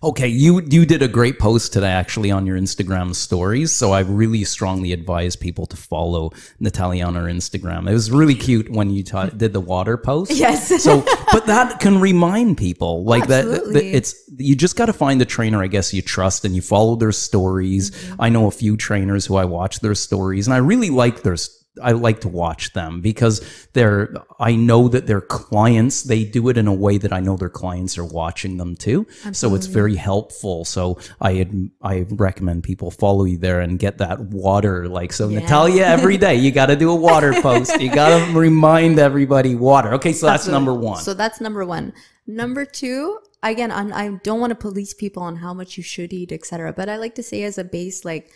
Okay, 0.03 0.27
you 0.27 0.61
you 0.61 0.85
did 0.85 1.01
a 1.01 1.07
great 1.07 1.39
post 1.39 1.73
today 1.73 1.89
actually 1.89 2.29
on 2.29 2.45
your 2.45 2.57
Instagram 2.57 3.15
stories. 3.15 3.71
So 3.71 3.93
I 3.93 4.01
really 4.01 4.43
strongly 4.43 4.91
advise 4.91 5.35
people 5.35 5.65
to 5.67 5.77
follow 5.77 6.31
Natalia 6.59 7.05
on 7.05 7.15
her 7.15 7.23
Instagram. 7.23 7.89
It 7.89 7.93
was 7.93 8.11
really 8.11 8.35
cute 8.35 8.69
when 8.69 8.91
you 8.91 9.03
ta- 9.03 9.27
did 9.27 9.53
the 9.53 9.59
water 9.59 9.97
post. 9.97 10.31
Yes. 10.31 10.83
So, 10.83 11.03
but 11.31 11.47
that 11.47 11.79
can 11.79 11.99
remind 11.99 12.57
people 12.57 13.03
like 13.03 13.27
that, 13.27 13.45
that 13.45 13.83
it's 13.83 14.15
you 14.37 14.55
just 14.55 14.75
got 14.75 14.85
to 14.85 14.93
find 14.93 15.19
the 15.19 15.25
trainer 15.25 15.63
I 15.63 15.67
guess 15.67 15.93
you 15.93 16.01
trust 16.01 16.45
and 16.45 16.55
you 16.55 16.61
follow 16.61 16.95
their 16.95 17.11
stories. 17.11 17.89
Mm-hmm. 17.89 18.21
I 18.21 18.29
know 18.29 18.47
a 18.47 18.51
few 18.51 18.77
trainers 18.77 19.25
who 19.25 19.35
I 19.35 19.45
watch 19.45 19.79
their 19.79 19.95
stories 19.95 20.47
and 20.47 20.53
I 20.53 20.57
really 20.57 20.91
like 20.91 21.23
their 21.23 21.37
I 21.81 21.91
like 21.91 22.21
to 22.21 22.27
watch 22.29 22.73
them 22.73 23.01
because 23.01 23.67
they're 23.73 24.13
I 24.39 24.55
know 24.55 24.87
that 24.89 25.07
their 25.07 25.21
clients 25.21 26.03
they 26.03 26.23
do 26.23 26.49
it 26.49 26.57
in 26.57 26.67
a 26.67 26.73
way 26.73 26.97
that 26.97 27.13
I 27.13 27.19
know 27.19 27.37
their 27.37 27.49
clients 27.49 27.97
are 27.97 28.05
watching 28.05 28.57
them 28.57 28.75
too. 28.75 29.07
So 29.31 29.55
it's 29.55 29.67
very 29.67 29.95
helpful. 29.95 30.65
So 30.65 30.99
I 31.21 31.47
I 31.81 32.05
recommend 32.09 32.63
people 32.63 32.91
follow 32.91 33.25
you 33.25 33.37
there 33.37 33.61
and 33.61 33.79
get 33.79 33.97
that 33.99 34.19
water 34.19 34.87
like 34.87 35.13
so 35.13 35.29
Natalia 35.29 35.83
every 35.83 36.17
day 36.17 36.35
you 36.35 36.51
got 36.51 36.67
to 36.67 36.75
do 36.75 36.91
a 36.91 36.95
water 36.95 37.33
post. 37.41 37.79
You 37.79 37.91
got 37.93 38.09
to 38.17 38.37
remind 38.37 38.99
everybody 38.99 39.55
water. 39.55 39.93
Okay, 39.95 40.13
so 40.13 40.25
that's 40.25 40.47
number 40.47 40.73
1. 40.73 41.01
so 41.01 41.13
that's 41.13 41.39
number 41.41 41.65
one 41.65 41.93
number 42.25 42.65
two 42.65 43.19
again 43.41 43.71
I'm, 43.71 43.93
i 43.93 44.09
don't 44.23 44.39
want 44.39 44.51
to 44.51 44.55
police 44.55 44.93
people 44.93 45.23
on 45.23 45.37
how 45.37 45.53
much 45.53 45.77
you 45.77 45.83
should 45.83 46.11
eat 46.13 46.31
etc 46.31 46.73
but 46.73 46.89
i 46.89 46.97
like 46.97 47.15
to 47.15 47.23
say 47.23 47.43
as 47.43 47.57
a 47.57 47.63
base 47.63 48.03
like 48.03 48.31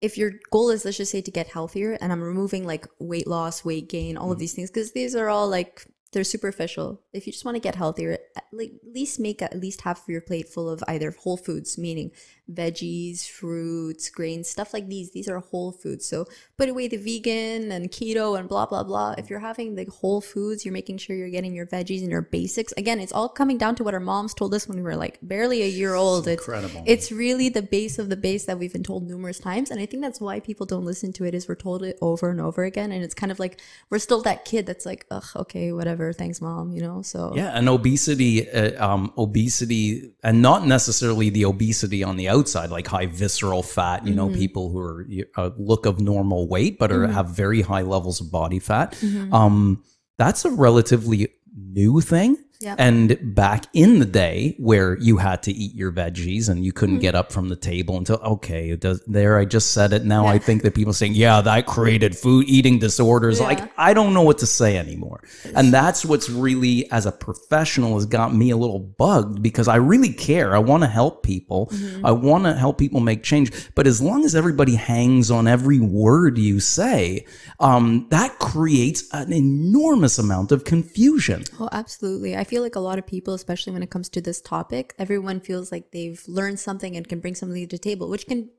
if 0.00 0.16
your 0.16 0.32
goal 0.50 0.70
is 0.70 0.84
let's 0.84 0.96
just 0.96 1.12
say 1.12 1.20
to 1.20 1.30
get 1.30 1.48
healthier 1.48 1.98
and 2.00 2.12
i'm 2.12 2.22
removing 2.22 2.66
like 2.66 2.86
weight 2.98 3.26
loss 3.26 3.64
weight 3.64 3.88
gain 3.88 4.16
all 4.16 4.32
of 4.32 4.36
mm. 4.36 4.40
these 4.40 4.54
things 4.54 4.70
because 4.70 4.92
these 4.92 5.14
are 5.14 5.28
all 5.28 5.48
like 5.48 5.86
they're 6.12 6.24
superficial. 6.24 7.00
If 7.12 7.26
you 7.26 7.32
just 7.32 7.44
want 7.44 7.54
to 7.54 7.60
get 7.60 7.76
healthier 7.76 8.18
at 8.36 8.44
least 8.52 9.20
make 9.20 9.42
at 9.42 9.58
least 9.58 9.82
half 9.82 10.02
of 10.02 10.08
your 10.08 10.20
plate 10.20 10.48
full 10.48 10.68
of 10.68 10.82
either 10.88 11.12
whole 11.12 11.36
foods 11.36 11.78
meaning 11.78 12.10
veggies 12.54 13.28
fruits 13.28 14.08
grains 14.08 14.48
stuff 14.48 14.72
like 14.72 14.88
these. 14.88 15.10
These 15.12 15.28
are 15.28 15.38
whole 15.38 15.72
foods. 15.72 16.06
So 16.06 16.26
put 16.56 16.68
away 16.68 16.88
the 16.88 16.96
vegan 16.96 17.70
and 17.72 17.90
keto 17.90 18.38
and 18.38 18.48
blah 18.48 18.66
blah 18.66 18.82
blah. 18.82 19.14
If 19.18 19.30
you're 19.30 19.40
having 19.40 19.74
the 19.74 19.84
whole 19.86 20.20
foods 20.20 20.64
you're 20.64 20.72
making 20.72 20.98
sure 20.98 21.14
you're 21.16 21.30
getting 21.30 21.54
your 21.54 21.66
veggies 21.66 22.00
and 22.00 22.10
your 22.10 22.22
basics. 22.22 22.72
Again 22.76 23.00
it's 23.00 23.12
all 23.12 23.28
coming 23.28 23.58
down 23.58 23.74
to 23.76 23.84
what 23.84 23.94
our 23.94 24.00
moms 24.00 24.34
told 24.34 24.54
us 24.54 24.66
when 24.66 24.76
we 24.78 24.82
were 24.82 24.96
like 24.96 25.18
barely 25.22 25.62
a 25.62 25.68
year 25.68 25.94
old. 25.94 26.26
It's 26.26 26.40
incredible. 26.40 26.82
it's 26.86 27.12
really 27.12 27.48
the 27.48 27.62
base 27.62 27.98
of 27.98 28.08
the 28.08 28.16
base 28.16 28.46
that 28.46 28.58
we've 28.58 28.72
been 28.72 28.82
told 28.82 29.06
numerous 29.06 29.38
times. 29.38 29.70
And 29.70 29.80
i 29.80 29.86
think 29.86 30.02
that's 30.02 30.20
why 30.20 30.40
people 30.40 30.66
don't 30.66 30.84
listen 30.84 31.12
to 31.14 31.24
it 31.24 31.34
is 31.34 31.48
we're 31.48 31.54
told 31.54 31.82
it 31.82 31.98
over 32.00 32.30
and 32.30 32.40
over 32.40 32.64
again. 32.64 32.92
And 32.92 33.04
it's 33.04 33.14
kind 33.14 33.32
of 33.32 33.38
like 33.38 33.60
we're 33.90 33.98
still 33.98 34.22
that 34.22 34.44
kid 34.44 34.66
that's 34.66 34.86
like 34.86 35.06
ugh 35.10 35.26
okay 35.36 35.72
whatever. 35.72 36.12
Thanks 36.12 36.40
mom 36.40 36.70
you 36.72 36.82
know? 36.82 37.02
So 37.02 37.32
Yeah, 37.34 37.50
and 37.56 37.68
obesity, 37.68 38.50
uh, 38.50 38.84
um, 38.84 39.12
obesity, 39.16 40.12
and 40.22 40.42
not 40.42 40.66
necessarily 40.66 41.30
the 41.30 41.44
obesity 41.44 42.02
on 42.02 42.16
the 42.16 42.28
outside, 42.28 42.39
like 42.70 42.86
high 42.86 43.06
visceral 43.06 43.62
fat. 43.62 44.06
You 44.06 44.14
know, 44.14 44.28
Mm-hmm. 44.28 44.38
people 44.38 44.70
who 44.70 44.78
are 44.78 45.06
a 45.36 45.52
look 45.58 45.86
of 45.86 46.00
normal 46.00 46.46
weight 46.48 46.78
but 46.78 46.92
are 46.92 47.06
have 47.06 47.30
very 47.30 47.62
high 47.62 47.82
levels 47.82 48.20
of 48.20 48.30
body 48.30 48.58
fat. 48.58 48.92
Mm-hmm. 48.92 49.32
Um, 49.34 49.82
that's 50.18 50.44
a 50.44 50.50
relatively 50.50 51.28
new 51.56 52.00
thing. 52.00 52.36
Yeah. 52.60 52.74
And 52.78 53.34
back 53.34 53.64
in 53.72 54.00
the 54.00 54.04
day 54.04 54.54
where 54.58 54.98
you 54.98 55.16
had 55.16 55.42
to 55.44 55.52
eat 55.52 55.74
your 55.74 55.90
veggies 55.90 56.48
and 56.50 56.62
you 56.64 56.72
couldn't 56.72 56.90
Mm-hmm. 56.96 57.00
get 57.02 57.14
up 57.14 57.32
from 57.32 57.48
the 57.48 57.56
table 57.56 57.96
until 57.96 58.16
okay, 58.16 58.70
it 58.70 58.80
does 58.80 59.00
there 59.06 59.38
I 59.38 59.44
just 59.46 59.72
said 59.72 59.92
it. 59.92 60.04
Now 60.04 60.26
I 60.26 60.38
think 60.38 60.62
that 60.62 60.74
people 60.74 60.92
saying, 60.92 61.14
Yeah, 61.14 61.40
that 61.40 61.66
created 61.66 62.16
food 62.16 62.46
eating 62.48 62.78
disorders. 62.78 63.38
Yeah. 63.38 63.46
Like 63.46 63.72
I 63.78 63.94
don't 63.94 64.12
know 64.12 64.22
what 64.22 64.38
to 64.38 64.46
say 64.46 64.76
anymore. 64.76 65.22
And 65.54 65.72
that's 65.72 66.04
what's 66.04 66.28
really 66.28 66.90
as 66.90 67.06
a 67.06 67.12
professional 67.12 67.94
has 67.94 68.06
got 68.06 68.34
me 68.34 68.50
a 68.50 68.56
little 68.56 68.80
bugged 68.80 69.42
because 69.42 69.68
I 69.68 69.76
really 69.76 70.12
care. 70.12 70.54
I 70.54 70.58
want 70.58 70.82
to 70.82 70.88
help 70.88 71.22
people. 71.22 71.68
Mm-hmm. 71.72 72.04
I 72.04 72.10
want 72.10 72.44
to 72.44 72.54
help 72.54 72.76
people 72.76 73.00
make 73.00 73.22
change. 73.22 73.52
But 73.74 73.86
as 73.86 74.02
long 74.02 74.24
as 74.24 74.34
everybody 74.34 74.74
hangs 74.74 75.30
on 75.30 75.46
every 75.48 75.80
word 75.80 76.36
you 76.36 76.60
say, 76.60 77.24
um, 77.60 78.06
that 78.10 78.38
creates 78.38 79.04
an 79.12 79.32
enormous 79.32 80.18
amount 80.18 80.52
of 80.52 80.64
confusion. 80.64 81.44
Oh, 81.58 81.68
absolutely. 81.72 82.36
I 82.36 82.44
feel 82.50 82.62
like 82.62 82.74
a 82.74 82.80
lot 82.80 82.98
of 82.98 83.06
people, 83.06 83.32
especially 83.32 83.72
when 83.72 83.82
it 83.82 83.90
comes 83.90 84.08
to 84.10 84.20
this 84.20 84.40
topic, 84.40 84.92
everyone 84.98 85.38
feels 85.38 85.70
like 85.70 85.92
they've 85.92 86.20
learned 86.26 86.58
something 86.58 86.96
and 86.96 87.08
can 87.08 87.20
bring 87.20 87.36
something 87.36 87.62
to 87.66 87.76
the 87.76 87.78
table, 87.78 88.10
which 88.10 88.26
can 88.26 88.50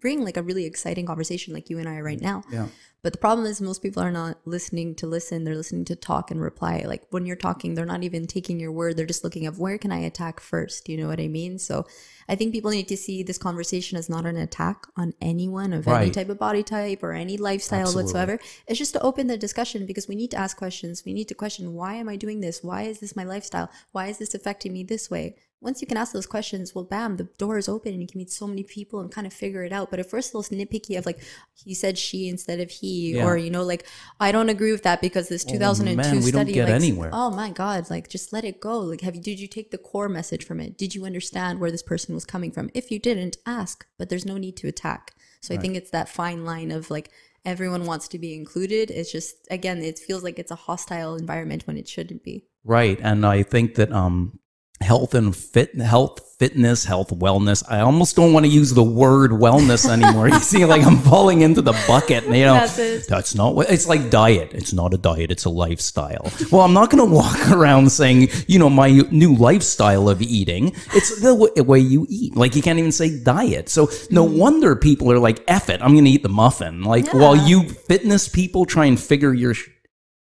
bring 0.00 0.24
like 0.24 0.36
a 0.36 0.42
really 0.42 0.64
exciting 0.64 1.06
conversation 1.06 1.54
like 1.54 1.70
you 1.70 1.78
and 1.78 1.88
I 1.88 1.96
are 1.96 2.04
right 2.04 2.18
mm, 2.18 2.22
now. 2.22 2.42
Yeah. 2.50 2.68
But 3.00 3.12
the 3.12 3.18
problem 3.18 3.46
is 3.46 3.60
most 3.60 3.80
people 3.80 4.02
are 4.02 4.10
not 4.10 4.38
listening 4.44 4.96
to 4.96 5.06
listen. 5.06 5.44
They're 5.44 5.54
listening 5.54 5.84
to 5.84 5.94
talk 5.94 6.32
and 6.32 6.40
reply. 6.40 6.82
Like 6.84 7.04
when 7.10 7.26
you're 7.26 7.36
talking, 7.36 7.74
they're 7.74 7.86
not 7.86 8.02
even 8.02 8.26
taking 8.26 8.58
your 8.58 8.72
word. 8.72 8.96
They're 8.96 9.06
just 9.06 9.22
looking 9.22 9.46
of 9.46 9.60
where 9.60 9.78
can 9.78 9.92
I 9.92 9.98
attack 9.98 10.40
first? 10.40 10.88
You 10.88 10.96
know 10.96 11.06
what 11.06 11.20
I 11.20 11.28
mean? 11.28 11.60
So 11.60 11.86
I 12.28 12.34
think 12.34 12.52
people 12.52 12.72
need 12.72 12.88
to 12.88 12.96
see 12.96 13.22
this 13.22 13.38
conversation 13.38 13.96
as 13.96 14.08
not 14.08 14.26
an 14.26 14.36
attack 14.36 14.86
on 14.96 15.14
anyone 15.20 15.72
of 15.72 15.86
any 15.86 16.10
type 16.10 16.28
of 16.28 16.40
body 16.40 16.64
type 16.64 17.04
or 17.04 17.12
any 17.12 17.36
lifestyle 17.36 17.82
Absolutely. 17.82 18.04
whatsoever. 18.04 18.38
It's 18.66 18.78
just 18.78 18.94
to 18.94 19.00
open 19.02 19.28
the 19.28 19.38
discussion 19.38 19.86
because 19.86 20.08
we 20.08 20.16
need 20.16 20.32
to 20.32 20.38
ask 20.38 20.56
questions. 20.56 21.04
We 21.06 21.14
need 21.14 21.28
to 21.28 21.34
question 21.34 21.74
why 21.74 21.94
am 21.94 22.08
I 22.08 22.16
doing 22.16 22.40
this? 22.40 22.64
Why 22.64 22.82
is 22.82 22.98
this 22.98 23.14
my 23.14 23.24
lifestyle? 23.24 23.70
Why 23.92 24.08
is 24.08 24.18
this 24.18 24.34
affecting 24.34 24.72
me 24.72 24.82
this 24.82 25.08
way? 25.08 25.36
Once 25.60 25.80
you 25.80 25.88
can 25.88 25.96
ask 25.96 26.12
those 26.12 26.26
questions, 26.26 26.72
well, 26.72 26.84
bam, 26.84 27.16
the 27.16 27.24
door 27.36 27.58
is 27.58 27.68
open 27.68 27.92
and 27.92 28.00
you 28.00 28.06
can 28.06 28.18
meet 28.18 28.30
so 28.30 28.46
many 28.46 28.62
people 28.62 29.00
and 29.00 29.10
kind 29.10 29.26
of 29.26 29.32
figure 29.32 29.64
it 29.64 29.72
out. 29.72 29.90
But 29.90 29.98
if 29.98 30.12
we're 30.12 30.20
still 30.20 30.42
nitpicky 30.44 30.96
of 30.96 31.04
like, 31.04 31.20
he 31.54 31.74
said 31.74 31.98
she 31.98 32.28
instead 32.28 32.60
of 32.60 32.70
he, 32.70 33.14
Yeah. 33.16 33.24
or, 33.26 33.36
you 33.36 33.50
know, 33.50 33.64
like, 33.64 33.84
I 34.20 34.30
don't 34.30 34.48
agree 34.50 34.70
with 34.70 34.84
that 34.84 35.00
because 35.00 35.28
this 35.28 35.44
2002 35.44 35.96
man, 35.96 36.14
we 36.16 36.30
don't 36.30 36.42
study, 36.42 36.52
get 36.52 36.66
like, 36.66 36.74
anywhere. 36.74 37.10
oh 37.12 37.30
my 37.30 37.50
God, 37.50 37.90
like, 37.90 38.08
just 38.08 38.32
let 38.32 38.44
it 38.44 38.60
go. 38.60 38.78
Like, 38.78 39.00
have 39.00 39.16
you, 39.16 39.22
did 39.22 39.40
you 39.40 39.48
take 39.48 39.72
the 39.72 39.78
core 39.78 40.08
message 40.08 40.44
from 40.46 40.60
it? 40.60 40.78
Did 40.78 40.94
you 40.94 41.04
understand 41.04 41.58
where 41.58 41.72
this 41.72 41.82
person 41.82 42.14
was 42.14 42.24
coming 42.24 42.52
from? 42.52 42.70
If 42.72 42.90
you 42.92 43.00
didn't, 43.00 43.36
ask, 43.44 43.84
but 43.98 44.08
there's 44.08 44.26
no 44.26 44.36
need 44.38 44.56
to 44.58 44.68
attack. 44.68 45.14
So 45.40 45.54
I 45.54 45.58
think 45.58 45.76
it's 45.76 45.90
that 45.90 46.08
fine 46.08 46.44
line 46.44 46.70
of 46.70 46.90
like, 46.90 47.10
everyone 47.44 47.84
wants 47.84 48.08
to 48.08 48.18
be 48.18 48.34
included. 48.34 48.90
It's 48.90 49.10
just, 49.10 49.36
again, 49.50 49.78
it 49.82 49.98
feels 49.98 50.22
like 50.22 50.38
it's 50.38 50.50
a 50.50 50.56
hostile 50.56 51.16
environment 51.16 51.66
when 51.66 51.76
it 51.76 51.88
shouldn't 51.88 52.22
be. 52.22 52.44
Right. 52.64 52.98
And 53.02 53.24
I 53.24 53.42
think 53.42 53.76
that 53.76 53.90
um 53.92 54.38
health 54.80 55.14
and 55.14 55.34
fit 55.34 55.74
health 55.80 56.24
fitness 56.38 56.84
health 56.84 57.10
wellness. 57.10 57.64
I 57.68 57.80
almost 57.80 58.14
don't 58.14 58.32
want 58.32 58.46
to 58.46 58.50
use 58.50 58.72
the 58.72 58.82
word 58.82 59.32
wellness 59.32 59.90
anymore. 59.90 60.28
You 60.28 60.38
see 60.38 60.64
like 60.64 60.86
i'm 60.86 60.98
falling 60.98 61.40
into 61.40 61.62
the 61.62 61.72
bucket 61.86 62.24
you 62.24 62.44
know? 62.44 62.54
That's 62.54 62.78
it. 62.78 63.08
that's 63.08 63.34
not 63.34 63.56
what 63.56 63.70
it's 63.70 63.88
like 63.88 64.08
diet. 64.10 64.54
It's 64.54 64.72
not 64.72 64.94
a 64.94 64.98
diet 64.98 65.32
it's 65.32 65.44
a 65.46 65.50
lifestyle. 65.50 66.30
Well 66.52 66.62
i'm 66.62 66.72
not 66.72 66.90
going 66.90 67.06
to 67.06 67.12
walk 67.12 67.50
around 67.50 67.90
saying 67.90 68.28
you 68.46 68.58
know 68.58 68.70
my 68.70 68.90
new 69.10 69.34
lifestyle 69.34 70.08
of 70.08 70.22
eating 70.22 70.68
it's 70.94 71.20
the 71.20 71.34
w- 71.34 71.62
way 71.64 71.80
you 71.80 72.06
eat. 72.08 72.36
Like 72.36 72.54
you 72.54 72.62
can't 72.62 72.78
even 72.78 72.92
say 72.92 73.20
diet. 73.22 73.68
So 73.68 73.90
no 74.10 74.26
mm. 74.26 74.38
wonder 74.38 74.76
people 74.76 75.10
are 75.10 75.18
like 75.18 75.42
F 75.48 75.68
it 75.68 75.82
i'm 75.82 75.92
going 75.92 76.04
to 76.04 76.10
eat 76.10 76.22
the 76.22 76.28
muffin. 76.28 76.82
Like 76.82 77.12
while 77.12 77.36
you 77.36 77.68
fitness 77.68 78.28
people 78.28 78.64
try 78.64 78.86
and 78.86 78.98
figure 78.98 79.34
your 79.34 79.54
sh- 79.54 79.68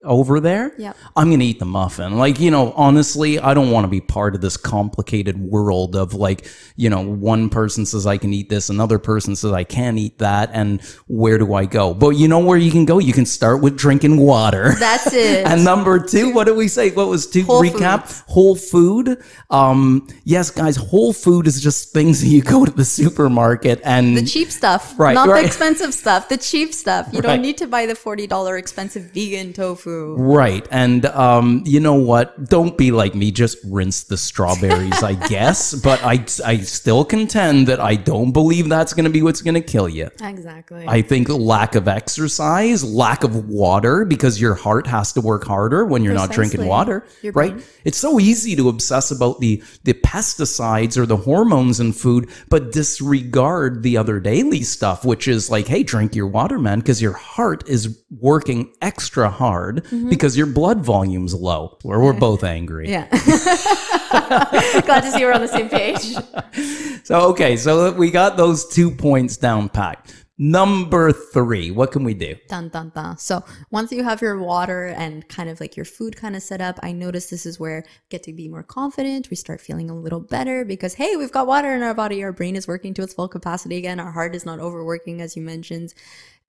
over 0.03 0.39
there 0.39 0.73
Yep. 0.77 0.97
I'm 1.15 1.29
gonna 1.29 1.43
eat 1.43 1.59
the 1.59 1.65
muffin. 1.65 2.17
Like, 2.17 2.39
you 2.39 2.49
know, 2.49 2.71
honestly, 2.75 3.37
I 3.39 3.53
don't 3.53 3.69
want 3.71 3.83
to 3.83 3.87
be 3.87 4.01
part 4.01 4.33
of 4.33 4.41
this 4.41 4.57
complicated 4.57 5.39
world 5.39 5.95
of 5.95 6.13
like, 6.15 6.47
you 6.75 6.89
know, 6.89 7.01
one 7.01 7.49
person 7.49 7.85
says 7.85 8.07
I 8.07 8.17
can 8.17 8.33
eat 8.33 8.49
this, 8.49 8.69
another 8.69 8.97
person 8.97 9.35
says 9.35 9.51
I 9.51 9.63
can't 9.63 9.99
eat 9.99 10.17
that, 10.17 10.49
and 10.53 10.81
where 11.07 11.37
do 11.37 11.53
I 11.53 11.65
go? 11.65 11.93
But 11.93 12.11
you 12.11 12.27
know 12.27 12.39
where 12.39 12.57
you 12.57 12.71
can 12.71 12.85
go? 12.85 12.97
You 12.97 13.13
can 13.13 13.25
start 13.27 13.61
with 13.61 13.77
drinking 13.77 14.17
water. 14.17 14.73
That's 14.79 15.13
it. 15.13 15.45
And 15.45 15.63
number 15.63 15.99
two, 15.99 16.33
what 16.33 16.45
did 16.47 16.57
we 16.57 16.67
say? 16.67 16.89
What 16.91 17.07
was 17.07 17.27
two? 17.27 17.43
Whole 17.43 17.61
recap 17.61 18.23
whole 18.27 18.55
food. 18.55 19.21
Um, 19.51 20.07
yes, 20.23 20.49
guys, 20.49 20.77
whole 20.77 21.13
food 21.13 21.45
is 21.45 21.61
just 21.61 21.93
things 21.93 22.21
that 22.21 22.27
you 22.27 22.41
go 22.41 22.65
to 22.65 22.71
the 22.71 22.85
supermarket 22.85 23.79
and 23.83 24.17
the 24.17 24.25
cheap 24.25 24.49
stuff, 24.51 24.95
Right, 24.97 25.13
not 25.13 25.27
right. 25.27 25.41
the 25.41 25.45
expensive 25.47 25.93
stuff. 25.93 26.27
The 26.29 26.37
cheap 26.37 26.73
stuff. 26.73 27.07
You 27.11 27.19
Right. 27.19 27.23
don't 27.35 27.41
need 27.41 27.57
to 27.57 27.67
buy 27.67 27.85
the 27.85 27.95
forty 27.95 28.25
dollar 28.25 28.57
expensive 28.57 29.11
vegan 29.13 29.53
tofu. 29.53 29.90
Right. 30.17 30.67
And 30.71 31.05
um, 31.07 31.63
you 31.65 31.79
know 31.79 31.95
what? 31.95 32.45
Don't 32.49 32.77
be 32.77 32.91
like 32.91 33.15
me. 33.15 33.31
Just 33.31 33.57
rinse 33.65 34.03
the 34.03 34.17
strawberries, 34.17 35.03
I 35.03 35.13
guess. 35.29 35.73
But 35.73 36.03
I, 36.03 36.25
I 36.45 36.57
still 36.57 37.05
contend 37.05 37.67
that 37.67 37.79
I 37.79 37.95
don't 37.95 38.31
believe 38.31 38.69
that's 38.69 38.93
going 38.93 39.05
to 39.05 39.09
be 39.11 39.21
what's 39.21 39.41
going 39.41 39.55
to 39.55 39.61
kill 39.61 39.89
you. 39.89 40.09
Exactly. 40.21 40.85
I 40.87 41.01
think 41.01 41.29
lack 41.29 41.75
of 41.75 41.87
exercise, 41.87 42.83
lack 42.83 43.23
of 43.23 43.47
water, 43.47 44.05
because 44.05 44.39
your 44.39 44.53
heart 44.53 44.87
has 44.87 45.13
to 45.13 45.21
work 45.21 45.43
harder 45.45 45.85
when 45.85 46.03
you're 46.03 46.13
not 46.13 46.31
drinking 46.31 46.59
Precisely. 46.59 46.69
water, 46.69 47.05
Your 47.21 47.33
right? 47.33 47.61
It's 47.83 47.97
so 47.97 48.19
easy 48.19 48.55
to 48.55 48.69
obsess 48.69 49.11
about 49.11 49.39
the 49.39 49.63
the 49.83 49.93
pesticides 49.93 50.97
or 50.97 51.05
the 51.05 51.17
hormones 51.17 51.79
in 51.79 51.93
food, 51.93 52.29
but 52.49 52.71
disregard 52.71 53.83
the 53.83 53.97
other 53.97 54.19
daily 54.19 54.61
stuff, 54.61 55.05
which 55.05 55.27
is 55.27 55.49
like, 55.49 55.67
hey, 55.67 55.83
drink 55.83 56.15
your 56.15 56.27
water, 56.27 56.59
man, 56.59 56.79
because 56.79 57.01
your 57.01 57.13
heart 57.13 57.67
is 57.67 58.01
working 58.09 58.73
extra 58.81 59.29
hard 59.29 59.80
Mm-hmm. 59.81 60.09
because 60.09 60.37
your 60.37 60.47
blood 60.47 60.83
volume's 60.83 61.33
low. 61.33 61.77
Where 61.83 61.99
we're 61.99 62.13
both 62.13 62.43
angry. 62.43 62.89
yeah. 62.89 63.07
Glad 64.11 65.01
to 65.01 65.11
see 65.11 65.23
we're 65.23 65.33
on 65.33 65.41
the 65.41 65.47
same 65.47 65.69
page. 65.69 66.15
So 67.03 67.29
okay, 67.31 67.57
so 67.57 67.91
we 67.93 68.11
got 68.11 68.37
those 68.37 68.67
two 68.67 68.91
points 68.91 69.35
down 69.35 69.69
packed. 69.69 70.13
Number 70.37 71.11
three, 71.11 71.71
what 71.71 71.91
can 71.91 72.03
we 72.03 72.13
do? 72.13 72.35
Dun 72.47 72.69
dun 72.69 72.91
dun. 72.95 73.17
So 73.17 73.43
once 73.71 73.91
you 73.91 74.03
have 74.03 74.21
your 74.21 74.37
water 74.39 74.87
and 74.87 75.27
kind 75.27 75.49
of 75.49 75.59
like 75.59 75.75
your 75.75 75.85
food 75.85 76.15
kind 76.15 76.35
of 76.35 76.43
set 76.43 76.61
up, 76.61 76.79
I 76.83 76.91
notice 76.91 77.29
this 77.29 77.45
is 77.45 77.59
where 77.59 77.83
we 77.85 77.91
get 78.09 78.23
to 78.23 78.33
be 78.33 78.47
more 78.47 78.63
confident. 78.63 79.29
We 79.31 79.35
start 79.35 79.61
feeling 79.61 79.89
a 79.89 79.95
little 79.95 80.19
better 80.19 80.63
because 80.63 80.93
hey, 80.93 81.15
we've 81.15 81.31
got 81.31 81.47
water 81.47 81.73
in 81.73 81.81
our 81.81 81.93
body. 81.95 82.23
Our 82.23 82.31
brain 82.31 82.55
is 82.55 82.67
working 82.67 82.93
to 82.93 83.03
its 83.03 83.13
full 83.15 83.27
capacity 83.27 83.77
again. 83.77 83.99
Our 83.99 84.11
heart 84.11 84.35
is 84.35 84.45
not 84.45 84.59
overworking, 84.59 85.21
as 85.21 85.35
you 85.35 85.41
mentioned. 85.41 85.93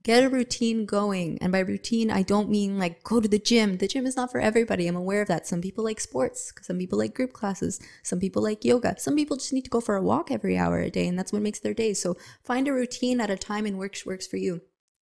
Get 0.02 0.24
a 0.24 0.28
routine 0.28 0.84
going. 0.84 1.38
And 1.40 1.52
by 1.52 1.60
routine, 1.60 2.10
I 2.10 2.22
don't 2.22 2.48
mean 2.48 2.78
like 2.78 3.04
go 3.04 3.20
to 3.20 3.28
the 3.28 3.38
gym. 3.38 3.78
The 3.78 3.86
gym 3.86 4.06
is 4.06 4.16
not 4.16 4.32
for 4.32 4.40
everybody. 4.40 4.88
I'm 4.88 4.96
aware 4.96 5.22
of 5.22 5.28
that. 5.28 5.46
Some 5.46 5.60
people 5.60 5.84
like 5.84 6.00
sports. 6.00 6.52
Some 6.60 6.78
people 6.78 6.98
like 6.98 7.14
group 7.14 7.32
classes. 7.32 7.80
Some 8.02 8.18
people 8.18 8.42
like 8.42 8.64
yoga. 8.64 8.98
Some 8.98 9.14
people 9.14 9.36
just 9.36 9.52
need 9.52 9.64
to 9.64 9.70
go 9.70 9.80
for 9.80 9.94
a 9.94 10.02
walk 10.02 10.30
every 10.30 10.58
hour 10.58 10.80
a 10.80 10.90
day. 10.90 11.06
And 11.06 11.18
that's 11.18 11.32
what 11.32 11.42
makes 11.42 11.60
their 11.60 11.74
day. 11.74 11.94
So 11.94 12.16
find 12.42 12.66
a 12.66 12.72
routine 12.72 13.20
at 13.20 13.30
a 13.30 13.36
time 13.36 13.64
and 13.64 13.78
works 13.78 14.04
works 14.04 14.26
for 14.26 14.38
you. 14.38 14.62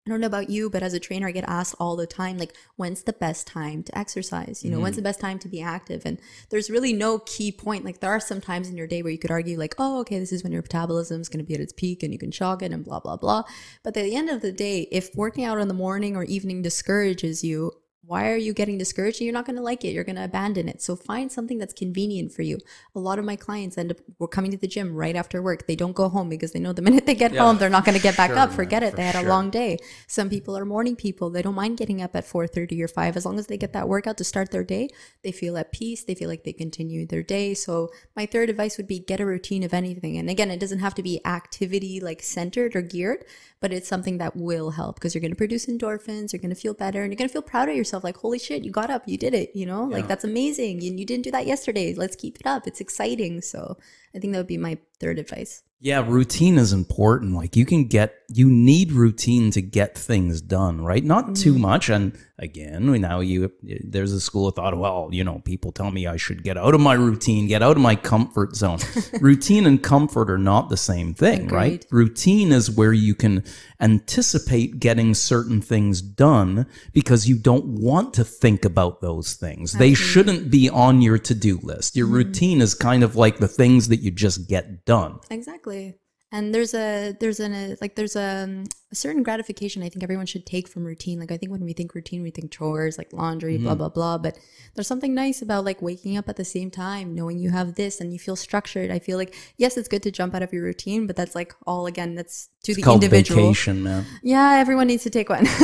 I 0.08 0.10
don't 0.10 0.22
know 0.22 0.26
about 0.26 0.48
you, 0.48 0.70
but 0.70 0.82
as 0.82 0.94
a 0.94 1.00
trainer, 1.00 1.28
I 1.28 1.32
get 1.32 1.44
asked 1.46 1.74
all 1.78 1.94
the 1.94 2.06
time, 2.06 2.38
like, 2.38 2.54
when's 2.76 3.02
the 3.02 3.12
best 3.12 3.46
time 3.46 3.82
to 3.82 3.98
exercise? 3.98 4.64
You 4.64 4.70
know, 4.70 4.80
when's 4.80 4.96
the 4.96 5.02
mm-hmm. 5.02 5.08
best 5.08 5.20
time 5.20 5.38
to 5.40 5.48
be 5.48 5.60
active? 5.60 6.06
And 6.06 6.18
there's 6.48 6.70
really 6.70 6.94
no 6.94 7.18
key 7.18 7.52
point. 7.52 7.84
Like, 7.84 8.00
there 8.00 8.10
are 8.10 8.18
some 8.18 8.40
times 8.40 8.70
in 8.70 8.76
your 8.78 8.86
day 8.86 9.02
where 9.02 9.12
you 9.12 9.18
could 9.18 9.30
argue, 9.30 9.58
like, 9.58 9.74
oh, 9.76 10.00
okay, 10.00 10.18
this 10.18 10.32
is 10.32 10.42
when 10.42 10.52
your 10.52 10.62
metabolism 10.62 11.20
is 11.20 11.28
going 11.28 11.44
to 11.44 11.46
be 11.46 11.52
at 11.52 11.60
its 11.60 11.74
peak 11.74 12.02
and 12.02 12.10
you 12.10 12.18
can 12.18 12.30
jog 12.30 12.62
it 12.62 12.72
and 12.72 12.86
blah, 12.86 13.00
blah, 13.00 13.16
blah. 13.16 13.42
But 13.82 13.94
at 13.98 14.02
the 14.02 14.16
end 14.16 14.30
of 14.30 14.40
the 14.40 14.50
day, 14.50 14.88
if 14.90 15.14
working 15.14 15.44
out 15.44 15.58
in 15.58 15.68
the 15.68 15.74
morning 15.74 16.16
or 16.16 16.24
evening 16.24 16.62
discourages 16.62 17.44
you, 17.44 17.72
why 18.08 18.30
are 18.30 18.36
you 18.36 18.54
getting 18.54 18.78
discouraged? 18.78 19.20
You're 19.20 19.34
not 19.34 19.44
going 19.46 19.56
to 19.56 19.62
like 19.62 19.84
it. 19.84 19.88
You're 19.92 20.02
going 20.04 20.16
to 20.16 20.24
abandon 20.24 20.66
it. 20.68 20.80
So 20.80 20.96
find 20.96 21.30
something 21.30 21.58
that's 21.58 21.74
convenient 21.74 22.32
for 22.32 22.42
you. 22.42 22.58
A 22.94 22.98
lot 22.98 23.18
of 23.18 23.24
my 23.26 23.36
clients 23.36 23.76
end 23.76 23.90
up 23.92 23.98
we're 24.18 24.28
coming 24.28 24.50
to 24.50 24.56
the 24.56 24.66
gym 24.66 24.94
right 24.94 25.14
after 25.14 25.42
work. 25.42 25.66
They 25.66 25.76
don't 25.76 25.94
go 25.94 26.08
home 26.08 26.28
because 26.28 26.52
they 26.52 26.58
know 26.58 26.72
the 26.72 26.82
minute 26.88 27.04
they 27.06 27.14
get 27.14 27.36
home, 27.36 27.58
they're 27.58 27.68
not 27.68 27.84
going 27.84 27.96
to 27.96 28.02
get 28.02 28.16
back 28.16 28.30
Sure, 28.30 28.38
up. 28.38 28.48
man, 28.48 28.56
Forget 28.56 28.82
it. 28.82 28.90
for 28.92 28.96
They 28.96 29.04
had 29.04 29.14
a 29.24 29.28
long 29.28 29.50
day. 29.50 29.78
Some 30.06 30.30
people 30.30 30.56
are 30.56 30.64
morning 30.64 30.96
people. 30.96 31.30
They 31.30 31.42
don't 31.42 31.54
mind 31.54 31.76
getting 31.76 32.00
up 32.02 32.16
at 32.16 32.24
4:30 32.26 32.82
or 32.82 32.88
5 32.88 33.16
as 33.16 33.26
long 33.26 33.38
as 33.38 33.46
they 33.46 33.58
get 33.58 33.72
that 33.74 33.88
workout 33.88 34.16
to 34.18 34.24
start 34.24 34.50
their 34.50 34.64
day. 34.64 34.88
They 35.22 35.32
feel 35.32 35.58
at 35.58 35.70
peace. 35.72 36.02
They 36.02 36.14
feel 36.14 36.30
like 36.30 36.44
they 36.44 36.54
continue 36.54 37.06
their 37.06 37.22
day. 37.22 37.52
So 37.54 37.90
my 38.16 38.24
third 38.26 38.48
advice 38.48 38.78
would 38.78 38.88
be 38.88 38.98
get 39.00 39.20
a 39.20 39.26
routine 39.26 39.62
of 39.62 39.74
anything. 39.74 40.16
And 40.16 40.30
again, 40.30 40.50
it 40.50 40.60
doesn't 40.60 40.78
have 40.80 40.94
to 40.94 41.02
be 41.02 41.20
activity 41.26 42.00
like 42.00 42.22
centered 42.22 42.74
or 42.74 42.82
geared, 42.82 43.24
but 43.60 43.72
it's 43.72 43.88
something 43.88 44.18
that 44.18 44.34
will 44.36 44.70
help 44.70 44.96
because 44.96 45.14
you're 45.14 45.20
going 45.20 45.32
to 45.32 45.36
produce 45.36 45.66
endorphins, 45.66 46.32
you're 46.32 46.40
going 46.40 46.54
to 46.54 46.60
feel 46.60 46.74
better, 46.74 47.02
and 47.02 47.12
you're 47.12 47.18
going 47.18 47.28
to 47.28 47.32
feel 47.32 47.42
proud 47.42 47.68
of 47.68 47.76
yourself 47.76 47.97
like 48.04 48.16
holy 48.16 48.38
shit, 48.38 48.64
you 48.64 48.70
got 48.70 48.90
up, 48.90 49.02
you 49.06 49.18
did 49.18 49.34
it, 49.34 49.50
you 49.54 49.66
know? 49.66 49.84
Like 49.84 50.08
that's 50.08 50.24
amazing. 50.24 50.82
And 50.84 50.98
you 50.98 51.06
didn't 51.06 51.24
do 51.24 51.30
that 51.30 51.46
yesterday. 51.46 51.94
Let's 51.94 52.16
keep 52.16 52.38
it 52.40 52.46
up. 52.46 52.66
It's 52.66 52.80
exciting. 52.80 53.40
So 53.40 53.76
I 54.14 54.18
think 54.18 54.32
that 54.32 54.38
would 54.38 54.46
be 54.46 54.58
my 54.58 54.78
third 55.00 55.18
advice. 55.18 55.62
Yeah, 55.80 56.04
routine 56.04 56.58
is 56.58 56.72
important. 56.72 57.34
Like 57.34 57.54
you 57.54 57.64
can 57.64 57.84
get, 57.84 58.14
you 58.28 58.50
need 58.50 58.90
routine 58.90 59.52
to 59.52 59.62
get 59.62 59.96
things 59.96 60.40
done, 60.40 60.84
right? 60.84 61.04
Not 61.04 61.36
too 61.36 61.52
mm-hmm. 61.52 61.62
much. 61.62 61.88
And 61.88 62.18
again, 62.38 63.00
now 63.00 63.20
you 63.20 63.52
there's 63.62 64.12
a 64.12 64.20
school 64.20 64.48
of 64.48 64.54
thought. 64.54 64.76
Well, 64.76 65.08
you 65.12 65.24
know, 65.24 65.40
people 65.44 65.72
tell 65.72 65.90
me 65.90 66.06
I 66.06 66.16
should 66.16 66.42
get 66.42 66.56
out 66.56 66.74
of 66.74 66.80
my 66.80 66.94
routine, 66.94 67.46
get 67.46 67.62
out 67.62 67.76
of 67.76 67.82
my 67.82 67.96
comfort 67.96 68.54
zone. 68.54 68.78
routine 69.20 69.66
and 69.66 69.82
comfort 69.82 70.30
are 70.30 70.38
not 70.38 70.68
the 70.68 70.76
same 70.76 71.14
thing, 71.14 71.48
right? 71.48 71.84
Routine 71.90 72.52
is 72.52 72.70
where 72.70 72.92
you 72.92 73.14
can 73.14 73.44
anticipate 73.80 74.78
getting 74.78 75.14
certain 75.14 75.60
things 75.60 76.00
done 76.00 76.66
because 76.92 77.28
you 77.28 77.38
don't 77.38 77.66
want 77.66 78.14
to 78.14 78.24
think 78.24 78.64
about 78.64 79.00
those 79.00 79.34
things. 79.34 79.72
They 79.72 79.94
shouldn't 79.94 80.50
be 80.50 80.68
on 80.68 81.02
your 81.02 81.18
to-do 81.18 81.58
list. 81.62 81.96
Your 81.96 82.06
mm-hmm. 82.06 82.14
routine 82.16 82.60
is 82.60 82.74
kind 82.74 83.02
of 83.02 83.16
like 83.16 83.38
the 83.38 83.48
things 83.48 83.88
that 83.88 83.97
you 84.00 84.10
just 84.10 84.48
get 84.48 84.84
done. 84.84 85.18
Exactly. 85.30 85.98
And 86.30 86.54
there's 86.54 86.74
a 86.74 87.16
there's 87.20 87.40
an 87.40 87.54
a, 87.54 87.76
like 87.80 87.96
there's 87.96 88.16
a 88.16 88.44
um, 88.44 88.64
a 88.90 88.94
certain 88.94 89.22
gratification 89.22 89.82
I 89.82 89.88
think 89.90 90.02
everyone 90.02 90.26
should 90.26 90.46
take 90.46 90.66
from 90.68 90.84
routine. 90.84 91.20
Like 91.20 91.30
I 91.30 91.36
think 91.36 91.52
when 91.52 91.62
we 91.64 91.72
think 91.74 91.94
routine, 91.94 92.22
we 92.22 92.30
think 92.30 92.50
chores, 92.50 92.96
like 92.98 93.12
laundry, 93.12 93.54
Mm-hmm. 93.56 93.64
blah 93.64 93.74
blah 93.74 93.88
blah. 93.88 94.18
But 94.18 94.38
there's 94.74 94.86
something 94.86 95.14
nice 95.14 95.42
about 95.42 95.64
like 95.64 95.82
waking 95.82 96.16
up 96.16 96.28
at 96.28 96.36
the 96.36 96.44
same 96.44 96.70
time, 96.70 97.14
knowing 97.14 97.38
you 97.38 97.50
have 97.50 97.74
this, 97.74 98.00
and 98.00 98.12
you 98.12 98.18
feel 98.18 98.36
structured. 98.36 98.90
I 98.90 98.98
feel 98.98 99.18
like 99.18 99.34
yes, 99.56 99.76
it's 99.76 99.88
good 99.88 100.02
to 100.04 100.10
jump 100.10 100.34
out 100.34 100.42
of 100.42 100.52
your 100.52 100.62
routine, 100.64 101.06
but 101.06 101.16
that's 101.16 101.34
like 101.34 101.54
all 101.66 101.86
again, 101.86 102.14
that's 102.14 102.48
to 102.64 102.74
the 102.74 102.82
Called 102.82 103.04
individual. 103.04 103.42
vacation, 103.42 103.82
man. 103.82 104.04
Yeah, 104.22 104.54
everyone 104.58 104.86
needs 104.88 105.02
to 105.04 105.10
take 105.10 105.28
one. 105.28 105.46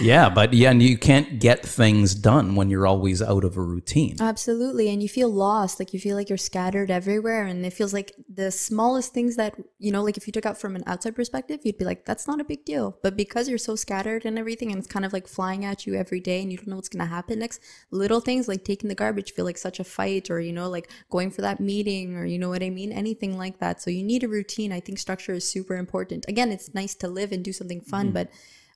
Yeah, 0.00 0.28
but 0.30 0.52
yeah, 0.54 0.70
and 0.70 0.80
you 0.80 0.96
can't 0.96 1.40
get 1.40 1.66
things 1.66 2.14
done 2.14 2.54
when 2.54 2.70
you're 2.70 2.86
always 2.86 3.20
out 3.20 3.42
of 3.42 3.56
a 3.56 3.60
routine. 3.60 4.16
Absolutely. 4.20 4.88
And 4.90 5.02
you 5.02 5.08
feel 5.08 5.28
lost. 5.28 5.80
Like 5.80 5.92
you 5.92 5.98
feel 5.98 6.14
like 6.14 6.28
you're 6.28 6.38
scattered 6.38 6.88
everywhere. 6.88 7.44
And 7.46 7.66
it 7.66 7.72
feels 7.72 7.92
like 7.92 8.12
the 8.32 8.52
smallest 8.52 9.12
things 9.12 9.34
that, 9.36 9.56
you 9.80 9.90
know, 9.90 10.04
like 10.04 10.16
if 10.16 10.28
you 10.28 10.32
took 10.32 10.46
out 10.46 10.56
from 10.56 10.76
an 10.76 10.84
outside 10.86 11.16
perspective, 11.16 11.60
you'd 11.64 11.78
be 11.78 11.84
like, 11.84 12.04
that's 12.04 12.28
not 12.28 12.37
a 12.40 12.44
big 12.44 12.64
deal. 12.64 12.98
But 13.02 13.16
because 13.16 13.48
you're 13.48 13.58
so 13.58 13.76
scattered 13.76 14.24
and 14.24 14.38
everything, 14.38 14.70
and 14.70 14.78
it's 14.78 14.86
kind 14.86 15.04
of 15.04 15.12
like 15.12 15.26
flying 15.26 15.64
at 15.64 15.86
you 15.86 15.94
every 15.94 16.20
day 16.20 16.42
and 16.42 16.50
you 16.50 16.58
don't 16.58 16.68
know 16.68 16.76
what's 16.76 16.88
going 16.88 17.04
to 17.04 17.10
happen 17.10 17.38
next, 17.38 17.60
little 17.90 18.20
things 18.20 18.48
like 18.48 18.64
taking 18.64 18.88
the 18.88 18.94
garbage 18.94 19.32
feel 19.32 19.44
like 19.44 19.58
such 19.58 19.80
a 19.80 19.84
fight 19.84 20.30
or, 20.30 20.40
you 20.40 20.52
know, 20.52 20.68
like 20.68 20.90
going 21.10 21.30
for 21.30 21.42
that 21.42 21.60
meeting 21.60 22.16
or, 22.16 22.24
you 22.24 22.38
know 22.38 22.48
what 22.48 22.62
I 22.62 22.70
mean? 22.70 22.92
Anything 22.92 23.38
like 23.38 23.58
that. 23.58 23.80
So 23.80 23.90
you 23.90 24.02
need 24.02 24.24
a 24.24 24.28
routine. 24.28 24.72
I 24.72 24.80
think 24.80 24.98
structure 24.98 25.32
is 25.32 25.48
super 25.48 25.76
important. 25.76 26.24
Again, 26.28 26.50
it's 26.52 26.74
nice 26.74 26.94
to 26.96 27.08
live 27.08 27.32
and 27.32 27.44
do 27.44 27.52
something 27.52 27.80
fun, 27.80 28.12
but 28.12 28.30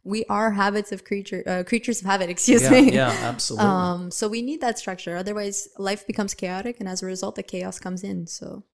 we 0.04 0.24
are 0.28 0.50
habits 0.50 0.90
of 0.92 1.04
creature 1.04 1.42
uh, 1.46 1.62
creatures 1.62 2.00
of 2.00 2.06
habit 2.06 2.28
excuse 2.36 2.62
yeah, 2.62 2.70
me 2.70 2.92
yeah, 2.92 3.16
absolutely. 3.22 3.68
um, 3.68 4.10
so 4.10 4.28
we 4.28 4.42
need 4.42 4.60
that 4.60 4.78
structure. 4.78 5.16
Otherwise, 5.16 5.68
life 5.78 6.06
becomes 6.06 6.34
chaotic, 6.34 6.80
and 6.80 6.88
as 6.88 7.02
a 7.02 7.06
result, 7.06 7.36
the 7.36 7.42
chaos 7.42 7.78
comes 7.78 8.02
in. 8.02 8.26
So 8.26 8.64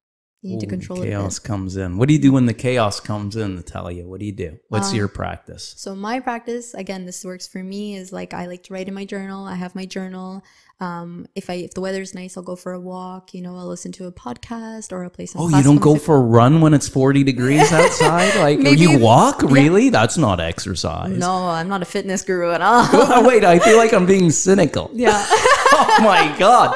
you 0.43 0.51
need 0.51 0.61
to 0.61 0.67
Ooh, 0.67 0.71
control 0.71 1.03
it. 1.03 1.07
chaos 1.07 1.39
comes 1.39 1.77
in. 1.77 1.99
What 1.99 2.09
do 2.09 2.15
you 2.15 2.21
do 2.21 2.33
when 2.33 2.47
the 2.47 2.55
chaos 2.55 3.01
comes 3.01 3.35
in, 3.37 3.57
Natalia? 3.57 4.07
What 4.07 4.21
do 4.21 4.27
you 4.27 4.33
do? 4.33 4.59
What's 4.69 4.91
Um, 4.91 4.97
your 4.97 5.09
practice? 5.09 5.75
So 5.77 5.95
my 5.95 6.21
practice, 6.21 6.75
again, 6.75 7.07
this 7.07 7.25
works 7.25 7.47
for 7.49 7.63
me. 7.63 7.97
Is 7.97 8.13
like 8.13 8.33
I 8.35 8.47
like 8.47 8.63
to 8.65 8.75
write 8.75 8.89
in 8.89 8.95
my 8.95 9.05
journal. 9.05 9.45
I 9.45 9.57
have 9.57 9.75
my 9.75 9.85
journal. 9.87 10.45
Um, 10.81 11.27
if 11.35 11.51
I 11.51 11.55
if 11.55 11.75
the 11.75 11.81
weather's 11.81 12.15
nice, 12.15 12.37
I'll 12.37 12.43
go 12.45 12.55
for 12.55 12.73
a 12.73 12.79
walk. 12.79 13.35
You 13.35 13.43
know, 13.43 13.57
I'll 13.57 13.67
listen 13.67 13.91
to 13.93 14.07
a 14.07 14.13
podcast 14.13 14.93
or 14.93 15.03
I'll 15.03 15.11
play 15.11 15.27
some. 15.27 15.43
Oh, 15.43 15.49
you 15.49 15.63
don't 15.63 15.81
go 15.81 15.97
for 15.97 16.17
a 16.17 16.21
run 16.21 16.61
when 16.61 16.73
it's 16.73 16.89
40 16.89 17.25
degrees 17.25 17.73
outside? 17.73 18.29
Like, 18.39 18.61
Maybe- 18.61 18.81
you 18.81 18.99
walk? 19.01 19.43
Really? 19.43 19.91
That's 19.91 20.17
not 20.17 20.39
exercise. 20.41 21.17
No, 21.19 21.49
I'm 21.49 21.69
not 21.69 21.83
a 21.83 21.85
fitness 21.85 22.23
guru 22.23 22.53
at 22.53 22.63
all. 22.69 22.87
Oh, 22.93 23.27
wait, 23.27 23.45
I 23.45 23.59
feel 23.59 23.77
like 23.77 23.93
I'm 23.93 24.07
being 24.07 24.31
cynical. 24.31 24.91
yeah, 24.95 25.25
Oh 25.31 25.97
my 26.01 26.35
God. 26.39 26.75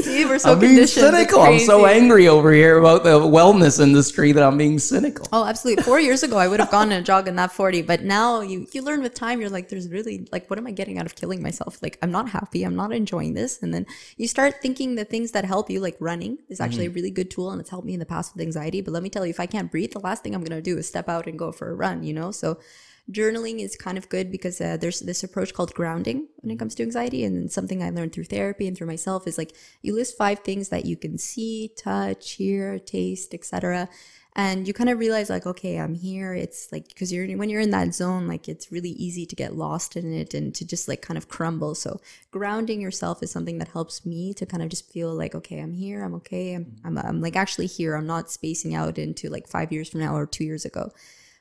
see, 0.00 0.24
we're 0.24 0.38
so 0.38 0.52
I'm 0.52 0.58
being 0.60 0.86
cynical. 0.86 1.40
I'm 1.40 1.58
so 1.60 1.84
angry 1.86 2.28
over 2.28 2.52
here 2.52 2.78
about 2.78 3.04
the 3.04 3.18
wellness 3.20 3.80
industry 3.82 4.32
that 4.32 4.42
I'm 4.42 4.56
being 4.56 4.78
cynical. 4.78 5.26
Oh, 5.32 5.44
absolutely. 5.44 5.82
Four 5.84 6.00
years 6.00 6.22
ago, 6.22 6.38
I 6.38 6.48
would 6.48 6.60
have 6.60 6.70
gone 6.70 6.90
on 6.92 6.98
a 6.98 7.02
jog 7.02 7.28
in 7.28 7.36
that 7.36 7.52
40, 7.52 7.82
but 7.82 8.02
now 8.02 8.40
you, 8.40 8.66
you 8.72 8.80
learn 8.82 9.02
with 9.02 9.14
time, 9.14 9.40
you're 9.40 9.50
like, 9.50 9.68
there's 9.68 9.88
really, 9.88 10.26
like, 10.32 10.48
what 10.48 10.58
am 10.58 10.66
I 10.66 10.70
getting 10.72 10.98
out 10.98 11.06
of 11.06 11.14
killing 11.14 11.42
myself? 11.42 11.78
Like, 11.82 11.98
I'm 12.02 12.10
not 12.10 12.28
happy. 12.30 12.64
I'm 12.64 12.76
not 12.76 12.92
enjoying 12.92 13.33
this. 13.34 13.62
And 13.62 13.74
then 13.74 13.86
you 14.16 14.28
start 14.28 14.62
thinking 14.62 14.94
the 14.94 15.04
things 15.04 15.32
that 15.32 15.44
help 15.44 15.70
you, 15.70 15.80
like 15.80 15.96
running 16.00 16.38
is 16.48 16.60
actually 16.60 16.86
a 16.86 16.90
really 16.90 17.10
good 17.10 17.30
tool 17.30 17.50
and 17.50 17.60
it's 17.60 17.70
helped 17.70 17.86
me 17.86 17.94
in 17.94 18.00
the 18.00 18.06
past 18.06 18.34
with 18.34 18.42
anxiety. 18.42 18.80
But 18.80 18.92
let 18.92 19.02
me 19.02 19.10
tell 19.10 19.26
you, 19.26 19.30
if 19.30 19.40
I 19.40 19.46
can't 19.46 19.70
breathe, 19.70 19.92
the 19.92 20.00
last 20.00 20.22
thing 20.22 20.34
I'm 20.34 20.42
going 20.42 20.56
to 20.56 20.62
do 20.62 20.78
is 20.78 20.88
step 20.88 21.08
out 21.08 21.26
and 21.26 21.38
go 21.38 21.52
for 21.52 21.70
a 21.70 21.74
run, 21.74 22.02
you 22.02 22.12
know? 22.12 22.30
So, 22.30 22.58
journaling 23.10 23.60
is 23.60 23.76
kind 23.76 23.98
of 23.98 24.08
good 24.08 24.32
because 24.32 24.60
uh, 24.60 24.78
there's 24.78 25.00
this 25.00 25.22
approach 25.22 25.52
called 25.52 25.74
grounding 25.74 26.26
when 26.36 26.50
it 26.50 26.58
comes 26.58 26.74
to 26.74 26.82
anxiety 26.82 27.22
and 27.22 27.52
something 27.52 27.82
i 27.82 27.90
learned 27.90 28.12
through 28.12 28.24
therapy 28.24 28.66
and 28.66 28.78
through 28.78 28.86
myself 28.86 29.26
is 29.26 29.36
like 29.36 29.54
you 29.82 29.94
list 29.94 30.16
five 30.16 30.38
things 30.38 30.70
that 30.70 30.86
you 30.86 30.96
can 30.96 31.18
see 31.18 31.70
touch 31.76 32.32
hear 32.32 32.78
taste 32.78 33.34
etc 33.34 33.88
and 34.36 34.66
you 34.66 34.74
kind 34.74 34.90
of 34.90 34.98
realize 34.98 35.30
like 35.30 35.46
okay 35.46 35.78
i'm 35.78 35.94
here. 35.94 36.34
It's 36.34 36.72
like 36.72 36.88
because 36.88 37.12
you're 37.12 37.26
when 37.36 37.48
you're 37.48 37.60
in 37.60 37.70
that 37.70 37.94
zone 37.94 38.26
like 38.26 38.48
it's 38.48 38.72
really 38.72 38.90
easy 38.90 39.26
to 39.26 39.36
get 39.36 39.56
lost 39.56 39.96
in 39.96 40.12
it 40.12 40.34
and 40.34 40.54
to 40.54 40.66
just 40.66 40.88
like 40.88 41.02
kind 41.02 41.18
of 41.18 41.28
crumble. 41.28 41.74
So 41.74 42.00
grounding 42.30 42.80
yourself 42.80 43.22
is 43.22 43.30
something 43.30 43.58
that 43.58 43.68
helps 43.68 44.04
me 44.04 44.34
to 44.34 44.46
kind 44.46 44.62
of 44.62 44.68
just 44.68 44.90
feel 44.90 45.14
like 45.14 45.34
okay 45.34 45.60
i'm 45.60 45.72
here 45.72 46.02
i'm 46.04 46.14
okay 46.14 46.54
i'm, 46.54 46.64
mm-hmm. 46.64 46.86
I'm, 46.86 46.98
I'm 46.98 47.20
like 47.20 47.36
actually 47.36 47.66
here. 47.66 47.94
I'm 47.94 48.06
not 48.06 48.30
spacing 48.30 48.74
out 48.74 48.98
into 48.98 49.28
like 49.28 49.48
five 49.48 49.72
years 49.72 49.88
from 49.88 50.00
now 50.00 50.16
or 50.16 50.26
two 50.26 50.44
years 50.44 50.64
ago 50.64 50.92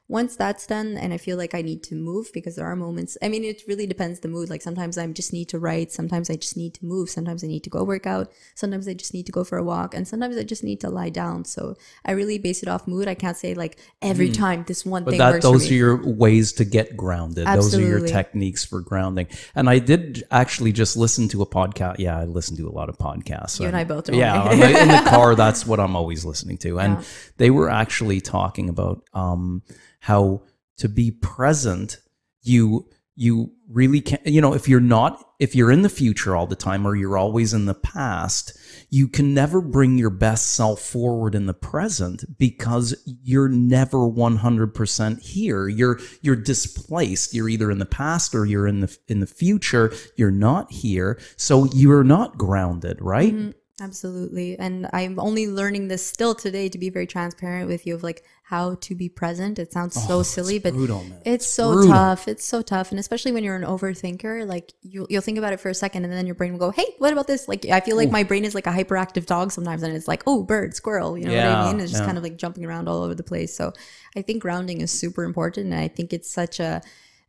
once 0.08 0.36
that's 0.36 0.68
done 0.68 0.98
and 0.98 1.14
i 1.14 1.18
feel 1.18 1.38
like 1.38 1.56
i 1.56 1.62
need 1.62 1.82
to 1.84 1.96
move 1.96 2.30
because 2.34 2.56
there 2.56 2.66
are 2.66 2.76
moments 2.76 3.18
i 3.22 3.30
mean 3.30 3.44
it 3.44 3.62
really 3.68 3.88
depends 3.88 4.20
the 4.20 4.28
mood 4.28 4.50
like 4.50 4.62
sometimes 4.62 4.98
i 4.98 5.08
just 5.08 5.34
need 5.34 5.48
to 5.50 5.58
write 5.58 5.92
sometimes 5.92 6.30
i 6.30 6.36
just 6.36 6.58
need 6.58 6.74
to 6.74 6.86
move 6.86 7.10
sometimes 7.10 7.44
i 7.44 7.48
need 7.48 7.64
to 7.64 7.70
go 7.70 7.84
work 7.84 8.06
out 8.06 8.32
sometimes 8.56 8.88
i 8.88 8.94
just 8.94 9.14
need 9.14 9.26
to 9.26 9.32
go 9.32 9.44
for 9.44 9.58
a 9.58 9.64
walk 9.64 9.94
and 9.94 10.08
sometimes 10.08 10.38
i 10.38 10.44
just 10.44 10.64
need 10.64 10.80
to 10.80 10.90
lie 10.90 11.10
down 11.10 11.46
so 11.46 11.76
i 12.06 12.12
really 12.12 12.38
base 12.38 12.62
it 12.62 12.70
off 12.70 12.88
mood 12.88 13.08
i 13.08 13.16
can't 13.16 13.38
say 13.38 13.54
like 13.54 13.78
every 14.02 14.30
time 14.30 14.64
this 14.68 14.86
one 14.86 15.04
But 15.04 15.12
thing 15.12 15.20
that 15.20 15.34
works 15.34 15.44
those 15.44 15.72
are 15.72 15.74
your 15.74 16.02
ways 16.04 16.54
to 16.54 16.66
get 16.66 16.96
grounded. 16.98 17.48
Those 17.48 17.76
are 17.76 17.82
your 17.82 18.06
techniques 18.06 18.64
for 18.66 18.82
grounding. 18.82 19.28
And 19.56 19.70
I 19.70 19.80
did 19.80 20.24
actually 20.32 20.72
just 20.72 20.96
listen 20.98 21.28
to 21.30 21.42
a 21.42 21.46
podcast. 21.46 22.00
Yeah, 22.00 22.18
I 22.18 22.26
listen 22.26 22.58
to 22.58 22.68
a 22.68 22.72
lot 22.72 22.90
of 22.90 22.98
podcasts. 22.98 23.60
You 23.60 23.68
and 23.68 23.76
I 23.76 23.84
both, 23.84 24.10
Yeah, 24.10 24.52
in 24.52 24.88
the 24.88 25.04
car. 25.10 25.36
That's 25.36 25.66
what 25.66 25.80
I'm 25.80 25.96
always 25.96 26.26
listening 26.26 26.58
to. 26.60 26.80
And 26.80 27.06
they 27.38 27.50
were 27.50 27.70
actually 27.70 28.22
talking 28.22 28.70
about 28.70 29.04
um, 29.14 29.64
how 30.04 30.42
to 30.78 30.90
be 30.90 31.12
present. 31.12 31.98
You 32.42 32.90
you 33.16 33.52
really 33.70 34.02
can't. 34.02 34.26
You 34.26 34.42
know, 34.42 34.54
if 34.54 34.68
you're 34.68 34.82
not, 34.82 35.24
if 35.40 35.56
you're 35.56 35.72
in 35.72 35.82
the 35.82 35.90
future 35.90 36.36
all 36.36 36.46
the 36.46 36.58
time, 36.58 36.86
or 36.86 36.96
you're 36.96 37.18
always 37.18 37.54
in 37.54 37.68
the 37.68 37.74
past, 37.74 38.58
you 38.90 39.08
can 39.08 39.34
never 39.34 39.62
bring 39.62 39.98
your 39.98 40.10
best 40.10 40.56
self 40.56 40.82
forward 40.82 41.36
in 41.36 41.46
the 41.46 41.54
present 41.54 42.26
because 42.38 42.94
you're 43.06 43.48
never 43.48 44.00
100% 44.00 45.22
here 45.22 45.68
you're 45.68 46.00
you're 46.22 46.36
displaced 46.36 47.34
you're 47.34 47.50
either 47.50 47.72
in 47.72 47.80
the 47.80 47.86
past 47.86 48.36
or 48.36 48.46
you're 48.46 48.68
in 48.68 48.82
the 48.82 48.98
in 49.08 49.20
the 49.20 49.28
future 49.28 49.92
you're 50.16 50.32
not 50.32 50.72
here 50.72 51.20
so 51.38 51.66
you're 51.74 52.04
not 52.04 52.38
grounded 52.38 53.02
right 53.02 53.34
mm-hmm. 53.34 53.52
Absolutely. 53.82 54.58
And 54.60 54.88
I'm 54.94 55.20
only 55.20 55.48
learning 55.48 55.88
this 55.88 56.06
still 56.06 56.36
today 56.36 56.70
to 56.70 56.78
be 56.78 56.92
very 56.92 57.08
transparent 57.08 57.68
with 57.68 57.88
you 57.88 57.96
of 57.96 58.04
like 58.04 58.24
how 58.44 58.76
to 58.76 58.94
be 58.94 59.10
present. 59.10 59.58
It 59.58 59.74
sounds 59.74 59.96
so 59.96 60.20
oh, 60.20 60.24
silly, 60.24 60.60
but 60.60 60.74
brutal, 60.74 61.04
man. 61.04 61.20
it's 61.26 61.48
so 61.48 61.74
brutal. 61.74 61.92
tough. 61.92 62.28
It's 62.28 62.46
so 62.46 62.62
tough. 62.62 62.92
And 62.92 63.00
especially 63.00 63.32
when 63.32 63.44
you're 63.44 63.56
an 63.56 63.64
overthinker, 63.64 64.48
like 64.48 64.74
you, 64.84 65.08
you'll 65.10 65.24
think 65.24 65.40
about 65.40 65.54
it 65.54 65.60
for 65.60 65.70
a 65.70 65.74
second 65.74 66.04
and 66.04 66.14
then 66.14 66.28
your 66.28 66.36
brain 66.36 66.52
will 66.52 66.60
go, 66.60 66.70
Hey, 66.70 66.86
what 67.00 67.12
about 67.12 67.26
this? 67.26 67.48
Like, 67.48 67.66
I 67.66 67.80
feel 67.80 67.98
like 67.98 68.12
my 68.12 68.22
brain 68.22 68.46
is 68.46 68.54
like 68.54 68.68
a 68.68 68.72
hyperactive 68.72 69.26
dog 69.26 69.52
sometimes. 69.52 69.82
And 69.82 69.96
it's 69.96 70.08
like, 70.08 70.22
Oh, 70.28 70.44
bird, 70.44 70.76
squirrel. 70.76 71.18
You 71.18 71.26
know 71.26 71.36
what 71.36 71.46
I 71.46 71.72
mean? 71.72 71.80
It's 71.80 71.92
just 71.92 72.04
yeah. 72.04 72.06
kind 72.06 72.18
of 72.20 72.24
like 72.24 72.38
jumping 72.38 72.66
around 72.66 72.88
all 72.88 73.02
over 73.02 73.16
the 73.16 73.24
place. 73.24 73.58
So 73.58 73.74
I 74.16 74.22
think 74.22 74.44
grounding 74.44 74.82
is 74.82 74.92
super 74.92 75.24
important. 75.24 75.74
And 75.74 75.82
I 75.82 75.88
think 75.88 76.14
it's 76.14 76.30
such 76.30 76.60
a, 76.60 76.84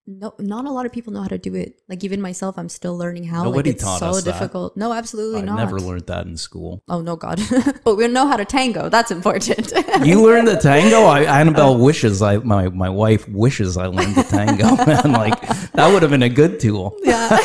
no, 0.07 0.35
not 0.39 0.67
a 0.67 0.71
lot 0.71 0.85
of 0.85 0.93
people 0.93 1.13
know 1.13 1.23
how 1.23 1.29
to 1.29 1.39
do 1.39 1.55
it. 1.55 1.81
Like 1.89 2.05
even 2.05 2.21
myself, 2.21 2.59
I'm 2.59 2.69
still 2.69 2.97
learning 2.97 3.25
how. 3.25 3.45
Nobody 3.45 3.71
like 3.71 3.77
it's 3.77 3.85
taught 3.85 4.01
so 4.01 4.09
us 4.09 4.23
that. 4.23 4.33
difficult. 4.33 4.77
No, 4.77 4.93
absolutely 4.93 5.41
i 5.41 5.45
not. 5.45 5.57
never 5.57 5.81
learned 5.81 6.07
that 6.07 6.27
in 6.27 6.37
school 6.37 6.83
Oh 6.89 7.01
no, 7.01 7.17
God! 7.17 7.41
but 7.85 7.97
we 7.97 8.07
know 8.09 8.27
how 8.27 8.37
to 8.37 8.45
tango. 8.45 8.89
That's 8.89 9.11
important. 9.11 9.73
you 10.05 10.23
learned 10.23 10.49
the 10.49 10.57
tango 10.57 11.05
I, 11.05 11.23
annabelle 11.41 11.79
wishes 11.79 12.21
i 12.23 12.37
my, 12.39 12.69
my 12.69 12.89
wife 12.89 13.29
wishes 13.29 13.77
i 13.77 13.87
learned 13.87 14.15
the 14.15 14.23
tango 14.25 14.77
man 14.85 15.13
like 15.13 15.64
that 15.75 15.93
would 15.93 16.03
have 16.03 16.11
been 16.11 16.23
a 16.23 16.29
good 16.29 16.61
tool 16.61 16.97
yeah, 17.05 17.29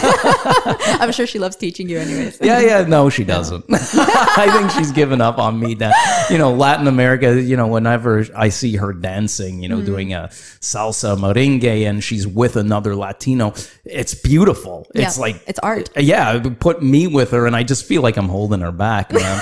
I'm 0.99 1.11
sure 1.11 1.25
she 1.25 1.39
loves 1.39 1.55
teaching 1.55 1.89
you, 1.89 1.99
anyways. 1.99 2.39
Yeah, 2.41 2.59
yeah, 2.59 2.83
no, 2.83 3.09
she 3.09 3.23
doesn't. 3.23 3.65
I 3.69 4.49
think 4.51 4.71
she's 4.71 4.91
given 4.91 5.21
up 5.21 5.37
on 5.37 5.59
me. 5.59 5.73
That 5.75 5.93
you 6.29 6.37
know, 6.37 6.53
Latin 6.53 6.87
America. 6.87 7.41
You 7.41 7.57
know, 7.57 7.67
whenever 7.67 8.25
I 8.35 8.49
see 8.49 8.75
her 8.75 8.93
dancing, 8.93 9.61
you 9.61 9.69
know, 9.69 9.77
mm-hmm. 9.77 9.85
doing 9.85 10.13
a 10.13 10.29
salsa 10.61 11.17
merengue, 11.17 11.87
and 11.89 12.03
she's 12.03 12.27
with 12.27 12.55
another 12.55 12.95
Latino, 12.95 13.53
it's 13.85 14.13
beautiful. 14.13 14.87
It's 14.95 15.17
Yeah, 15.17 15.21
like, 15.21 15.43
it's 15.47 15.59
art. 15.59 15.89
yeah, 15.97 16.39
put 16.59 16.81
me 16.81 17.07
with 17.07 17.31
her, 17.31 17.45
and 17.47 17.55
I 17.55 17.63
just 17.63 17.85
feel 17.85 18.01
like 18.01 18.17
I'm 18.17 18.29
holding 18.29 18.61
her 18.61 18.71
back, 18.71 19.11
man. 19.11 19.41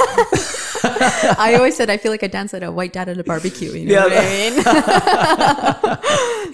I 1.38 1.56
always 1.58 1.76
said 1.76 1.90
I 1.90 1.98
feel 1.98 2.12
like 2.12 2.24
I 2.24 2.28
dance 2.28 2.54
at 2.54 2.64
a 2.64 2.72
white 2.72 2.94
dad 2.94 3.10
at 3.10 3.18
a 3.18 3.24
barbecue. 3.24 3.72
You 3.72 3.86
know 3.88 3.94
Yeah. 3.94 4.04
what 4.04 4.14
I 4.18 4.20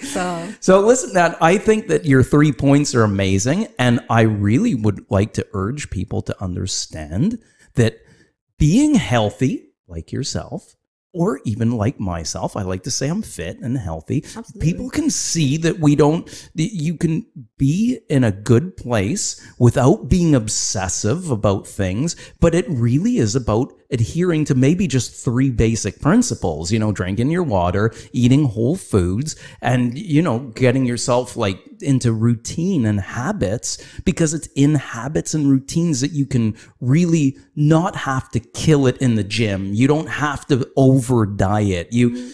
so 0.02 0.48
So 0.60 0.80
listen, 0.80 1.12
that 1.14 1.36
I 1.42 1.58
think 1.58 1.88
that 1.88 2.04
your 2.04 2.22
three 2.22 2.52
points 2.52 2.94
are 2.94 3.02
amazing, 3.04 3.68
and 3.78 4.00
I 4.10 4.22
really 4.22 4.74
would 4.74 5.04
like 5.10 5.32
to 5.34 5.46
urge 5.52 5.90
people 5.90 6.22
to 6.22 6.42
understand 6.42 7.38
that 7.74 7.98
being 8.58 8.94
healthy, 8.94 9.68
like 9.88 10.12
yourself, 10.12 10.76
or 11.12 11.40
even 11.44 11.70
like 11.72 12.00
myself, 12.00 12.56
I 12.56 12.62
like 12.62 12.82
to 12.84 12.90
say 12.90 13.08
I'm 13.08 13.22
fit 13.22 13.60
and 13.60 13.78
healthy. 13.78 14.24
Absolutely. 14.24 14.60
People 14.60 14.90
can 14.90 15.10
see 15.10 15.56
that 15.58 15.78
we 15.78 15.94
don't. 15.94 16.26
that 16.56 16.74
You 16.74 16.96
can 16.96 17.24
be 17.56 18.00
in 18.10 18.24
a 18.24 18.32
good 18.32 18.76
place 18.76 19.40
without 19.58 20.08
being 20.08 20.34
obsessive 20.34 21.30
about 21.30 21.66
things, 21.68 22.16
but 22.40 22.52
it 22.54 22.66
really 22.68 23.18
is 23.18 23.36
about 23.36 23.72
adhering 23.94 24.44
to 24.44 24.54
maybe 24.54 24.86
just 24.86 25.14
three 25.24 25.50
basic 25.50 26.00
principles. 26.00 26.70
You 26.70 26.78
know, 26.78 26.92
drinking 26.92 27.30
your 27.30 27.42
water, 27.42 27.94
eating 28.12 28.44
whole 28.44 28.76
foods, 28.76 29.36
and 29.62 29.96
you 29.96 30.20
know, 30.20 30.40
getting 30.54 30.84
yourself 30.84 31.36
like 31.36 31.58
into 31.80 32.12
routine 32.12 32.84
and 32.84 33.00
habits 33.00 33.78
because 34.04 34.34
it's 34.34 34.48
in 34.54 34.74
habits 34.74 35.32
and 35.34 35.50
routines 35.50 36.00
that 36.00 36.12
you 36.12 36.26
can 36.26 36.56
really 36.80 37.38
not 37.56 37.96
have 37.96 38.30
to 38.30 38.40
kill 38.40 38.86
it 38.86 38.98
in 38.98 39.14
the 39.14 39.24
gym. 39.24 39.72
You 39.72 39.88
don't 39.88 40.08
have 40.08 40.46
to 40.48 40.70
over 40.76 41.24
diet. 41.24 41.92
You 41.92 42.32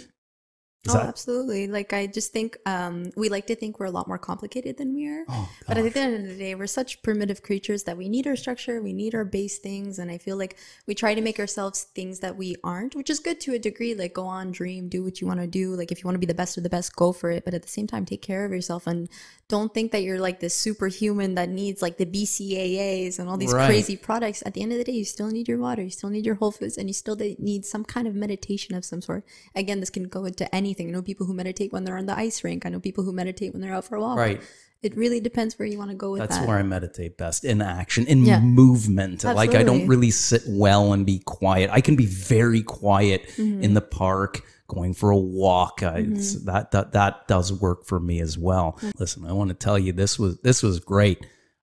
Is 0.87 0.95
oh, 0.95 0.99
that- 0.99 1.09
absolutely. 1.09 1.67
Like 1.69 1.93
I 1.93 2.07
just 2.07 2.33
think 2.33 2.57
um, 2.65 3.11
we 3.15 3.29
like 3.29 3.47
to 3.49 3.55
think 3.55 3.79
we're 3.79 3.87
a 3.87 3.91
lot 3.91 4.09
more 4.09 4.17
complicated 4.19 4.79
than 4.79 4.95
we 4.95 5.07
are. 5.09 5.25
Oh, 5.29 5.47
But 5.69 5.77
at 5.77 5.93
the 5.93 6.01
end 6.01 6.15
of 6.15 6.27
the 6.27 6.35
day, 6.39 6.55
we're 6.55 6.67
such 6.67 7.03
primitive 7.03 7.43
creatures 7.43 7.83
that 7.85 7.99
we 7.99 8.09
need 8.09 8.27
our 8.27 8.35
structure, 8.35 8.81
we 8.81 8.95
need 8.95 9.15
our 9.15 9.27
base 9.27 9.59
things, 9.59 9.99
and 9.99 10.11
I 10.11 10.17
feel 10.17 10.39
like 10.39 10.57
we 10.87 10.95
try 10.95 11.15
to 11.15 11.21
make 11.21 11.39
ourselves 11.39 11.83
things 11.95 12.21
that 12.21 12.35
we 12.39 12.57
aren't, 12.65 12.95
which 12.95 13.11
is 13.11 13.21
good 13.21 13.41
to 13.43 13.53
a 13.53 13.59
degree. 13.59 13.95
Like 13.95 14.15
go 14.15 14.25
on, 14.25 14.53
dream, 14.53 14.89
do 14.89 15.05
what 15.05 15.21
you 15.21 15.27
want 15.27 15.41
to 15.41 15.47
do. 15.47 15.75
Like 15.77 15.93
if 15.93 15.99
you 16.03 16.07
want 16.07 16.15
to 16.15 16.19
be 16.19 16.25
the 16.25 16.33
best 16.33 16.57
of 16.57 16.63
the 16.63 16.71
best, 16.71 16.97
go 16.97 17.13
for 17.13 17.31
it. 17.31 17.45
But 17.45 17.53
at 17.53 17.61
the 17.61 17.69
same 17.69 17.87
time, 17.87 18.07
take 18.07 18.23
care 18.23 18.47
of 18.47 18.53
yourself 18.53 18.87
and 18.87 19.07
don't 19.49 19.75
think 19.75 19.93
that 19.93 20.03
you're 20.03 20.19
like 20.21 20.41
this 20.41 20.55
superhuman 20.55 21.35
that 21.35 21.51
needs 21.51 21.83
like 21.83 21.99
the 21.99 22.07
BCAAs 22.07 23.19
and 23.19 23.29
all 23.29 23.37
these 23.37 23.53
Right. 23.53 23.67
crazy 23.67 23.97
products. 23.99 24.43
At 24.47 24.55
the 24.55 24.63
end 24.63 24.73
of 24.73 24.79
the 24.79 24.85
day, 24.85 24.93
you 24.93 25.05
still 25.05 25.29
need 25.29 25.47
your 25.49 25.59
water, 25.59 25.83
you 25.83 25.91
still 25.91 26.09
need 26.09 26.25
your 26.25 26.37
whole 26.37 26.53
foods, 26.53 26.79
and 26.79 26.89
you 26.89 26.95
still 26.95 27.17
need 27.39 27.67
some 27.67 27.85
kind 27.85 28.09
of 28.09 28.15
meditation 28.15 28.75
of 28.75 28.85
some 28.85 29.03
sort. 29.03 29.25
Again, 29.55 29.81
this 29.81 29.91
can 29.91 30.05
go 30.05 30.25
into 30.25 30.53
anything. 30.71 30.89
I 30.89 30.93
know 30.93 31.03
people 31.03 31.27
who 31.27 31.35
meditate 31.35 31.73
when 31.73 31.83
they're 31.85 31.99
on 31.99 32.07
the 32.07 32.17
ice 32.17 32.39
rink. 32.45 32.65
I 32.67 32.69
know 32.71 32.81
people 32.81 33.03
who 33.05 33.13
meditate 33.13 33.53
when 33.53 33.61
they're 33.63 33.75
out 33.75 33.85
for 33.85 33.97
a 33.97 34.01
walk 34.01 34.19
right. 34.19 34.41
it 34.83 34.97
really 34.97 35.21
depends 35.21 35.59
where 35.59 35.69
you 35.69 35.79
want 35.83 35.91
to 35.91 35.97
go 35.97 36.13
with 36.13 36.21
that. 36.21 36.29
That's 36.31 36.41
that. 36.41 36.49
where 36.49 36.59
I 36.59 36.63
meditate 36.63 37.19
best 37.19 37.45
in 37.45 37.61
action, 37.61 38.07
in 38.07 38.25
Yeah. 38.25 38.41
movement. 38.41 39.25
Like 39.25 39.55
I 39.55 39.63
don't 39.63 39.87
really 39.87 40.11
sit 40.11 40.43
well 40.65 40.93
and 40.95 41.05
be 41.05 41.19
quiet. 41.39 41.71
I 41.73 41.81
can 41.81 41.97
be 41.97 42.07
very 42.07 42.63
quiet 42.63 43.21
Mm-hmm. 43.37 43.63
in 43.67 43.75
the 43.75 43.83
park, 43.83 44.43
going 44.69 44.95
for 44.95 45.11
a 45.11 45.19
walk. 45.19 45.83
It's, 45.83 46.45
that 46.45 46.71
that 46.71 46.93
that 46.93 47.13
does 47.29 47.53
work 47.53 47.85
for 47.91 47.99
me 48.01 48.21
as 48.21 48.39
well. 48.39 48.79
Listen, 48.99 49.25
I 49.27 49.33
want 49.33 49.49
to 49.51 49.55
tell 49.67 49.79
you 49.79 49.93
this 49.93 50.19
was 50.19 50.39
this 50.49 50.63
was 50.63 50.77
great. 50.81 51.19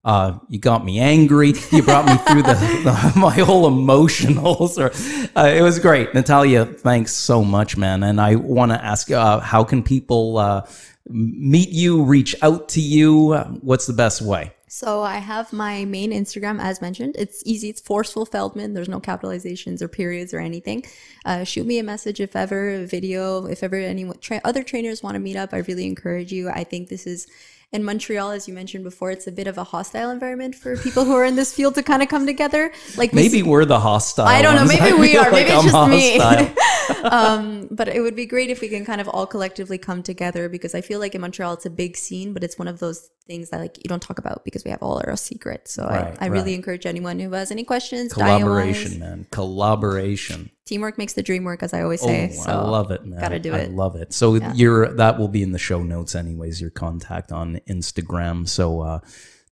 Uh, 0.07 0.39
you 0.47 0.57
got 0.57 0.85
me 0.85 0.99
angry. 0.99 1.53
You 1.69 1.83
brought 1.83 2.05
me 2.05 2.15
through 2.15 2.43
the, 2.43 2.53
the 2.85 3.13
my 3.19 3.33
whole 3.33 3.69
emotionals. 3.69 4.77
Or 4.77 4.89
uh, 5.37 5.49
it 5.49 5.61
was 5.61 5.79
great, 5.79 6.13
Natalia. 6.13 6.65
Thanks 6.65 7.11
so 7.13 7.43
much, 7.43 7.75
man. 7.75 8.03
And 8.03 8.21
I 8.21 8.35
want 8.35 8.71
to 8.71 8.81
ask, 8.81 9.11
uh, 9.11 9.41
how 9.41 9.65
can 9.65 9.83
people 9.83 10.37
uh, 10.37 10.65
meet 11.09 11.69
you, 11.69 12.03
reach 12.03 12.35
out 12.41 12.69
to 12.69 12.79
you? 12.79 13.35
What's 13.59 13.85
the 13.85 13.91
best 13.91 14.21
way? 14.21 14.53
So 14.69 15.01
I 15.01 15.17
have 15.17 15.51
my 15.51 15.83
main 15.83 16.11
Instagram, 16.11 16.61
as 16.61 16.81
mentioned. 16.81 17.15
It's 17.17 17.43
easy. 17.45 17.67
It's 17.67 17.81
forceful 17.81 18.25
Feldman. 18.25 18.73
There's 18.73 18.87
no 18.87 19.01
capitalizations 19.01 19.81
or 19.81 19.89
periods 19.89 20.33
or 20.33 20.39
anything. 20.39 20.85
Uh, 21.25 21.43
shoot 21.43 21.65
me 21.65 21.79
a 21.79 21.83
message 21.83 22.21
if 22.21 22.33
ever 22.33 22.75
a 22.75 22.85
video, 22.85 23.45
if 23.45 23.61
ever 23.61 23.75
anyone 23.75 24.19
tra- 24.19 24.41
other 24.45 24.63
trainers 24.63 25.03
want 25.03 25.15
to 25.15 25.19
meet 25.19 25.35
up. 25.35 25.53
I 25.53 25.57
really 25.57 25.85
encourage 25.85 26.31
you. 26.31 26.49
I 26.49 26.63
think 26.63 26.87
this 26.87 27.07
is 27.07 27.27
in 27.73 27.83
Montreal, 27.83 28.31
as 28.31 28.47
you 28.47 28.53
mentioned 28.53 28.83
before, 28.85 29.11
it's 29.11 29.27
a 29.27 29.31
bit 29.31 29.45
of 29.45 29.57
a 29.57 29.63
hostile 29.63 30.09
environment 30.09 30.55
for 30.55 30.77
people 30.77 31.03
who 31.03 31.13
are 31.13 31.25
in 31.25 31.35
this 31.35 31.53
field 31.53 31.75
to 31.75 31.83
kind 31.83 32.01
of 32.01 32.07
come 32.07 32.25
together. 32.25 32.71
Like 32.95 33.13
Maybe 33.13 33.43
we're 33.43 33.65
the 33.65 33.79
hostile. 33.79 34.25
I 34.25 34.41
don't 34.41 34.55
know. 34.55 34.65
Maybe 34.65 34.97
we 34.97 35.17
are. 35.17 35.29
Maybe 35.29 35.49
it's 35.49 35.63
just 35.63 35.75
hostile. 35.75 35.97
me. 35.97 36.17
Um, 37.03 37.67
but 37.71 37.87
it 37.87 38.01
would 38.01 38.15
be 38.15 38.25
great 38.25 38.49
if 38.49 38.61
we 38.61 38.69
can 38.69 38.85
kind 38.85 39.01
of 39.01 39.07
all 39.07 39.25
collectively 39.25 39.77
come 39.77 40.03
together 40.03 40.49
because 40.49 40.75
I 40.75 40.81
feel 40.81 40.99
like 40.99 41.15
in 41.15 41.21
Montreal 41.21 41.53
it's 41.53 41.65
a 41.65 41.69
big 41.69 41.97
scene, 41.97 42.33
but 42.33 42.43
it's 42.43 42.57
one 42.57 42.67
of 42.67 42.79
those 42.79 43.09
things 43.25 43.49
that 43.49 43.59
like 43.59 43.77
you 43.77 43.89
don't 43.89 44.01
talk 44.01 44.19
about 44.19 44.45
because 44.45 44.63
we 44.63 44.71
have 44.71 44.81
all 44.81 45.01
our 45.05 45.15
secrets. 45.17 45.73
So 45.73 45.85
Right, 45.85 46.15
I, 46.19 46.25
I 46.25 46.27
really 46.27 46.53
encourage 46.53 46.85
anyone 46.85 47.19
who 47.19 47.31
has 47.31 47.51
any 47.51 47.63
questions. 47.63 48.13
Collaboration, 48.13 48.99
man. 48.99 49.27
Collaboration. 49.31 50.49
teamwork 50.65 50.97
makes 50.97 51.13
the 51.13 51.23
dream 51.23 51.43
work, 51.43 51.63
as 51.63 51.73
I 51.73 51.81
always 51.81 52.01
say. 52.01 52.29
Oh, 52.31 52.43
so 52.43 52.51
I 52.51 52.55
love 52.55 52.91
it, 52.91 53.05
man. 53.05 53.19
gotta 53.19 53.39
do 53.39 53.53
I 53.53 53.59
it. 53.59 53.71
love 53.71 53.95
it. 53.95 54.13
So 54.13 54.35
your 54.35 54.93
that 54.95 55.19
will 55.19 55.27
be 55.27 55.43
in 55.43 55.51
the 55.51 55.59
show 55.59 55.83
notes, 55.83 56.15
anyways. 56.15 56.61
Your 56.61 56.69
contact 56.71 57.31
on 57.31 57.59
Instagram. 57.69 58.47
So 58.47 58.81
uh, 58.81 58.99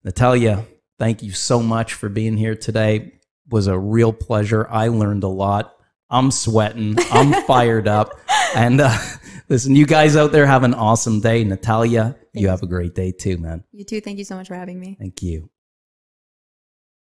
Natalia, 0.03 0.65
thank 0.97 1.21
you 1.23 1.31
so 1.31 1.61
much 1.61 1.93
for 1.93 2.09
being 2.09 2.37
here 2.37 2.55
today. 2.55 3.13
Was 3.49 3.67
a 3.67 3.77
real 3.77 4.11
pleasure. 4.11 4.67
I 4.71 4.87
learned 4.87 5.23
a 5.23 5.27
lot. 5.27 5.74
I'm 6.09 6.31
sweating. 6.31 6.95
I'm 7.11 7.33
fired 7.47 7.87
up. 7.87 8.19
And 8.55 8.81
uh, 8.81 8.97
listen, 9.49 9.75
you 9.75 9.85
guys 9.85 10.15
out 10.15 10.31
there 10.31 10.45
have 10.45 10.63
an 10.63 10.73
awesome 10.73 11.21
day. 11.21 11.43
Natalia, 11.43 12.15
you 12.33 12.47
have 12.49 12.63
a 12.63 12.67
great 12.67 12.95
day 12.95 13.11
too, 13.11 13.37
man. 13.37 13.63
You 13.71 13.83
too. 13.83 14.01
Thank 14.01 14.17
you 14.17 14.25
so 14.25 14.35
much 14.35 14.47
for 14.47 14.55
having 14.55 14.79
me. 14.79 14.97
Thank 14.99 15.21
you. 15.21 15.49